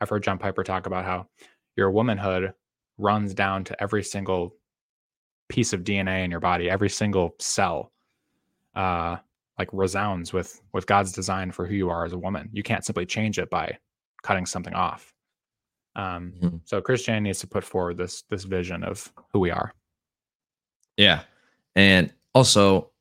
I've 0.02 0.10
heard 0.10 0.24
John 0.24 0.38
Piper 0.38 0.64
talk 0.64 0.86
about 0.86 1.06
how 1.06 1.28
your 1.76 1.92
womanhood 1.92 2.54
runs 2.98 3.34
down 3.34 3.64
to 3.66 3.82
every 3.82 4.04
single 4.04 4.56
piece 5.50 5.74
of 5.74 5.84
DNA 5.84 6.24
in 6.24 6.32
your 6.32 6.39
body, 6.39 6.70
every 6.70 6.89
single 6.89 7.36
cell, 7.39 7.91
uh, 8.76 9.18
like 9.58 9.70
resounds 9.74 10.32
with 10.32 10.62
with 10.74 10.86
God's 10.86 11.12
design 11.12 11.52
for 11.52 11.66
who 11.66 11.76
you 11.76 11.89
are 11.89 12.06
as 12.06 12.14
a 12.14 12.18
woman. 12.18 12.50
You 12.54 12.64
can't 12.64 12.86
simply 12.86 13.06
change 13.06 13.38
it 13.38 13.50
by 13.50 13.78
cutting 14.24 14.45
something 14.45 14.74
off. 14.74 15.14
Um, 15.95 16.34
mm-hmm. 16.41 16.58
So 16.64 16.82
Christianity 16.82 17.26
needs 17.26 17.39
to 17.39 17.47
put 17.47 17.64
forward 17.64 17.97
this 17.97 18.24
this 18.30 18.45
vision 18.45 18.84
of 18.84 19.12
who 19.34 19.39
we 19.39 19.52
are. 19.52 19.74
Yeah, 20.95 21.22
and 21.76 22.14
also 22.34 22.91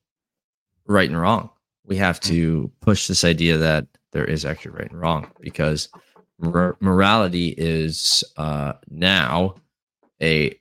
right 0.87 1.09
and 1.09 1.21
wrong. 1.21 1.51
we 1.85 1.97
have 1.97 2.21
to 2.21 2.71
push 2.81 3.07
this 3.07 3.25
idea 3.25 3.59
that 3.59 3.87
there 4.13 4.25
is 4.25 4.45
actually 4.45 4.73
right 4.73 4.91
and 4.91 5.01
wrong 5.01 5.31
because 5.41 5.89
mor- 6.39 6.77
morality 6.81 7.55
is 7.57 8.25
uh, 8.37 8.73
now 8.89 9.55
a 10.23 10.58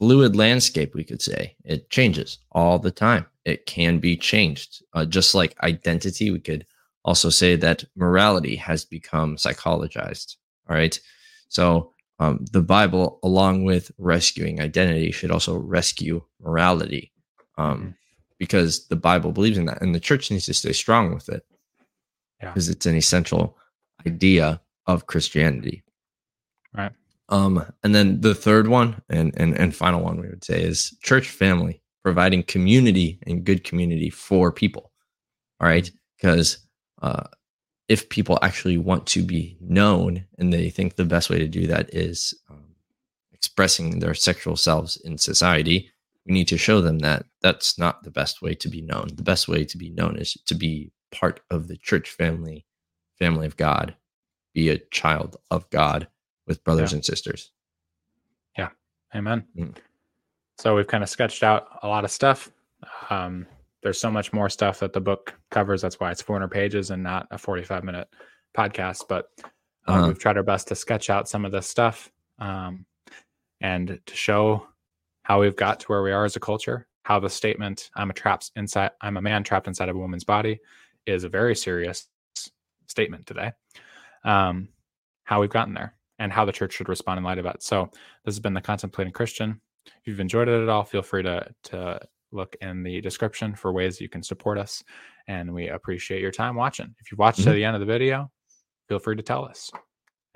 fluid 0.00 0.34
landscape, 0.34 0.94
we 0.94 1.04
could 1.04 1.22
say. 1.22 1.54
It 1.64 1.90
changes 1.90 2.38
all 2.50 2.80
the 2.80 2.90
time. 2.90 3.26
It 3.44 3.66
can 3.66 4.00
be 4.00 4.16
changed. 4.16 4.82
Uh, 4.92 5.04
just 5.04 5.32
like 5.34 5.56
identity, 5.62 6.32
we 6.32 6.40
could 6.40 6.66
also 7.04 7.30
say 7.30 7.54
that 7.56 7.84
morality 7.94 8.56
has 8.56 8.84
become 8.84 9.36
psychologized. 9.36 10.34
All 10.68 10.74
right. 10.74 10.98
So 11.48 11.92
um, 12.18 12.44
the 12.50 12.62
Bible, 12.62 13.20
along 13.22 13.64
with 13.64 13.92
rescuing 13.98 14.60
identity, 14.60 15.12
should 15.12 15.30
also 15.30 15.56
rescue 15.56 16.24
morality. 16.40 17.12
Um, 17.56 17.78
mm-hmm 17.78 17.90
because 18.40 18.86
the 18.86 18.96
Bible 18.96 19.30
believes 19.30 19.58
in 19.58 19.66
that, 19.66 19.82
and 19.82 19.94
the 19.94 20.00
church 20.00 20.30
needs 20.30 20.46
to 20.46 20.54
stay 20.54 20.72
strong 20.72 21.14
with 21.14 21.28
it 21.28 21.44
because 22.40 22.68
yeah. 22.68 22.72
it's 22.72 22.86
an 22.86 22.96
essential 22.96 23.56
idea 24.06 24.60
of 24.86 25.06
Christianity. 25.06 25.84
Right. 26.72 26.90
Um, 27.30 27.64
and 27.84 27.94
then 27.94 28.20
the 28.20 28.34
third 28.34 28.66
one 28.66 29.00
and, 29.08 29.32
and 29.36 29.56
and 29.56 29.74
final 29.74 30.02
one 30.02 30.20
we 30.20 30.28
would 30.28 30.44
say 30.44 30.62
is 30.62 30.96
church 31.02 31.30
family, 31.30 31.80
providing 32.02 32.42
community 32.42 33.20
and 33.26 33.44
good 33.44 33.64
community 33.64 34.10
for 34.10 34.50
people. 34.50 34.90
All 35.60 35.68
right, 35.68 35.88
because 36.16 36.58
uh, 37.02 37.24
if 37.88 38.08
people 38.08 38.38
actually 38.42 38.78
want 38.78 39.06
to 39.08 39.22
be 39.22 39.56
known 39.60 40.24
and 40.38 40.52
they 40.52 40.70
think 40.70 40.96
the 40.96 41.04
best 41.04 41.30
way 41.30 41.38
to 41.38 41.48
do 41.48 41.66
that 41.68 41.94
is 41.94 42.34
um, 42.50 42.74
expressing 43.32 44.00
their 44.00 44.14
sexual 44.14 44.56
selves 44.56 44.96
in 45.04 45.16
society, 45.16 45.90
we 46.26 46.32
need 46.32 46.48
to 46.48 46.58
show 46.58 46.80
them 46.80 46.98
that 47.00 47.26
that's 47.42 47.78
not 47.78 48.02
the 48.02 48.10
best 48.10 48.42
way 48.42 48.54
to 48.54 48.68
be 48.68 48.80
known. 48.80 49.08
The 49.14 49.22
best 49.22 49.48
way 49.48 49.64
to 49.64 49.78
be 49.78 49.90
known 49.90 50.16
is 50.16 50.36
to 50.46 50.54
be 50.54 50.92
part 51.12 51.40
of 51.50 51.68
the 51.68 51.76
church 51.76 52.10
family, 52.10 52.66
family 53.18 53.46
of 53.46 53.56
God, 53.56 53.94
be 54.54 54.68
a 54.68 54.78
child 54.90 55.36
of 55.50 55.68
God 55.70 56.08
with 56.50 56.64
brothers 56.64 56.90
yeah. 56.90 56.96
and 56.96 57.04
sisters. 57.04 57.52
Yeah. 58.58 58.70
Amen. 59.14 59.44
Mm. 59.56 59.76
So 60.58 60.74
we've 60.74 60.86
kind 60.88 61.04
of 61.04 61.08
sketched 61.08 61.44
out 61.44 61.78
a 61.84 61.88
lot 61.88 62.04
of 62.04 62.10
stuff. 62.10 62.50
Um, 63.08 63.46
there's 63.82 64.00
so 64.00 64.10
much 64.10 64.32
more 64.32 64.50
stuff 64.50 64.80
that 64.80 64.92
the 64.92 65.00
book 65.00 65.38
covers. 65.52 65.80
That's 65.80 66.00
why 66.00 66.10
it's 66.10 66.20
400 66.20 66.48
pages 66.48 66.90
and 66.90 67.04
not 67.04 67.28
a 67.30 67.38
45 67.38 67.84
minute 67.84 68.08
podcast. 68.54 69.04
But 69.08 69.30
uh, 69.38 69.92
uh-huh. 69.92 70.08
we've 70.08 70.18
tried 70.18 70.36
our 70.36 70.42
best 70.42 70.66
to 70.68 70.74
sketch 70.74 71.08
out 71.08 71.28
some 71.28 71.44
of 71.44 71.52
this 71.52 71.68
stuff 71.68 72.10
um, 72.40 72.84
and 73.60 74.00
to 74.04 74.16
show 74.16 74.66
how 75.22 75.40
we've 75.40 75.56
got 75.56 75.78
to 75.80 75.86
where 75.86 76.02
we 76.02 76.10
are 76.10 76.24
as 76.24 76.34
a 76.34 76.40
culture, 76.40 76.88
how 77.04 77.20
the 77.20 77.30
statement 77.30 77.90
"I'm 77.94 78.10
a 78.10 78.12
trapped 78.12 78.50
inside, 78.56 78.90
I'm 79.00 79.16
a 79.16 79.22
man 79.22 79.44
trapped 79.44 79.68
inside 79.68 79.88
of 79.88 79.94
a 79.94 80.00
woman's 80.00 80.24
body" 80.24 80.58
is 81.06 81.22
a 81.22 81.28
very 81.28 81.54
serious 81.54 82.08
statement 82.88 83.26
today. 83.26 83.52
Um, 84.24 84.68
how 85.22 85.40
we've 85.40 85.48
gotten 85.48 85.74
there 85.74 85.94
and 86.20 86.32
how 86.32 86.44
the 86.44 86.52
church 86.52 86.74
should 86.74 86.88
respond 86.88 87.18
in 87.18 87.24
light 87.24 87.38
of 87.38 87.46
it. 87.46 87.62
So 87.62 87.90
this 88.24 88.34
has 88.34 88.38
been 88.38 88.54
the 88.54 88.60
Contemplating 88.60 89.12
Christian. 89.12 89.60
If 89.86 90.06
you've 90.06 90.20
enjoyed 90.20 90.46
it 90.46 90.62
at 90.62 90.68
all, 90.68 90.84
feel 90.84 91.02
free 91.02 91.24
to 91.24 91.48
to 91.64 92.00
look 92.32 92.54
in 92.60 92.84
the 92.84 93.00
description 93.00 93.56
for 93.56 93.72
ways 93.72 94.00
you 94.00 94.08
can 94.08 94.22
support 94.22 94.56
us. 94.56 94.84
And 95.26 95.52
we 95.52 95.68
appreciate 95.68 96.22
your 96.22 96.30
time 96.30 96.54
watching. 96.54 96.94
If 97.00 97.10
you've 97.10 97.18
watched 97.18 97.40
mm-hmm. 97.40 97.50
to 97.50 97.56
the 97.56 97.64
end 97.64 97.74
of 97.74 97.80
the 97.80 97.86
video, 97.86 98.30
feel 98.88 99.00
free 99.00 99.16
to 99.16 99.22
tell 99.22 99.44
us. 99.44 99.68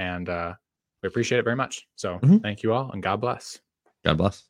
And 0.00 0.28
uh, 0.28 0.54
we 1.02 1.06
appreciate 1.06 1.38
it 1.38 1.44
very 1.44 1.56
much. 1.56 1.86
So 1.94 2.18
mm-hmm. 2.18 2.38
thank 2.38 2.64
you 2.64 2.72
all 2.72 2.90
and 2.90 3.02
God 3.02 3.20
bless. 3.20 3.60
God 4.04 4.18
bless. 4.18 4.44